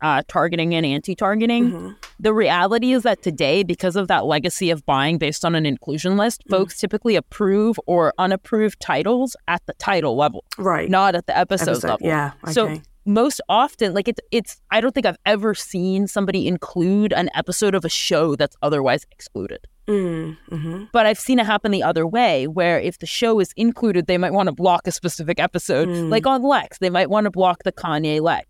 uh, 0.00 0.22
targeting 0.28 0.74
and 0.74 0.86
anti-targeting. 0.86 1.70
Mm-hmm. 1.70 1.90
The 2.20 2.32
reality 2.32 2.92
is 2.92 3.02
that 3.02 3.22
today, 3.22 3.62
because 3.62 3.96
of 3.96 4.08
that 4.08 4.24
legacy 4.26 4.70
of 4.70 4.84
buying 4.86 5.18
based 5.18 5.44
on 5.44 5.54
an 5.54 5.66
inclusion 5.66 6.16
list, 6.16 6.42
mm-hmm. 6.42 6.50
folks 6.50 6.78
typically 6.78 7.16
approve 7.16 7.78
or 7.86 8.12
unapprove 8.18 8.78
titles 8.78 9.36
at 9.48 9.64
the 9.66 9.74
title 9.74 10.16
level, 10.16 10.44
right? 10.56 10.88
Not 10.88 11.14
at 11.14 11.26
the 11.26 11.36
episode, 11.36 11.70
episode 11.70 11.88
level. 11.88 12.06
Yeah. 12.06 12.32
Okay. 12.44 12.52
So 12.52 12.80
most 13.08 13.40
often, 13.48 13.94
like 13.94 14.06
it's 14.06 14.20
it's. 14.30 14.60
I 14.70 14.80
don't 14.80 14.94
think 14.94 15.06
I've 15.06 15.18
ever 15.26 15.54
seen 15.54 16.06
somebody 16.06 16.46
include 16.46 17.12
an 17.12 17.30
episode 17.34 17.74
of 17.74 17.84
a 17.84 17.88
show 17.88 18.36
that's 18.36 18.56
otherwise 18.62 19.06
excluded. 19.10 19.66
Mm-hmm. 19.88 20.84
But 20.92 21.06
I've 21.06 21.18
seen 21.18 21.38
it 21.38 21.46
happen 21.46 21.72
the 21.72 21.82
other 21.82 22.06
way, 22.06 22.46
where 22.46 22.78
if 22.78 22.98
the 22.98 23.06
show 23.06 23.40
is 23.40 23.52
included, 23.56 24.06
they 24.06 24.18
might 24.18 24.34
want 24.34 24.48
to 24.48 24.52
block 24.52 24.86
a 24.86 24.92
specific 24.92 25.40
episode. 25.40 25.88
Mm. 25.88 26.10
Like 26.10 26.26
on 26.26 26.42
Lex, 26.42 26.78
they 26.78 26.90
might 26.90 27.08
want 27.08 27.24
to 27.24 27.30
block 27.30 27.62
the 27.64 27.72
Kanye 27.72 28.20
Lex 28.20 28.46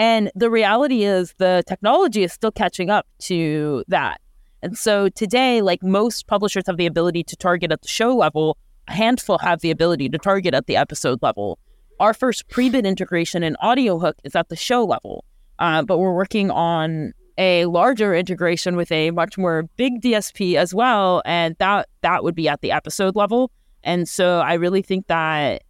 and 0.00 0.32
the 0.34 0.48
reality 0.48 1.04
is 1.04 1.34
the 1.36 1.62
technology 1.68 2.22
is 2.22 2.32
still 2.32 2.50
catching 2.50 2.88
up 2.88 3.06
to 3.18 3.84
that. 3.88 4.18
And 4.62 4.76
so 4.76 5.10
today, 5.10 5.60
like 5.60 5.82
most 5.82 6.26
publishers 6.26 6.64
have 6.68 6.78
the 6.78 6.86
ability 6.86 7.22
to 7.24 7.36
target 7.36 7.70
at 7.70 7.82
the 7.82 7.88
show 7.88 8.16
level, 8.16 8.56
a 8.88 8.92
handful 8.92 9.36
have 9.38 9.60
the 9.60 9.70
ability 9.70 10.08
to 10.08 10.16
target 10.16 10.54
at 10.54 10.66
the 10.66 10.76
episode 10.76 11.18
level. 11.20 11.58
Our 12.00 12.14
first 12.14 12.48
pre-bid 12.48 12.86
integration 12.86 13.42
in 13.42 13.56
Audiohook 13.62 14.14
is 14.24 14.34
at 14.34 14.48
the 14.48 14.56
show 14.56 14.84
level, 14.84 15.26
uh, 15.58 15.82
but 15.82 15.98
we're 15.98 16.14
working 16.14 16.50
on 16.50 17.12
a 17.36 17.66
larger 17.66 18.14
integration 18.14 18.74
with 18.74 18.90
a 18.90 19.10
much 19.10 19.36
more 19.36 19.64
big 19.76 20.00
DSP 20.00 20.56
as 20.56 20.74
well, 20.74 21.20
and 21.26 21.56
that 21.58 21.90
that 22.00 22.24
would 22.24 22.34
be 22.34 22.48
at 22.48 22.62
the 22.62 22.72
episode 22.72 23.16
level. 23.16 23.52
And 23.84 24.08
so 24.08 24.40
I 24.40 24.54
really 24.54 24.80
think 24.80 25.08
that 25.08 25.62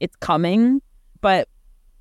it's 0.00 0.16
coming, 0.16 0.80
but 1.20 1.48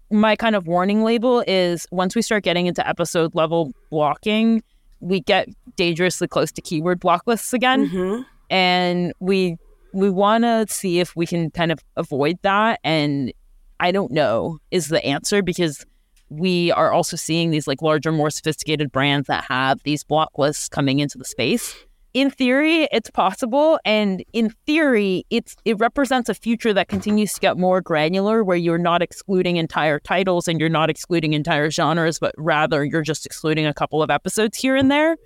my 0.10 0.38
kind 0.38 0.56
of 0.56 0.66
warning 0.66 1.04
label 1.04 1.44
is 1.46 1.86
once 1.92 2.16
we 2.16 2.22
start 2.22 2.44
getting 2.44 2.68
into 2.68 2.88
episode 2.88 3.36
level 3.36 3.74
blocking, 3.90 4.64
we 5.02 5.20
get 5.20 5.50
dangerously 5.76 6.30
close 6.30 6.54
to 6.54 6.62
keyword 6.62 7.02
block 7.02 7.24
lists 7.28 7.52
again. 7.52 7.90
Mm-hmm. 7.90 8.22
And 8.50 9.12
we 9.20 9.58
we 9.94 10.10
want 10.10 10.46
to 10.46 10.68
see 10.70 11.02
if 11.02 11.18
we 11.18 11.26
can 11.26 11.52
kind 11.52 11.72
of 11.72 11.80
avoid 11.98 12.40
that 12.44 12.80
and 12.84 13.34
I 13.84 13.92
don't 13.92 14.14
know 14.14 14.60
is 14.72 14.88
the 14.88 15.04
answer 15.06 15.44
because 15.44 15.86
we 16.30 16.72
are 16.72 16.94
also 16.94 17.18
seeing 17.18 17.52
these 17.52 17.68
like 17.68 17.82
larger 17.82 18.14
more 18.14 18.30
sophisticated 18.30 18.94
brands 18.94 19.28
that 19.28 19.44
have 19.44 19.84
these 19.84 20.06
block 20.06 20.30
lists 20.38 20.70
coming 20.70 21.00
into 21.00 21.18
the 21.18 21.26
space. 21.26 21.76
In 22.14 22.32
theory 22.32 22.88
it's 22.94 23.12
possible 23.12 23.82
and 23.84 24.24
in 24.32 24.52
theory 24.66 25.26
it's 25.30 25.58
it 25.66 25.78
represents 25.80 26.30
a 26.30 26.34
future 26.34 26.74
that 26.74 26.88
continues 26.88 27.34
to 27.34 27.42
get 27.42 27.58
more 27.58 27.82
granular 27.82 28.42
where 28.42 28.56
you're 28.56 28.78
not 28.78 29.02
excluding 29.02 29.58
entire 29.58 30.00
titles 30.00 30.48
and 30.48 30.62
you're 30.62 30.70
not 30.70 30.90
excluding 30.90 31.34
entire 31.34 31.70
genres 31.70 32.20
but 32.20 32.34
rather 32.38 32.86
you're 32.86 33.02
just 33.02 33.26
excluding 33.26 33.66
a 33.66 33.74
couple 33.74 34.02
of 34.02 34.10
episodes 34.10 34.58
here 34.58 34.78
and 34.78 34.90
there. 34.90 35.18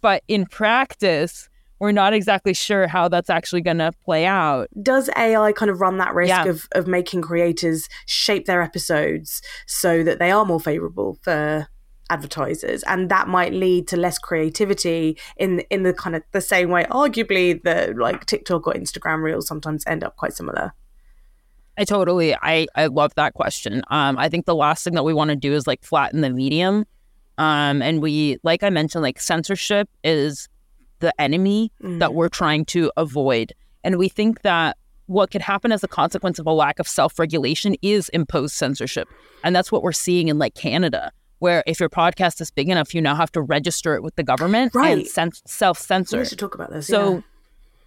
But 0.00 0.22
in 0.28 0.46
practice 0.46 1.48
we're 1.78 1.92
not 1.92 2.14
exactly 2.14 2.54
sure 2.54 2.86
how 2.86 3.08
that's 3.08 3.30
actually 3.30 3.60
going 3.60 3.78
to 3.78 3.92
play 4.04 4.26
out. 4.26 4.68
Does 4.82 5.10
AI 5.16 5.52
kind 5.52 5.70
of 5.70 5.80
run 5.80 5.98
that 5.98 6.14
risk 6.14 6.28
yeah. 6.28 6.46
of, 6.46 6.66
of 6.72 6.86
making 6.86 7.22
creators 7.22 7.88
shape 8.06 8.46
their 8.46 8.62
episodes 8.62 9.42
so 9.66 10.02
that 10.02 10.18
they 10.18 10.30
are 10.30 10.44
more 10.44 10.60
favorable 10.60 11.18
for 11.22 11.68
advertisers 12.08 12.82
and 12.84 13.10
that 13.10 13.26
might 13.26 13.52
lead 13.52 13.88
to 13.88 13.96
less 13.96 14.18
creativity 14.18 15.18
in 15.36 15.60
in 15.70 15.82
the 15.82 15.92
kind 15.92 16.14
of 16.14 16.22
the 16.30 16.40
same 16.40 16.70
way 16.70 16.84
arguably 16.84 17.60
that 17.64 17.96
like 17.96 18.24
TikTok 18.26 18.66
or 18.66 18.74
Instagram 18.74 19.22
reels 19.22 19.48
sometimes 19.48 19.84
end 19.88 20.04
up 20.04 20.16
quite 20.16 20.32
similar. 20.32 20.72
I 21.76 21.84
totally 21.84 22.34
I 22.34 22.68
I 22.76 22.86
love 22.86 23.12
that 23.16 23.34
question. 23.34 23.82
Um 23.90 24.18
I 24.18 24.28
think 24.28 24.46
the 24.46 24.54
last 24.54 24.84
thing 24.84 24.94
that 24.94 25.02
we 25.02 25.14
want 25.14 25.30
to 25.30 25.36
do 25.36 25.52
is 25.52 25.66
like 25.66 25.82
flatten 25.82 26.20
the 26.20 26.30
medium. 26.30 26.84
Um 27.38 27.82
and 27.82 28.00
we 28.00 28.38
like 28.44 28.62
I 28.62 28.70
mentioned 28.70 29.02
like 29.02 29.20
censorship 29.20 29.88
is 30.04 30.48
the 31.00 31.12
enemy 31.20 31.72
mm. 31.82 31.98
that 31.98 32.14
we're 32.14 32.28
trying 32.28 32.64
to 32.66 32.90
avoid. 32.96 33.52
And 33.84 33.96
we 33.96 34.08
think 34.08 34.42
that 34.42 34.76
what 35.06 35.30
could 35.30 35.42
happen 35.42 35.70
as 35.72 35.84
a 35.84 35.88
consequence 35.88 36.38
of 36.38 36.46
a 36.46 36.52
lack 36.52 36.78
of 36.78 36.88
self-regulation 36.88 37.76
is 37.82 38.08
imposed 38.10 38.54
censorship. 38.54 39.08
And 39.44 39.54
that's 39.54 39.70
what 39.70 39.82
we're 39.82 39.92
seeing 39.92 40.28
in 40.28 40.38
like 40.38 40.54
Canada 40.54 41.12
where 41.38 41.62
if 41.66 41.80
your 41.80 41.88
podcast 41.88 42.40
is 42.40 42.50
big 42.50 42.68
enough, 42.68 42.94
you 42.94 43.00
now 43.00 43.14
have 43.14 43.30
to 43.32 43.42
register 43.42 43.94
it 43.94 44.02
with 44.02 44.16
the 44.16 44.22
government 44.22 44.74
right. 44.74 44.98
and 44.98 45.06
sen- 45.06 45.32
self 45.46 45.78
censor. 45.78 46.18
We 46.18 46.24
should 46.24 46.38
talk 46.38 46.54
about 46.54 46.70
this. 46.70 46.86
So, 46.86 47.22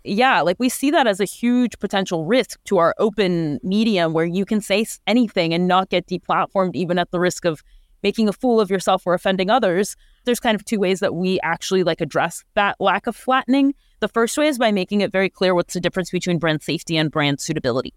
yeah. 0.03 0.35
yeah, 0.37 0.41
like 0.41 0.57
we 0.59 0.69
see 0.69 0.91
that 0.91 1.07
as 1.07 1.19
a 1.19 1.25
huge 1.25 1.79
potential 1.79 2.25
risk 2.25 2.59
to 2.65 2.77
our 2.77 2.93
open 2.99 3.59
medium 3.63 4.13
where 4.13 4.25
you 4.25 4.45
can 4.45 4.61
say 4.61 4.85
anything 5.07 5.53
and 5.53 5.67
not 5.67 5.89
get 5.89 6.07
deplatformed, 6.07 6.75
even 6.75 6.99
at 6.99 7.11
the 7.11 7.19
risk 7.19 7.45
of 7.45 7.63
making 8.03 8.29
a 8.29 8.33
fool 8.33 8.61
of 8.61 8.69
yourself 8.69 9.05
or 9.05 9.13
offending 9.13 9.49
others. 9.49 9.95
There's 10.25 10.39
kind 10.39 10.55
of 10.55 10.65
two 10.65 10.79
ways 10.79 10.99
that 10.99 11.15
we 11.15 11.39
actually 11.41 11.83
like 11.83 12.01
address 12.01 12.43
that 12.55 12.75
lack 12.79 13.07
of 13.07 13.15
flattening. 13.15 13.73
The 13.99 14.07
first 14.07 14.37
way 14.37 14.47
is 14.47 14.57
by 14.57 14.71
making 14.71 15.01
it 15.01 15.11
very 15.11 15.29
clear 15.29 15.55
what's 15.55 15.73
the 15.73 15.79
difference 15.79 16.09
between 16.09 16.39
brand 16.39 16.61
safety 16.61 16.97
and 16.97 17.11
brand 17.11 17.39
suitability. 17.39 17.93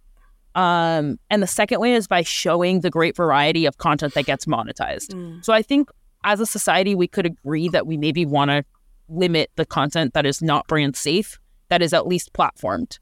Um, 0.54 1.18
and 1.30 1.42
the 1.42 1.46
second 1.46 1.80
way 1.80 1.94
is 1.94 2.06
by 2.06 2.22
showing 2.22 2.80
the 2.80 2.90
great 2.90 3.16
variety 3.16 3.64
of 3.66 3.78
content 3.78 4.14
that 4.14 4.26
gets 4.26 4.44
monetized. 4.44 5.08
Mm. 5.08 5.44
So 5.44 5.52
I 5.52 5.62
think 5.62 5.90
as 6.24 6.40
a 6.40 6.46
society, 6.46 6.94
we 6.94 7.08
could 7.08 7.26
agree 7.26 7.68
that 7.68 7.86
we 7.86 7.96
maybe 7.96 8.26
want 8.26 8.50
to 8.50 8.64
limit 9.08 9.50
the 9.56 9.66
content 9.66 10.14
that 10.14 10.26
is 10.26 10.42
not 10.42 10.66
brand 10.66 10.96
safe, 10.96 11.38
that 11.68 11.82
is 11.82 11.92
at 11.92 12.06
least 12.06 12.32
platformed. 12.32 12.98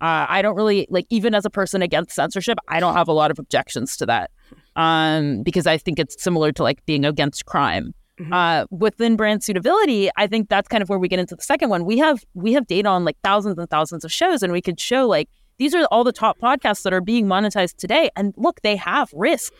Uh, 0.00 0.26
I 0.28 0.42
don't 0.42 0.56
really 0.56 0.86
like, 0.90 1.06
even 1.08 1.34
as 1.34 1.44
a 1.44 1.50
person 1.50 1.80
against 1.80 2.14
censorship, 2.14 2.58
I 2.68 2.80
don't 2.80 2.94
have 2.94 3.08
a 3.08 3.12
lot 3.12 3.30
of 3.30 3.38
objections 3.38 3.96
to 3.98 4.06
that 4.06 4.30
um, 4.76 5.42
because 5.42 5.66
I 5.66 5.78
think 5.78 5.98
it's 5.98 6.22
similar 6.22 6.52
to 6.52 6.62
like 6.62 6.84
being 6.84 7.04
against 7.04 7.46
crime. 7.46 7.94
Mm-hmm. 8.20 8.32
Uh, 8.32 8.64
within 8.70 9.16
brand 9.16 9.42
suitability, 9.42 10.08
I 10.16 10.28
think 10.28 10.48
that's 10.48 10.68
kind 10.68 10.82
of 10.82 10.88
where 10.88 11.00
we 11.00 11.08
get 11.08 11.18
into 11.18 11.34
the 11.34 11.42
second 11.42 11.68
one. 11.68 11.84
We 11.84 11.98
have 11.98 12.24
we 12.34 12.52
have 12.52 12.66
data 12.66 12.88
on 12.88 13.04
like 13.04 13.16
thousands 13.24 13.58
and 13.58 13.68
thousands 13.68 14.04
of 14.04 14.12
shows, 14.12 14.42
and 14.42 14.52
we 14.52 14.62
could 14.62 14.78
show 14.78 15.08
like 15.08 15.28
these 15.58 15.74
are 15.74 15.84
all 15.86 16.04
the 16.04 16.12
top 16.12 16.38
podcasts 16.38 16.82
that 16.82 16.92
are 16.92 17.00
being 17.00 17.26
monetized 17.26 17.76
today. 17.76 18.10
And 18.16 18.34
look, 18.36 18.60
they 18.62 18.76
have 18.76 19.10
risk. 19.12 19.52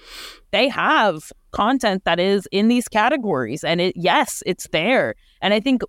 They 0.51 0.69
have 0.69 1.33
content 1.53 2.05
that 2.05 2.19
is 2.19 2.49
in 2.51 2.69
these 2.69 2.89
categories. 2.89 3.63
And 3.65 3.81
it, 3.81 3.97
yes, 3.97 4.43
it's 4.47 4.69
there. 4.69 5.15
And 5.41 5.55
I 5.55 5.61
think 5.61 5.83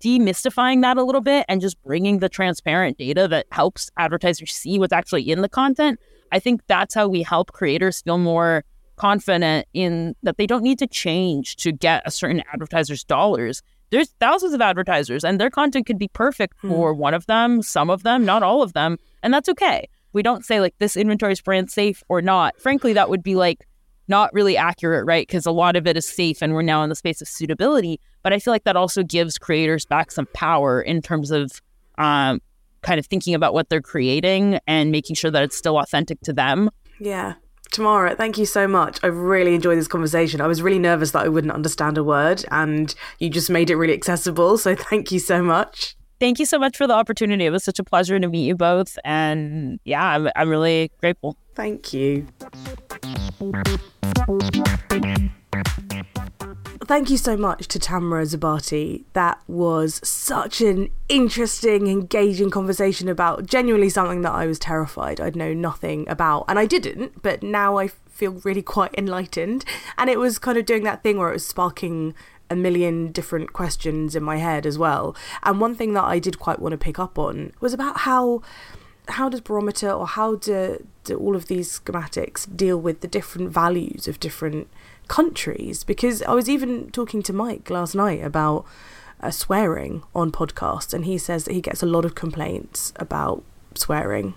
demystifying 0.00 0.82
that 0.82 0.96
a 0.96 1.04
little 1.04 1.20
bit 1.20 1.46
and 1.48 1.60
just 1.60 1.80
bringing 1.82 2.18
the 2.18 2.28
transparent 2.28 2.98
data 2.98 3.28
that 3.28 3.46
helps 3.52 3.90
advertisers 3.96 4.52
see 4.52 4.78
what's 4.78 4.92
actually 4.92 5.30
in 5.30 5.40
the 5.40 5.48
content, 5.48 5.98
I 6.32 6.40
think 6.40 6.62
that's 6.66 6.94
how 6.94 7.08
we 7.08 7.22
help 7.22 7.52
creators 7.52 8.02
feel 8.02 8.18
more 8.18 8.64
confident 8.96 9.66
in 9.74 10.14
that 10.22 10.36
they 10.36 10.46
don't 10.46 10.62
need 10.62 10.78
to 10.78 10.86
change 10.86 11.56
to 11.56 11.72
get 11.72 12.02
a 12.06 12.10
certain 12.10 12.42
advertiser's 12.52 13.04
dollars 13.04 13.62
there's 13.90 14.08
thousands 14.18 14.54
of 14.54 14.60
advertisers 14.60 15.24
and 15.24 15.40
their 15.40 15.50
content 15.50 15.86
could 15.86 15.98
be 15.98 16.08
perfect 16.08 16.58
for 16.60 16.92
one 16.92 17.14
of 17.14 17.26
them, 17.26 17.62
some 17.62 17.90
of 17.90 18.02
them, 18.02 18.24
not 18.24 18.42
all 18.42 18.60
of 18.60 18.72
them, 18.72 18.98
and 19.22 19.32
that's 19.32 19.48
okay. 19.48 19.88
We 20.12 20.22
don't 20.22 20.44
say 20.44 20.60
like 20.60 20.74
this 20.78 20.96
inventory 20.96 21.32
is 21.32 21.40
brand 21.40 21.70
safe 21.70 22.02
or 22.08 22.20
not. 22.20 22.58
Frankly, 22.60 22.92
that 22.94 23.08
would 23.08 23.22
be 23.22 23.36
like 23.36 23.68
not 24.08 24.32
really 24.32 24.56
accurate, 24.56 25.06
right? 25.06 25.26
Because 25.26 25.46
a 25.46 25.52
lot 25.52 25.76
of 25.76 25.86
it 25.86 25.96
is 25.96 26.08
safe 26.08 26.42
and 26.42 26.54
we're 26.54 26.62
now 26.62 26.82
in 26.82 26.88
the 26.88 26.96
space 26.96 27.20
of 27.22 27.28
suitability. 27.28 28.00
But 28.22 28.32
I 28.32 28.38
feel 28.38 28.52
like 28.52 28.64
that 28.64 28.76
also 28.76 29.02
gives 29.02 29.38
creators 29.38 29.86
back 29.86 30.10
some 30.10 30.26
power 30.34 30.82
in 30.82 31.00
terms 31.00 31.30
of 31.30 31.62
um, 31.96 32.40
kind 32.82 32.98
of 32.98 33.06
thinking 33.06 33.34
about 33.34 33.54
what 33.54 33.68
they're 33.68 33.80
creating 33.80 34.58
and 34.66 34.90
making 34.90 35.14
sure 35.14 35.30
that 35.30 35.42
it's 35.42 35.56
still 35.56 35.78
authentic 35.78 36.20
to 36.22 36.32
them. 36.32 36.70
Yeah. 36.98 37.34
Tamara, 37.72 38.14
thank 38.14 38.38
you 38.38 38.46
so 38.46 38.68
much. 38.68 38.98
I 39.02 39.08
really 39.08 39.54
enjoyed 39.54 39.78
this 39.78 39.88
conversation. 39.88 40.40
I 40.40 40.46
was 40.46 40.62
really 40.62 40.78
nervous 40.78 41.10
that 41.10 41.24
I 41.24 41.28
wouldn't 41.28 41.52
understand 41.52 41.98
a 41.98 42.04
word, 42.04 42.44
and 42.50 42.94
you 43.18 43.30
just 43.30 43.50
made 43.50 43.70
it 43.70 43.76
really 43.76 43.94
accessible. 43.94 44.58
So 44.58 44.74
thank 44.90 45.10
you 45.10 45.18
so 45.18 45.42
much. 45.42 45.96
Thank 46.20 46.38
you 46.38 46.46
so 46.46 46.58
much 46.58 46.76
for 46.76 46.86
the 46.86 46.94
opportunity. 46.94 47.44
It 47.44 47.50
was 47.50 47.64
such 47.64 47.78
a 47.78 47.84
pleasure 47.84 48.18
to 48.18 48.28
meet 48.28 48.46
you 48.46 48.54
both. 48.54 48.98
And 49.04 49.80
yeah, 49.84 50.04
I'm, 50.04 50.28
I'm 50.36 50.48
really 50.48 50.90
grateful. 51.00 51.36
Thank 51.54 51.92
you. 51.92 52.26
Thank 56.82 57.08
you 57.08 57.16
so 57.16 57.36
much 57.36 57.68
to 57.68 57.78
Tamara 57.78 58.24
Zubatiy. 58.24 59.04
That 59.12 59.40
was 59.46 60.00
such 60.06 60.60
an 60.60 60.90
interesting, 61.08 61.86
engaging 61.86 62.50
conversation 62.50 63.08
about 63.08 63.46
genuinely 63.46 63.88
something 63.88 64.22
that 64.22 64.32
I 64.32 64.46
was 64.46 64.58
terrified 64.58 65.20
I'd 65.20 65.36
know 65.36 65.54
nothing 65.54 66.08
about. 66.08 66.44
And 66.48 66.58
I 66.58 66.66
didn't, 66.66 67.22
but 67.22 67.42
now 67.42 67.78
I 67.78 67.88
feel 67.88 68.32
really 68.44 68.62
quite 68.62 68.94
enlightened. 68.98 69.64
And 69.96 70.10
it 70.10 70.18
was 70.18 70.38
kind 70.38 70.58
of 70.58 70.66
doing 70.66 70.82
that 70.84 71.02
thing 71.02 71.18
where 71.18 71.30
it 71.30 71.34
was 71.34 71.46
sparking 71.46 72.14
a 72.50 72.56
million 72.56 73.12
different 73.12 73.52
questions 73.52 74.14
in 74.16 74.22
my 74.22 74.36
head 74.36 74.66
as 74.66 74.76
well. 74.76 75.16
And 75.44 75.60
one 75.60 75.74
thing 75.74 75.94
that 75.94 76.04
I 76.04 76.18
did 76.18 76.38
quite 76.38 76.58
want 76.58 76.72
to 76.72 76.78
pick 76.78 76.98
up 76.98 77.18
on 77.18 77.52
was 77.60 77.72
about 77.72 78.00
how 78.00 78.42
how 79.08 79.28
does 79.28 79.42
barometer 79.42 79.90
or 79.90 80.06
how 80.06 80.36
do, 80.36 80.86
do 81.04 81.18
all 81.18 81.36
of 81.36 81.46
these 81.46 81.78
schematics 81.78 82.46
deal 82.56 82.78
with 82.78 83.02
the 83.02 83.08
different 83.08 83.50
values 83.50 84.08
of 84.08 84.18
different 84.18 84.66
countries 85.08 85.84
because 85.84 86.22
I 86.22 86.32
was 86.32 86.48
even 86.48 86.90
talking 86.90 87.22
to 87.24 87.32
Mike 87.32 87.70
last 87.70 87.94
night 87.94 88.22
about 88.24 88.64
uh, 89.20 89.30
swearing 89.30 90.02
on 90.14 90.30
podcasts, 90.32 90.92
and 90.92 91.04
he 91.04 91.18
says 91.18 91.44
that 91.44 91.54
he 91.54 91.60
gets 91.60 91.82
a 91.82 91.86
lot 91.86 92.04
of 92.04 92.14
complaints 92.14 92.92
about 92.96 93.42
swearing 93.74 94.34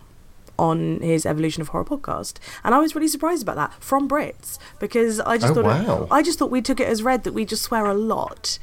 on 0.60 1.00
his 1.02 1.24
Evolution 1.26 1.62
of 1.62 1.68
Horror 1.68 1.86
podcast, 1.86 2.36
and 2.64 2.74
I 2.74 2.80
was 2.80 2.96
really 2.96 3.08
surprised 3.08 3.44
about 3.44 3.58
that 3.58 3.74
from 3.84 4.08
Brits 4.10 4.58
because 4.80 5.20
I 5.20 5.38
just 5.38 5.52
Oh, 5.56 5.62
thought 5.62 5.82
it- 6.06 6.08
I 6.12 6.24
just 6.24 6.40
thought 6.40 6.50
we 6.50 6.62
took 6.64 6.80
it 6.80 6.88
as 6.88 7.04
read 7.04 7.24
that 7.26 7.34
we 7.34 7.46
just 7.46 7.62
swear 7.64 7.86
a 7.86 7.94
lot. 7.94 8.58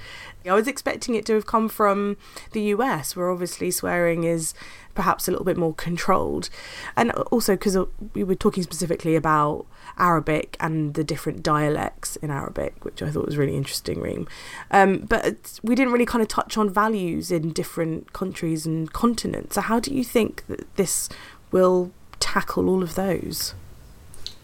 I 0.47 0.55
was 0.55 0.69
expecting 0.69 1.15
it 1.15 1.25
to 1.27 1.35
have 1.35 1.47
come 1.47 1.69
from 1.69 2.17
the 2.53 2.63
US, 2.63 3.17
where 3.17 3.31
obviously 3.31 3.71
swearing 3.71 4.25
is 4.25 4.55
perhaps 4.95 5.27
a 5.27 5.31
little 5.31 5.45
bit 5.45 5.57
more 5.57 5.75
controlled. 5.75 6.51
And 6.97 7.11
also 7.13 7.55
because 7.55 7.77
we 8.15 8.25
were 8.25 8.35
talking 8.35 8.63
specifically 8.63 9.17
about 9.17 9.67
Arabic 9.99 10.57
and 10.61 10.95
the 10.95 11.05
different 11.05 11.43
dialects 11.43 12.17
in 12.17 12.31
Arabic, 12.31 12.85
which 12.85 13.03
I 13.03 13.11
thought 13.11 13.27
was 13.27 13.37
really 13.37 13.57
interesting, 13.57 14.01
Reem. 14.01 14.29
Um, 14.71 14.99
but 14.99 15.61
we 15.63 15.75
didn't 15.75 15.93
really 15.93 16.07
kind 16.07 16.23
of 16.23 16.29
touch 16.29 16.57
on 16.57 16.71
values 16.71 17.31
in 17.31 17.53
different 17.53 18.13
countries 18.13 18.67
and 18.67 18.93
continents. 18.93 19.55
So, 19.55 19.63
how 19.63 19.81
do 19.81 19.95
you 19.95 20.05
think 20.05 20.47
that 20.47 20.75
this 20.77 21.09
will 21.51 21.91
tackle 22.21 22.69
all 22.69 22.83
of 22.83 22.95
those? 22.95 23.55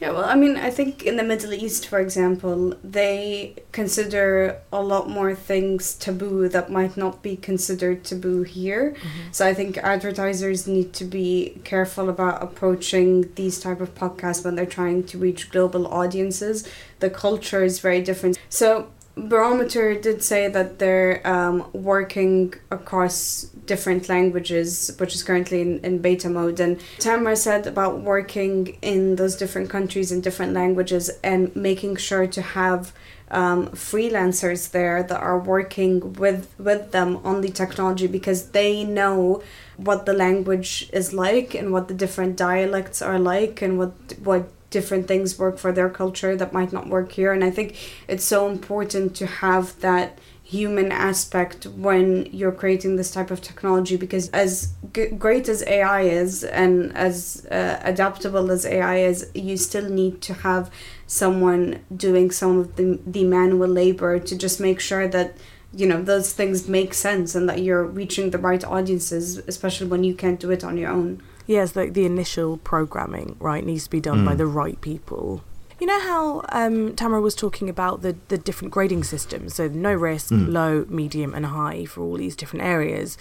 Yeah, 0.01 0.13
well, 0.13 0.25
I 0.25 0.35
mean, 0.35 0.57
I 0.57 0.71
think 0.71 1.03
in 1.03 1.17
the 1.17 1.23
Middle 1.23 1.53
East, 1.53 1.87
for 1.87 1.99
example, 2.01 2.75
they 2.83 3.57
consider 3.71 4.57
a 4.73 4.83
lot 4.83 5.11
more 5.11 5.35
things 5.35 5.95
taboo 5.95 6.49
that 6.49 6.71
might 6.71 6.97
not 6.97 7.23
be 7.23 7.37
considered 7.37 8.03
taboo 8.03 8.43
here. 8.43 8.93
Mm-hmm. 8.93 9.33
So 9.33 9.47
I 9.47 9.53
think 9.53 9.77
advertisers 9.77 10.67
need 10.67 10.95
to 10.95 11.05
be 11.05 11.61
careful 11.65 12.09
about 12.09 12.43
approaching 12.43 13.31
these 13.35 13.61
type 13.61 13.83
of 13.83 13.95
podcasts 13.95 14.43
when 14.43 14.55
they're 14.55 14.65
trying 14.65 15.05
to 15.05 15.19
reach 15.19 15.51
global 15.51 15.87
audiences. 15.87 16.67
The 17.01 17.11
culture 17.11 17.63
is 17.63 17.81
very 17.81 18.01
different. 18.01 18.39
So 18.49 18.89
Barometer 19.17 19.95
did 19.95 20.23
say 20.23 20.49
that 20.49 20.79
they're 20.79 21.21
um, 21.27 21.71
working 21.73 22.55
across 22.71 23.43
different 23.67 24.09
languages, 24.09 24.95
which 24.99 25.15
is 25.15 25.23
currently 25.23 25.61
in, 25.61 25.81
in 25.81 25.99
beta 25.99 26.29
mode. 26.29 26.61
And 26.61 26.81
Tamara 26.99 27.37
said 27.37 27.67
about 27.67 28.01
working 28.01 28.79
in 28.83 29.17
those 29.17 29.37
different 29.37 29.69
countries 29.69 30.11
in 30.13 30.21
different 30.21 30.53
languages 30.55 31.11
and 31.23 31.55
making 31.55 31.97
sure 31.97 32.27
to 32.27 32.43
have 32.43 32.93
um, 33.31 33.69
freelancers 33.69 34.71
there 34.71 35.03
that 35.03 35.21
are 35.21 35.39
working 35.39 36.15
with 36.15 36.53
with 36.59 36.91
them 36.91 37.19
on 37.19 37.43
the 37.43 37.49
technology 37.49 38.07
because 38.07 38.51
they 38.51 38.83
know 38.83 39.43
what 39.77 40.05
the 40.05 40.13
language 40.13 40.91
is 40.93 41.13
like 41.13 41.55
and 41.55 41.73
what 41.73 41.87
the 41.89 41.95
different 41.95 42.37
dialects 42.37 43.01
are 43.01 43.19
like 43.19 43.63
and 43.63 43.79
what 43.79 43.93
what 44.25 44.51
different 44.71 45.07
things 45.07 45.39
work 45.39 45.59
for 45.59 45.73
their 45.73 45.91
culture 45.91 46.37
that 46.37 46.53
might 46.53 46.73
not 46.73 46.89
work 46.89 47.13
here. 47.13 47.33
And 47.33 47.45
i 47.45 47.51
think 47.51 47.77
it's 48.09 48.25
so 48.25 48.49
important 48.49 49.15
to 49.17 49.27
have 49.27 49.79
that 49.81 50.19
human 50.51 50.91
aspect 50.91 51.65
when 51.67 52.27
you're 52.33 52.51
creating 52.51 52.97
this 52.97 53.13
type 53.13 53.31
of 53.31 53.41
technology 53.41 53.97
because 53.97 54.29
as 54.31 54.73
g- 54.93 55.07
great 55.07 55.49
as 55.49 55.63
ai 55.69 56.01
is 56.01 56.43
and 56.43 56.93
as 56.97 57.47
uh, 57.53 57.79
adaptable 57.85 58.51
as 58.51 58.67
ai 58.67 58.97
is 58.97 59.31
you 59.33 59.57
still 59.57 59.89
need 59.89 60.21
to 60.21 60.35
have 60.35 60.69
someone 61.07 61.79
doing 61.97 62.33
some 62.33 62.59
of 62.59 62.75
the, 62.75 62.99
the 63.07 63.23
manual 63.23 63.69
labor 63.69 64.19
to 64.19 64.37
just 64.37 64.59
make 64.59 64.81
sure 64.81 65.07
that 65.07 65.37
you 65.73 65.87
know 65.87 66.03
those 66.03 66.33
things 66.33 66.67
make 66.67 66.95
sense 66.95 67.37
and 67.37 67.49
that 67.49 67.63
you're 67.63 67.85
reaching 67.85 68.31
the 68.31 68.39
right 68.39 68.65
audiences 68.65 69.39
especially 69.47 69.87
when 69.87 70.03
you 70.03 70.15
can't 70.15 70.41
do 70.41 70.51
it 70.51 70.65
on 70.65 70.77
your 70.77 70.91
own 70.91 71.23
Yes, 71.51 71.75
like 71.75 71.95
the 71.95 72.07
initial 72.07 72.59
programming, 72.59 73.35
right, 73.41 73.67
needs 73.67 73.83
to 73.83 73.91
be 73.91 74.01
done 74.01 74.25
by 74.25 74.37
the 74.37 74.47
right 74.47 74.81
people. 74.81 75.43
You 75.81 75.89
know 75.89 75.99
how 75.99 76.45
um, 76.51 76.95
Tamara 76.95 77.21
was 77.21 77.35
talking 77.35 77.69
about 77.69 78.03
the, 78.03 78.15
the 78.29 78.39
different 78.39 78.73
grading 78.73 79.03
systems, 79.03 79.57
so 79.57 79.67
no 79.67 79.93
risk, 79.93 80.29
low, 80.31 80.87
medium, 80.89 81.35
and 81.35 81.47
high 81.47 81.87
for 81.87 82.03
all 82.03 82.17
these 82.19 82.37
different 82.37 82.65
areas. 82.65 83.19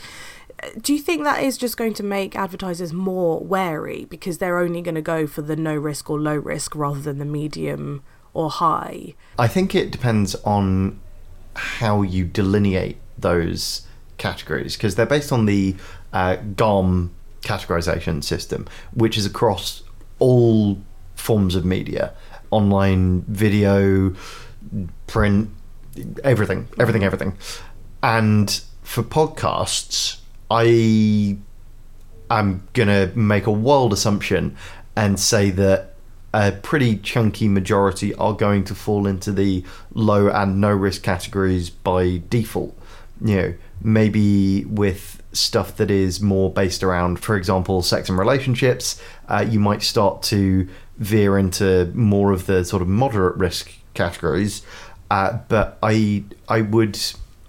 Uh, 0.62 0.68
Do 0.80 0.94
you 0.94 1.00
think 1.00 1.24
that 1.24 1.42
is 1.42 1.58
just 1.58 1.76
going 1.76 1.96
to 1.96 2.04
make 2.04 2.36
advertisers 2.36 2.94
more 2.94 3.40
wary 3.40 4.06
because 4.06 4.38
they're 4.38 4.60
only 4.60 4.84
going 4.84 4.94
to 4.94 5.02
go 5.02 5.26
for 5.26 5.42
the 5.42 5.56
no 5.56 5.76
risk 5.76 6.08
or 6.08 6.20
low 6.20 6.36
risk 6.36 6.76
rather 6.76 7.02
than 7.02 7.18
the 7.18 7.26
medium 7.26 8.04
or 8.36 8.52
high? 8.52 9.16
I 9.40 9.48
think 9.48 9.74
it 9.74 9.90
depends 9.90 10.36
on 10.46 11.00
how 11.56 12.04
you 12.04 12.26
delineate 12.26 12.98
those 13.18 13.88
categories 14.20 14.76
because 14.76 14.94
they're 14.94 15.08
based 15.08 15.32
on 15.32 15.48
the 15.48 15.76
uh, 16.14 16.36
GARM 16.36 17.16
categorization 17.42 18.24
system, 18.24 18.68
which 18.94 19.18
is 19.18 19.26
across 19.26 19.84
all 20.20 20.80
forms 21.16 21.56
of 21.56 21.66
media 21.66 22.14
online, 22.52 23.22
video, 23.28 24.16
print, 25.08 25.50
everything, 26.24 26.68
everything, 26.80 27.04
everything. 27.04 27.38
And 28.02 28.50
for 28.82 29.04
podcasts, 29.04 30.20
I 30.50 31.38
am 32.30 32.68
going 32.74 32.88
to 32.88 33.12
make 33.18 33.46
a 33.46 33.52
wild 33.52 33.94
assumption 33.94 34.56
and 34.96 35.20
say 35.20 35.52
that 35.52 35.94
a 36.34 36.52
pretty 36.52 36.98
chunky 36.98 37.48
majority 37.48 38.14
are 38.16 38.34
going 38.34 38.64
to 38.66 38.76
fall 38.76 39.08
into 39.08 39.32
the 39.32 39.64
low 39.94 40.30
and 40.30 40.62
no 40.62 40.72
risk 40.72 41.02
categories 41.04 41.70
by 41.70 42.22
default. 42.30 42.78
You 43.24 43.36
know, 43.36 43.54
maybe 43.82 44.66
with 44.66 45.19
stuff 45.32 45.78
that 45.78 45.92
is 45.92 46.22
more 46.22 46.52
based 46.52 46.84
around, 46.84 47.20
for 47.20 47.36
example, 47.36 47.82
sex 47.82 48.10
and 48.10 48.18
relationships, 48.18 49.02
uh, 49.28 49.46
you 49.48 49.60
might 49.60 49.84
start 49.84 50.24
to 50.24 50.68
veer 50.98 51.38
into 51.38 51.92
more 51.94 52.32
of 52.32 52.46
the 52.46 52.66
sort 52.66 52.82
of 52.82 52.88
moderate 52.88 53.38
risk 53.38 53.72
categories. 53.94 54.64
Uh, 55.12 55.40
but 55.48 55.78
I, 55.82 56.24
I 56.48 56.62
would, 56.62 57.00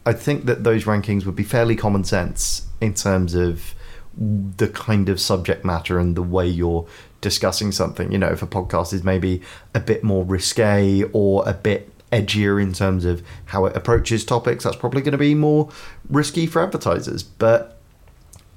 I 0.07 0.13
think 0.13 0.45
that 0.47 0.65
those 0.65 0.85
rankings 0.85 1.27
would 1.27 1.37
be 1.37 1.43
fairly 1.43 1.77
common 1.77 2.05
sense 2.05 2.67
in 2.81 2.95
terms 2.95 3.35
of 3.35 3.75
the 4.17 4.69
kind 4.69 5.09
of 5.09 5.21
subject 5.21 5.65
matter 5.65 5.99
and 5.99 6.17
the 6.17 6.23
way 6.23 6.47
you're 6.47 6.87
discussing 7.21 7.73
something. 7.73 8.11
You 8.13 8.19
know, 8.19 8.29
if 8.29 8.43
a 8.43 8.47
podcast 8.47 8.93
is 8.93 9.05
maybe 9.05 9.43
a 9.75 9.81
bit 9.81 10.03
more 10.03 10.25
risque 10.25 11.05
or 11.13 11.49
a 11.49 11.55
bit 11.55 11.91
edgier 12.11 12.61
in 12.61 12.73
terms 12.73 13.05
of 13.05 13.23
how 13.47 13.67
it 13.67 13.77
approaches 13.77 14.25
topics, 14.25 14.65
that's 14.65 14.77
probably 14.77 15.01
going 15.03 15.13
to 15.13 15.19
be 15.19 15.35
more 15.35 15.71
risky 16.11 16.47
for 16.47 16.63
advertisers. 16.63 17.23
But 17.23 17.79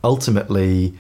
ultimately, 0.04 0.94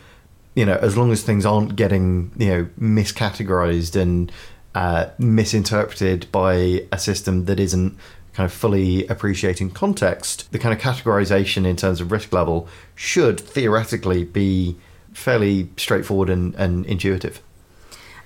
you 0.55 0.65
know, 0.65 0.75
as 0.75 0.95
long 0.95 1.11
as 1.11 1.23
things 1.23 1.45
aren't 1.45 1.75
getting, 1.75 2.31
you 2.37 2.47
know, 2.47 2.67
miscategorized 2.79 3.99
and 3.99 4.31
uh, 4.75 5.07
misinterpreted 5.17 6.31
by 6.31 6.85
a 6.91 6.97
system 6.97 7.45
that 7.45 7.59
isn't 7.59 7.97
kind 8.33 8.45
of 8.45 8.53
fully 8.53 9.05
appreciating 9.07 9.71
context, 9.71 10.51
the 10.51 10.59
kind 10.59 10.73
of 10.73 10.79
categorization 10.79 11.65
in 11.65 11.75
terms 11.75 12.01
of 12.01 12.11
risk 12.11 12.33
level 12.33 12.67
should 12.95 13.39
theoretically 13.39 14.23
be 14.23 14.75
fairly 15.13 15.69
straightforward 15.77 16.29
and, 16.29 16.55
and 16.55 16.85
intuitive. 16.87 17.41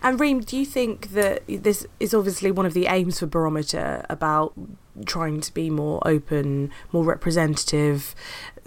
And 0.02 0.20
Reem, 0.20 0.42
do 0.42 0.58
you 0.58 0.66
think 0.66 1.12
that 1.12 1.44
this 1.48 1.86
is 2.00 2.14
obviously 2.14 2.52
one 2.52 2.66
of 2.66 2.74
the 2.74 2.86
aims 2.86 3.20
for 3.20 3.26
Barometer 3.26 4.06
about 4.10 4.54
trying 5.06 5.42
to 5.42 5.54
be 5.54 5.70
more 5.70 6.02
open, 6.08 6.72
more 6.92 7.04
representative, 7.04 8.16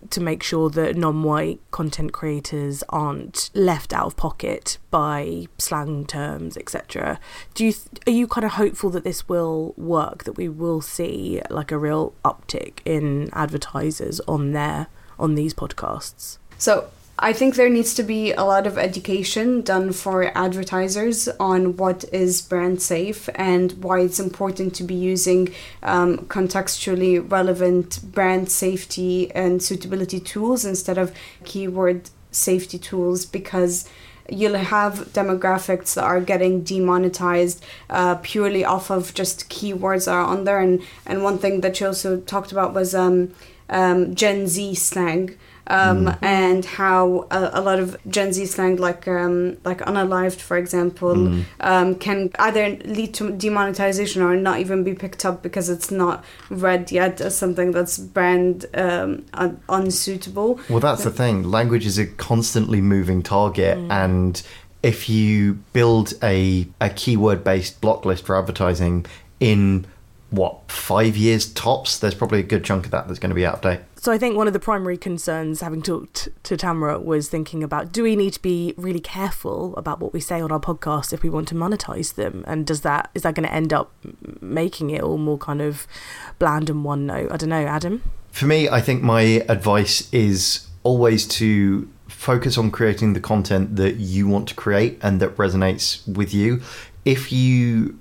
to 0.08 0.20
make 0.20 0.42
sure 0.42 0.70
that 0.70 0.96
non-white 0.96 1.60
content 1.70 2.12
creators 2.12 2.82
aren't 2.88 3.50
left 3.54 3.92
out 3.92 4.06
of 4.06 4.16
pocket 4.16 4.78
by 4.90 5.46
slang 5.58 6.06
terms, 6.06 6.56
etc. 6.56 7.20
Do 7.54 7.66
you 7.66 7.72
th- 7.72 7.88
are 8.06 8.12
you 8.12 8.26
kind 8.26 8.44
of 8.44 8.52
hopeful 8.52 8.90
that 8.90 9.04
this 9.04 9.28
will 9.28 9.74
work? 9.76 10.24
That 10.24 10.32
we 10.32 10.48
will 10.48 10.80
see 10.80 11.42
like 11.50 11.70
a 11.70 11.78
real 11.78 12.14
uptick 12.24 12.78
in 12.84 13.28
advertisers 13.32 14.20
on 14.20 14.52
there 14.52 14.86
on 15.18 15.34
these 15.34 15.52
podcasts? 15.52 16.38
So 16.56 16.88
I 17.22 17.34
think 17.34 17.54
there 17.54 17.68
needs 17.68 17.92
to 17.94 18.02
be 18.02 18.32
a 18.32 18.44
lot 18.44 18.66
of 18.66 18.78
education 18.78 19.60
done 19.60 19.92
for 19.92 20.36
advertisers 20.36 21.28
on 21.38 21.76
what 21.76 22.02
is 22.14 22.40
brand 22.40 22.80
safe 22.80 23.28
and 23.34 23.72
why 23.72 24.00
it's 24.00 24.18
important 24.18 24.74
to 24.76 24.84
be 24.84 24.94
using 24.94 25.52
um, 25.82 26.16
contextually 26.28 27.30
relevant 27.30 28.00
brand 28.10 28.50
safety 28.50 29.30
and 29.32 29.62
suitability 29.62 30.18
tools 30.18 30.64
instead 30.64 30.96
of 30.96 31.14
keyword 31.44 32.08
safety 32.30 32.78
tools 32.78 33.26
because 33.26 33.86
you'll 34.30 34.56
have 34.56 35.12
demographics 35.12 35.92
that 35.96 36.04
are 36.04 36.22
getting 36.22 36.62
demonetized 36.62 37.62
uh, 37.90 38.14
purely 38.22 38.64
off 38.64 38.90
of 38.90 39.12
just 39.12 39.50
keywords 39.50 40.06
that 40.06 40.12
are 40.12 40.24
on 40.24 40.44
there. 40.44 40.60
And 40.60 40.82
and 41.04 41.22
one 41.22 41.36
thing 41.36 41.60
that 41.60 41.76
she 41.76 41.84
also 41.84 42.20
talked 42.20 42.50
about 42.50 42.72
was 42.72 42.94
um, 42.94 43.34
um, 43.68 44.14
Gen 44.14 44.46
Z 44.46 44.74
slang 44.76 45.36
um, 45.70 46.06
mm. 46.06 46.18
and 46.22 46.64
how 46.64 47.28
a, 47.30 47.50
a, 47.54 47.60
lot 47.60 47.78
of 47.78 47.96
Gen 48.08 48.32
Z 48.32 48.44
slang, 48.46 48.76
like 48.76 49.06
um, 49.06 49.56
like 49.64 49.78
unalived, 49.78 50.40
for 50.40 50.56
example, 50.58 51.14
mm. 51.14 51.44
um, 51.60 51.94
can 51.94 52.30
either 52.38 52.76
lead 52.84 53.14
to 53.14 53.30
demonetization 53.30 54.20
or 54.20 54.36
not 54.36 54.58
even 54.58 54.82
be 54.82 54.94
picked 54.94 55.24
up 55.24 55.42
because 55.42 55.70
it's 55.70 55.90
not 55.90 56.24
read 56.50 56.90
yet 56.90 57.20
as 57.20 57.38
something 57.38 57.70
that's 57.70 57.98
brand 57.98 58.66
um, 58.74 59.24
un- 59.34 59.60
unsuitable. 59.68 60.60
Well, 60.68 60.80
that's 60.80 61.04
the 61.04 61.12
thing. 61.12 61.44
Language 61.44 61.86
is 61.86 61.98
a 61.98 62.06
constantly 62.06 62.80
moving 62.80 63.22
target, 63.22 63.78
mm. 63.78 63.90
and 63.90 64.42
if 64.82 65.08
you 65.08 65.54
build 65.72 66.14
a 66.22 66.66
a 66.80 66.90
keyword 66.90 67.44
based 67.44 67.80
block 67.80 68.04
list 68.04 68.26
for 68.26 68.36
advertising 68.36 69.06
in 69.38 69.86
what 70.30 70.70
five 70.70 71.16
years 71.16 71.52
tops, 71.52 71.98
there's 71.98 72.14
probably 72.14 72.40
a 72.40 72.44
good 72.44 72.64
chunk 72.64 72.86
of 72.86 72.90
that 72.92 73.06
that's 73.06 73.18
going 73.18 73.30
to 73.30 73.34
be 73.34 73.46
out 73.46 73.56
of 73.56 73.60
date. 73.62 73.80
So 74.02 74.10
I 74.10 74.16
think 74.16 74.34
one 74.34 74.46
of 74.46 74.54
the 74.54 74.58
primary 74.58 74.96
concerns, 74.96 75.60
having 75.60 75.82
talked 75.82 76.30
to 76.44 76.56
Tamara, 76.56 76.98
was 76.98 77.28
thinking 77.28 77.62
about: 77.62 77.92
do 77.92 78.02
we 78.02 78.16
need 78.16 78.32
to 78.32 78.40
be 78.40 78.72
really 78.78 78.98
careful 78.98 79.76
about 79.76 80.00
what 80.00 80.14
we 80.14 80.20
say 80.20 80.40
on 80.40 80.50
our 80.50 80.58
podcast 80.58 81.12
if 81.12 81.22
we 81.22 81.28
want 81.28 81.48
to 81.48 81.54
monetize 81.54 82.14
them? 82.14 82.42
And 82.46 82.66
does 82.66 82.80
that 82.80 83.10
is 83.14 83.24
that 83.24 83.34
going 83.34 83.46
to 83.46 83.52
end 83.52 83.74
up 83.74 83.92
making 84.40 84.88
it 84.88 85.02
all 85.02 85.18
more 85.18 85.36
kind 85.36 85.60
of 85.60 85.86
bland 86.38 86.70
and 86.70 86.82
one 86.82 87.04
note? 87.04 87.30
I 87.30 87.36
don't 87.36 87.50
know, 87.50 87.66
Adam. 87.66 88.02
For 88.30 88.46
me, 88.46 88.70
I 88.70 88.80
think 88.80 89.02
my 89.02 89.44
advice 89.50 90.10
is 90.14 90.66
always 90.82 91.28
to 91.28 91.86
focus 92.08 92.56
on 92.56 92.70
creating 92.70 93.12
the 93.12 93.20
content 93.20 93.76
that 93.76 93.96
you 93.96 94.26
want 94.26 94.48
to 94.48 94.54
create 94.54 94.98
and 95.02 95.20
that 95.20 95.36
resonates 95.36 96.08
with 96.08 96.32
you. 96.32 96.62
If 97.04 97.32
you 97.32 97.98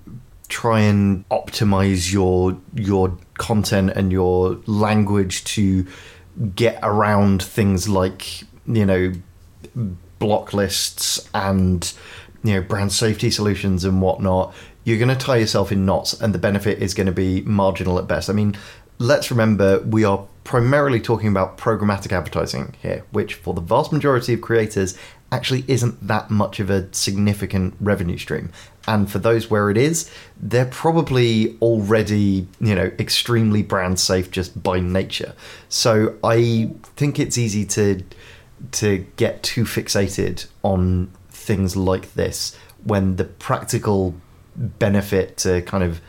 try 0.50 0.82
and 0.82 1.28
optimize 1.30 2.12
your 2.12 2.58
your 2.74 3.16
content 3.38 3.92
and 3.96 4.12
your 4.12 4.60
language 4.66 5.44
to 5.46 5.86
get 6.56 6.80
around 6.84 7.42
things 7.42 7.88
like 7.88 8.44
you 8.66 8.86
know 8.86 9.14
block 10.18 10.54
lists 10.54 11.30
and 11.34 11.94
you 12.44 12.54
know 12.54 12.62
brand 12.62 12.92
safety 12.92 13.30
solutions 13.30 13.86
and 13.86 14.02
whatnot 14.02 14.54
you're 14.84 14.98
going 14.98 15.10
to 15.10 15.16
tie 15.16 15.38
yourself 15.38 15.72
in 15.72 15.86
knots 15.86 16.20
and 16.20 16.34
the 16.34 16.40
benefit 16.40 16.82
is 16.82 16.94
going 16.94 17.08
to 17.08 17.14
be 17.14 17.42
marginal 17.42 18.00
at 18.00 18.08
best 18.08 18.30
i 18.30 18.34
mean 18.34 18.56
let's 18.98 19.30
remember 19.30 19.80
we 19.82 20.04
are 20.04 20.26
primarily 20.44 21.00
talking 21.00 21.30
about 21.30 21.58
programmatic 21.58 22.12
advertising 22.12 22.74
here 22.82 23.06
which 23.12 23.36
for 23.36 23.54
the 23.54 23.62
vast 23.62 23.92
majority 23.92 24.34
of 24.34 24.42
creators 24.42 24.98
actually 25.32 25.64
isn't 25.68 26.08
that 26.08 26.30
much 26.30 26.60
of 26.60 26.70
a 26.70 26.92
significant 26.94 27.76
revenue 27.80 28.18
stream. 28.18 28.52
And 28.88 29.12
for 29.12 29.20
those 29.20 29.50
where 29.50 29.70
it 29.70 29.78
is, 29.78 30.10
they're 30.40 30.66
probably 30.66 31.58
already, 31.62 32.48
you 32.60 32.74
know, 32.74 32.92
extremely 32.98 33.62
brand 33.62 34.00
safe 34.00 34.32
just 34.32 34.62
by 34.64 34.80
nature. 34.80 35.34
So 35.68 36.16
I 36.24 36.72
think 36.96 37.20
it's 37.20 37.38
easy 37.38 37.66
to 37.66 38.04
to 38.72 39.06
get 39.16 39.42
too 39.42 39.64
fixated 39.64 40.48
on 40.64 41.10
things 41.30 41.78
like 41.78 42.14
this 42.16 42.58
when 42.84 43.16
the 43.16 43.24
practical 43.24 44.16
benefit 44.56 45.38
to 45.38 45.62
kind 45.62 45.84
of 45.84 46.02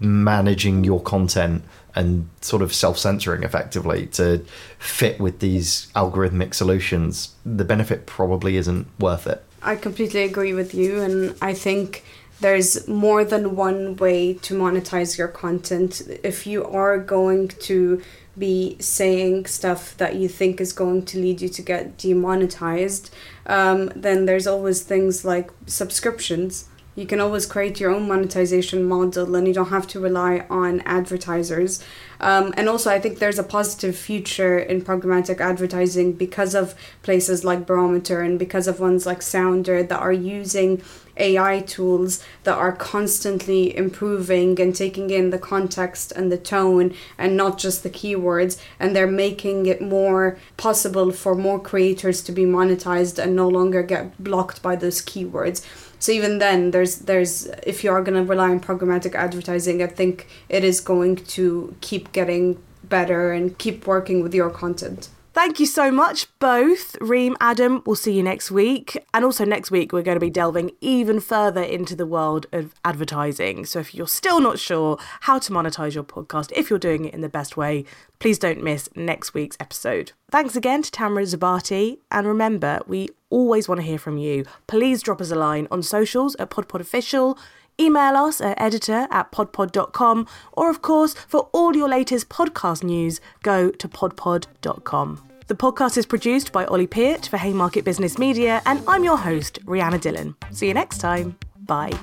managing 0.00 0.84
your 0.84 1.00
content 1.00 1.64
and 1.94 2.28
sort 2.40 2.62
of 2.62 2.72
self 2.72 2.96
censoring 2.98 3.42
effectively 3.42 4.06
to 4.06 4.44
fit 4.78 5.18
with 5.18 5.40
these 5.40 5.90
algorithmic 5.96 6.54
solutions, 6.54 7.34
the 7.44 7.64
benefit 7.64 8.06
probably 8.06 8.56
isn't 8.56 8.86
worth 9.00 9.26
it. 9.26 9.44
I 9.62 9.76
completely 9.76 10.22
agree 10.22 10.52
with 10.52 10.74
you, 10.74 11.00
and 11.00 11.34
I 11.42 11.54
think 11.54 12.04
there's 12.40 12.86
more 12.86 13.24
than 13.24 13.56
one 13.56 13.96
way 13.96 14.34
to 14.34 14.54
monetize 14.54 15.18
your 15.18 15.28
content. 15.28 16.02
If 16.22 16.46
you 16.46 16.64
are 16.64 16.98
going 16.98 17.48
to 17.48 18.00
be 18.38 18.76
saying 18.78 19.46
stuff 19.46 19.96
that 19.96 20.14
you 20.14 20.28
think 20.28 20.60
is 20.60 20.72
going 20.72 21.04
to 21.06 21.18
lead 21.18 21.40
you 21.40 21.48
to 21.48 21.62
get 21.62 21.98
demonetized, 21.98 23.12
um, 23.46 23.90
then 23.96 24.26
there's 24.26 24.46
always 24.46 24.82
things 24.82 25.24
like 25.24 25.50
subscriptions 25.66 26.68
you 26.98 27.06
can 27.06 27.20
always 27.20 27.46
create 27.46 27.78
your 27.78 27.92
own 27.92 28.08
monetization 28.08 28.82
model 28.82 29.36
and 29.36 29.46
you 29.46 29.54
don't 29.54 29.68
have 29.68 29.86
to 29.86 30.00
rely 30.00 30.44
on 30.50 30.80
advertisers. 30.80 31.80
Um, 32.18 32.52
and 32.56 32.68
also, 32.68 32.90
I 32.90 32.98
think 32.98 33.20
there's 33.20 33.38
a 33.38 33.44
positive 33.44 33.96
future 33.96 34.58
in 34.58 34.82
programmatic 34.82 35.40
advertising 35.40 36.14
because 36.14 36.56
of 36.56 36.74
places 37.04 37.44
like 37.44 37.66
Barometer 37.66 38.20
and 38.20 38.36
because 38.36 38.66
of 38.66 38.80
ones 38.80 39.06
like 39.06 39.22
Sounder 39.22 39.84
that 39.84 40.00
are 40.00 40.12
using 40.12 40.82
AI 41.16 41.60
tools 41.60 42.22
that 42.42 42.56
are 42.56 42.72
constantly 42.72 43.76
improving 43.76 44.60
and 44.60 44.74
taking 44.74 45.10
in 45.10 45.30
the 45.30 45.38
context 45.38 46.12
and 46.12 46.32
the 46.32 46.38
tone 46.38 46.94
and 47.16 47.36
not 47.36 47.58
just 47.58 47.84
the 47.84 47.90
keywords. 47.90 48.60
And 48.80 48.96
they're 48.96 49.06
making 49.06 49.66
it 49.66 49.80
more 49.80 50.36
possible 50.56 51.12
for 51.12 51.36
more 51.36 51.60
creators 51.60 52.22
to 52.22 52.32
be 52.32 52.44
monetized 52.44 53.22
and 53.22 53.36
no 53.36 53.48
longer 53.48 53.84
get 53.84 54.22
blocked 54.22 54.62
by 54.62 54.74
those 54.74 55.00
keywords. 55.00 55.64
So 55.98 56.12
even 56.12 56.38
then, 56.38 56.70
there's 56.70 57.00
there's 57.00 57.46
if 57.66 57.82
you 57.82 57.90
are 57.90 58.02
going 58.02 58.16
to 58.16 58.28
rely 58.28 58.50
on 58.50 58.60
programmatic 58.60 59.14
advertising, 59.14 59.82
I 59.82 59.88
think 59.88 60.28
it 60.48 60.64
is 60.64 60.80
going 60.80 61.16
to 61.16 61.74
keep 61.80 62.12
getting 62.12 62.62
better 62.84 63.32
and 63.32 63.56
keep 63.58 63.86
working 63.86 64.22
with 64.22 64.34
your 64.34 64.50
content. 64.50 65.08
Thank 65.38 65.60
you 65.60 65.66
so 65.66 65.92
much, 65.92 66.26
both. 66.40 66.96
Reem, 67.00 67.36
Adam, 67.40 67.84
we'll 67.86 67.94
see 67.94 68.12
you 68.12 68.24
next 68.24 68.50
week. 68.50 68.98
And 69.14 69.24
also, 69.24 69.44
next 69.44 69.70
week, 69.70 69.92
we're 69.92 70.02
going 70.02 70.16
to 70.16 70.20
be 70.20 70.30
delving 70.30 70.72
even 70.80 71.20
further 71.20 71.62
into 71.62 71.94
the 71.94 72.06
world 72.06 72.46
of 72.50 72.74
advertising. 72.84 73.64
So, 73.64 73.78
if 73.78 73.94
you're 73.94 74.08
still 74.08 74.40
not 74.40 74.58
sure 74.58 74.98
how 75.20 75.38
to 75.38 75.52
monetize 75.52 75.94
your 75.94 76.02
podcast, 76.02 76.50
if 76.56 76.68
you're 76.68 76.78
doing 76.80 77.04
it 77.04 77.14
in 77.14 77.20
the 77.20 77.28
best 77.28 77.56
way, 77.56 77.84
please 78.18 78.36
don't 78.36 78.64
miss 78.64 78.88
next 78.96 79.32
week's 79.32 79.56
episode. 79.60 80.10
Thanks 80.28 80.56
again 80.56 80.82
to 80.82 80.90
Tamara 80.90 81.22
Zubatiy. 81.22 81.98
And 82.10 82.26
remember, 82.26 82.80
we 82.88 83.08
always 83.30 83.68
want 83.68 83.80
to 83.80 83.86
hear 83.86 83.98
from 83.98 84.18
you. 84.18 84.44
Please 84.66 85.04
drop 85.04 85.20
us 85.20 85.30
a 85.30 85.36
line 85.36 85.68
on 85.70 85.84
socials 85.84 86.34
at 86.40 86.50
PodPodOfficial 86.50 87.38
Email 87.80 88.16
us 88.16 88.40
at 88.40 88.60
editor 88.60 89.06
at 89.12 89.30
podpod.com, 89.30 90.26
or 90.54 90.68
of 90.68 90.82
course, 90.82 91.14
for 91.14 91.48
all 91.52 91.76
your 91.76 91.88
latest 91.88 92.28
podcast 92.28 92.82
news, 92.82 93.20
go 93.44 93.70
to 93.70 93.88
podpod.com. 93.88 95.27
The 95.48 95.54
podcast 95.54 95.96
is 95.96 96.04
produced 96.04 96.52
by 96.52 96.66
Ollie 96.66 96.86
Peart 96.86 97.26
for 97.26 97.38
Haymarket 97.38 97.82
Business 97.82 98.18
Media, 98.18 98.60
and 98.66 98.82
I'm 98.86 99.02
your 99.02 99.16
host, 99.16 99.64
Rhianna 99.64 99.98
Dhillon. 99.98 100.34
See 100.54 100.68
you 100.68 100.74
next 100.74 100.98
time. 100.98 101.38
Bye. 101.64 101.94